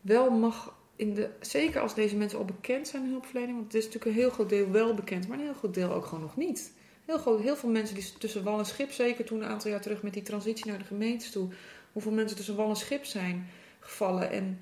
wel 0.00 0.30
mag... 0.30 0.78
In 0.96 1.14
de, 1.14 1.28
zeker 1.40 1.80
als 1.80 1.94
deze 1.94 2.16
mensen 2.16 2.38
al 2.38 2.44
bekend 2.44 2.88
zijn 2.88 3.04
in 3.04 3.10
hulpverlening. 3.10 3.56
Want 3.56 3.72
het 3.72 3.82
is 3.82 3.84
natuurlijk 3.84 4.16
een 4.16 4.22
heel 4.22 4.30
groot 4.30 4.48
deel 4.48 4.70
wel 4.70 4.94
bekend, 4.94 5.28
maar 5.28 5.38
een 5.38 5.44
heel 5.44 5.54
groot 5.54 5.74
deel 5.74 5.92
ook 5.92 6.04
gewoon 6.04 6.24
nog 6.24 6.36
niet 6.36 6.72
heel, 7.10 7.18
groot, 7.18 7.40
heel 7.40 7.56
veel 7.56 7.68
mensen 7.68 7.94
die 7.94 8.12
tussen 8.18 8.42
wal 8.42 8.58
en 8.58 8.66
schip, 8.66 8.90
zeker 8.90 9.24
toen 9.24 9.42
een 9.42 9.48
aantal 9.48 9.70
jaar 9.70 9.80
terug 9.80 10.02
met 10.02 10.12
die 10.12 10.22
transitie 10.22 10.66
naar 10.66 10.78
de 10.78 10.84
gemeentes 10.84 11.30
toe, 11.30 11.48
hoeveel 11.92 12.12
mensen 12.12 12.36
tussen 12.36 12.56
wal 12.56 12.68
en 12.68 12.76
schip 12.76 13.04
zijn 13.04 13.48
gevallen. 13.80 14.30
En 14.30 14.60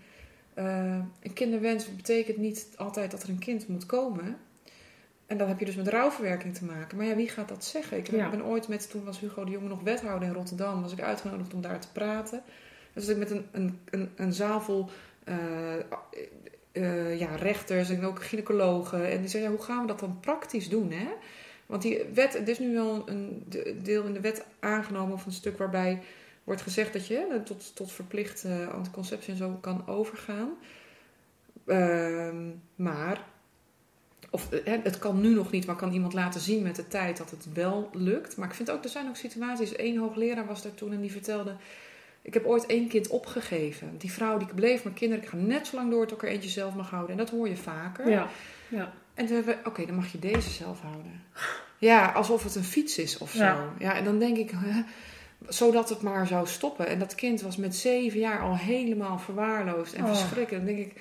uh, 0.59 0.99
een 1.22 1.32
kinderwens 1.32 1.96
betekent 1.96 2.36
niet 2.36 2.66
altijd 2.76 3.11
dat 3.11 3.22
er 3.22 3.28
een 3.28 3.38
kind 3.38 3.68
moet 3.68 3.86
komen. 3.86 4.36
En 5.26 5.38
dan 5.38 5.49
heb 5.49 5.59
je 5.59 5.64
dus 5.64 5.76
met 5.76 5.88
rouwverwerking 5.88 6.55
te 6.55 6.64
maken. 6.64 6.96
Maar 6.96 7.07
ja, 7.07 7.14
wie 7.14 7.28
gaat 7.28 7.49
dat 7.49 7.64
zeggen? 7.64 7.96
Ik 7.99 8.11
ben 8.11 8.44
ooit 8.44 8.68
met, 8.68 8.90
toen 8.90 9.05
was 9.05 9.20
Hugo 9.20 9.44
de 9.44 9.51
Jonge 9.51 9.68
nog 9.68 9.82
wethouder 9.82 10.28
in 10.28 10.34
Rotterdam, 10.34 10.82
was 10.82 10.92
ik 10.92 11.01
uitgenodigd 11.01 11.55
om 11.55 11.61
daar 11.61 11.80
te 11.80 11.92
praten. 11.92 12.42
Dus 12.92 13.09
ik 13.09 13.16
met 13.16 13.30
een, 13.30 13.46
een, 13.53 13.78
een, 13.90 14.11
een 14.16 14.32
zaal 14.32 14.61
vol 14.61 14.88
uh, 15.24 15.36
uh, 16.72 17.18
ja, 17.18 17.36
rechters 17.36 17.90
en 17.90 18.05
ook 18.05 18.24
gynaecologen. 18.24 19.11
En 19.11 19.20
die 19.20 19.28
zeiden, 19.28 19.53
ja, 19.53 19.57
hoe 19.57 19.66
gaan 19.66 19.80
we 19.80 19.86
dat 19.86 20.01
dan 20.01 20.20
praktisch 20.20 20.68
doen? 20.68 20.92
Hè? 20.92 21.09
Want 21.69 21.83
die 21.83 22.05
wet, 22.14 22.35
er 22.35 22.49
is 22.49 22.59
nu 22.59 22.73
wel 22.73 23.03
een 23.09 23.45
deel 23.83 24.05
in 24.05 24.12
de 24.12 24.21
wet 24.21 24.45
aangenomen 24.61 25.14
of 25.14 25.27
een 25.27 25.33
stuk 25.33 25.59
waarbij 25.59 26.03
wordt 26.45 26.62
gezegd 26.62 26.93
dat 26.93 27.07
je 27.07 27.41
tot, 27.45 27.77
tot 27.77 27.93
verplicht 27.93 28.45
uh, 28.45 28.69
anticonceptie 28.69 29.33
en 29.33 29.39
zo 29.39 29.59
kan 29.61 29.87
overgaan. 29.87 30.51
Ehm, 31.66 32.47
maar, 32.75 33.25
of 34.31 34.53
uh, 34.53 34.61
het 34.83 34.99
kan 34.99 35.21
nu 35.21 35.35
nog 35.35 35.51
niet, 35.51 35.66
maar 35.66 35.77
kan 35.77 35.93
iemand 35.93 36.12
laten 36.12 36.41
zien 36.41 36.62
met 36.62 36.77
de 36.77 36.89
tijd 36.89 37.16
dat 37.16 37.31
het 37.31 37.53
wel 37.53 37.91
lukt. 37.93 38.37
Maar 38.37 38.49
ik 38.49 38.55
vind 38.55 38.71
ook, 38.71 38.85
er 38.85 38.91
zijn 38.91 39.09
ook 39.09 39.16
situaties. 39.16 39.79
Eén 39.79 39.99
hoogleraar 39.99 40.47
was 40.47 40.62
daar 40.62 40.75
toen 40.75 40.93
en 40.93 41.01
die 41.01 41.12
vertelde. 41.12 41.57
Ik 42.23 42.35
heb 42.35 42.45
ooit 42.45 42.66
één 42.66 42.89
kind 42.89 43.09
opgegeven. 43.09 43.95
Die 43.99 44.12
vrouw 44.12 44.39
die 44.39 44.55
bleef 44.55 44.85
maar 44.85 44.93
kinderen. 44.93 45.25
Ik 45.25 45.31
ga 45.31 45.37
net 45.37 45.66
zo 45.66 45.77
lang 45.77 45.91
door 45.91 46.07
tot 46.07 46.23
ik 46.23 46.29
er 46.29 46.35
eentje 46.35 46.49
zelf 46.49 46.75
mag 46.75 46.91
houden. 46.91 47.11
En 47.11 47.16
dat 47.16 47.31
hoor 47.31 47.49
je 47.49 47.57
vaker. 47.57 48.11
Ja, 48.11 48.29
ja. 48.69 48.93
En 49.14 49.27
toen 49.27 49.37
hebben 49.37 49.59
we, 49.62 49.69
oké, 49.69 49.87
dan 49.87 49.95
mag 49.95 50.12
je 50.12 50.19
deze 50.19 50.51
zelf 50.51 50.81
houden. 50.81 51.23
Ja, 51.79 52.07
alsof 52.12 52.45
het 52.45 52.55
een 52.55 52.64
fiets 52.64 52.99
is 52.99 53.19
of 53.19 53.31
zo. 53.31 53.73
Ja, 53.79 53.95
en 53.95 54.05
dan 54.05 54.19
denk 54.19 54.37
ik, 54.37 54.51
hè, 54.55 54.83
zodat 55.49 55.89
het 55.89 56.03
maar 56.03 56.27
zou 56.27 56.47
stoppen. 56.47 56.87
En 56.87 56.99
dat 56.99 57.14
kind 57.14 57.41
was 57.41 57.57
met 57.57 57.77
zeven 57.77 58.21
jaar 58.21 58.41
al 58.41 58.57
helemaal 58.57 59.19
verwaarloosd 59.19 59.93
en 59.93 60.05
oh. 60.05 60.09
verschrikkelijk. 60.09 60.66
Dan 60.66 60.75
denk 60.75 60.87
ik, 60.87 61.01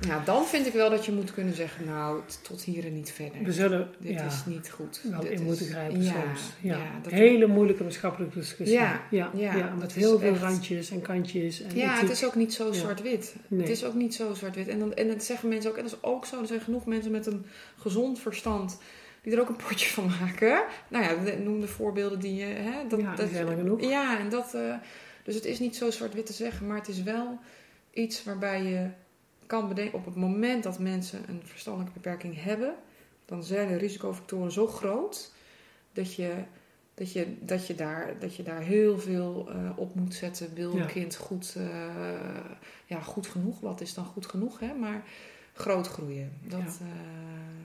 Ja, 0.00 0.22
dan 0.24 0.44
vind 0.46 0.66
ik 0.66 0.72
wel 0.72 0.90
dat 0.90 1.04
je 1.06 1.12
moet 1.12 1.32
kunnen 1.34 1.54
zeggen, 1.54 1.84
nou, 1.84 2.20
tot 2.42 2.62
hier 2.62 2.84
en 2.86 2.94
niet 2.94 3.10
verder. 3.12 3.42
We 3.42 3.52
zullen, 3.52 3.90
Dit 3.98 4.20
is 4.20 4.44
niet 4.46 4.70
goed. 4.70 5.00
Wel 5.10 5.20
Dit 5.20 5.30
in 5.30 5.36
is- 5.38 5.40
moeten 5.44 5.66
grijpen 5.66 6.02
ja, 6.02 6.12
soms. 6.12 6.40
Ja. 6.60 6.78
Hele 7.08 7.46
moeilijke 7.46 7.82
maatschappelijke 7.82 8.38
discussie. 8.38 8.78
Ja, 8.78 9.02
ja, 9.10 9.30
ja, 9.34 9.74
met 9.78 9.92
heel 9.92 10.18
veel 10.18 10.32
echt- 10.32 10.40
randjes 10.42 10.90
en 10.90 11.00
kantjes. 11.00 11.62
En 11.62 11.76
Ja, 11.76 11.98
het 12.00 12.10
is 12.10 12.24
ook 12.24 12.34
niet 12.34 12.54
zo 12.54 12.72
zwart-wit. 12.72 13.36
Nee. 13.48 13.60
Het 13.60 13.68
is 13.70 13.84
ook 13.84 13.94
niet 13.94 14.14
zo 14.14 14.34
zwart-wit. 14.34 14.68
En, 14.68 14.78
dan, 14.78 14.94
en 14.94 15.08
dat 15.08 15.24
zeggen 15.24 15.48
mensen 15.48 15.70
ook, 15.70 15.76
en 15.76 15.82
dat 15.82 15.92
is 15.92 16.02
ook 16.02 16.24
zo, 16.26 16.40
er 16.40 16.46
zijn 16.46 16.60
genoeg 16.60 16.86
mensen 16.86 17.10
met 17.10 17.26
een 17.26 17.46
gezond 17.78 18.20
verstand 18.20 18.78
die 19.22 19.32
er 19.32 19.40
ook 19.40 19.48
een 19.48 19.56
potje 19.68 19.88
van 19.88 20.10
maken. 20.20 20.62
Nou 20.88 21.04
ja, 21.04 21.34
noem 21.38 21.60
de 21.60 21.68
voorbeelden 21.68 22.20
die 22.20 22.34
je... 22.34 22.44
Hè, 22.44 22.86
dat, 22.88 23.00
Ja, 23.00 23.14
dat, 23.14 23.28
zijn 23.32 23.46
er 23.48 23.56
genoeg. 23.56 23.80
Ja, 23.80 24.18
en 24.18 24.28
dat... 24.28 24.54
eh, 24.54 24.74
dus 25.24 25.34
het 25.34 25.44
is 25.44 25.58
niet 25.58 25.76
zo 25.76 25.90
zwart-wit 25.90 26.26
te 26.26 26.32
zeggen, 26.32 26.66
maar 26.66 26.76
het 26.76 26.88
is 26.88 27.02
wel 27.02 27.38
iets 27.92 28.24
waarbij 28.24 28.62
je 28.62 28.86
kan 29.58 29.68
bedenken... 29.68 29.98
op 29.98 30.04
het 30.04 30.14
moment 30.14 30.62
dat 30.62 30.78
mensen 30.78 31.28
een 31.28 31.42
verstandelijke 31.44 32.00
beperking 32.00 32.42
hebben... 32.42 32.74
dan 33.24 33.44
zijn 33.44 33.68
de 33.68 33.76
risicofactoren 33.76 34.52
zo 34.52 34.66
groot 34.66 35.32
dat 35.92 36.14
je... 36.14 36.32
Dat 36.96 37.12
je, 37.12 37.36
dat, 37.40 37.66
je 37.66 37.74
daar, 37.74 38.18
dat 38.18 38.36
je 38.36 38.42
daar 38.42 38.60
heel 38.60 38.98
veel 38.98 39.48
eh, 39.50 39.70
op 39.76 39.94
moet 39.94 40.14
zetten. 40.14 40.54
Wil 40.54 40.76
Ja. 40.76 40.82
een 40.82 40.88
kind 40.88 41.16
goed, 41.16 41.54
eh, 41.56 41.64
ja, 42.86 43.00
goed 43.00 43.26
genoeg? 43.26 43.60
Wat 43.60 43.80
is 43.80 43.94
dan 43.94 44.04
goed 44.04 44.26
genoeg? 44.26 44.60
Hè? 44.60 44.74
Maar 44.74 45.02
groot 45.52 45.88
groeien. 45.88 46.32
Dat, 46.42 46.80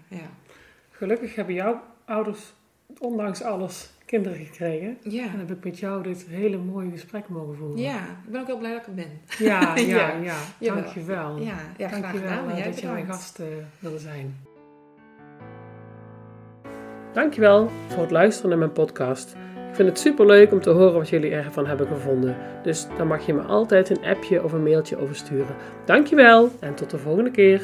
ja. 0.08 0.18
ja. 0.18 0.30
Gelukkig 0.92 1.36
hebben 1.36 1.54
jouw 1.54 1.84
ouders, 2.06 2.54
ondanks 2.98 3.42
alles, 3.42 3.90
kinderen 4.10 4.38
gekregen. 4.38 4.98
Ja. 5.04 5.24
En 5.24 5.40
heb 5.40 5.52
ik 5.52 5.64
met 5.64 5.80
jou 5.80 6.04
dit 6.04 6.26
hele 6.30 6.58
mooie 6.58 6.92
gesprek 6.92 7.28
mogen 7.28 7.56
voeren. 7.56 7.78
ja, 7.78 8.00
ik 8.26 8.32
ben 8.32 8.42
ook 8.42 8.48
heel 8.48 8.58
blij 8.58 8.72
dat 8.72 8.82
ik 8.82 8.88
er 8.88 8.94
ben. 8.94 9.22
Ja, 9.38 9.76
ja, 9.76 10.12
Ja. 10.24 10.36
ja. 10.60 10.74
Dankjewel. 10.74 11.38
Ja, 11.38 11.56
ja 11.78 11.88
graag 11.88 12.02
Dankjewel 12.02 12.30
gedaan. 12.30 12.44
En 12.44 12.52
eh, 12.52 12.58
jij 12.58 12.66
dat 12.66 12.80
je 12.80 12.88
mijn 12.88 13.06
gast 13.06 13.40
eh, 13.40 13.46
wilde 13.80 14.00
zijn. 14.00 14.38
Dankjewel 17.14 17.70
voor 17.88 18.02
het 18.02 18.12
luisteren 18.12 18.50
naar 18.50 18.60
mijn 18.60 18.72
podcast. 18.72 19.36
Ik 19.70 19.76
vind 19.76 19.90
het 19.90 20.00
super 20.00 20.26
leuk 20.26 20.52
om 20.52 20.62
te 20.62 20.70
horen 20.70 20.94
wat 20.94 21.10
jullie 21.10 21.32
ervan 21.32 21.66
hebben 21.68 21.88
gevonden. 21.88 22.38
Dus 22.64 22.88
daar 22.98 23.08
mag 23.08 23.26
je 23.26 23.34
me 23.34 23.42
altijd 23.42 23.90
een 23.90 24.04
appje 24.04 24.44
of 24.44 24.52
een 24.52 24.64
mailtje 24.64 24.98
over 24.98 25.16
sturen. 25.16 25.56
Dankjewel 25.86 26.52
en 26.60 26.76
tot 26.76 26.90
de 26.90 26.98
volgende 26.98 27.32
keer. 27.32 27.62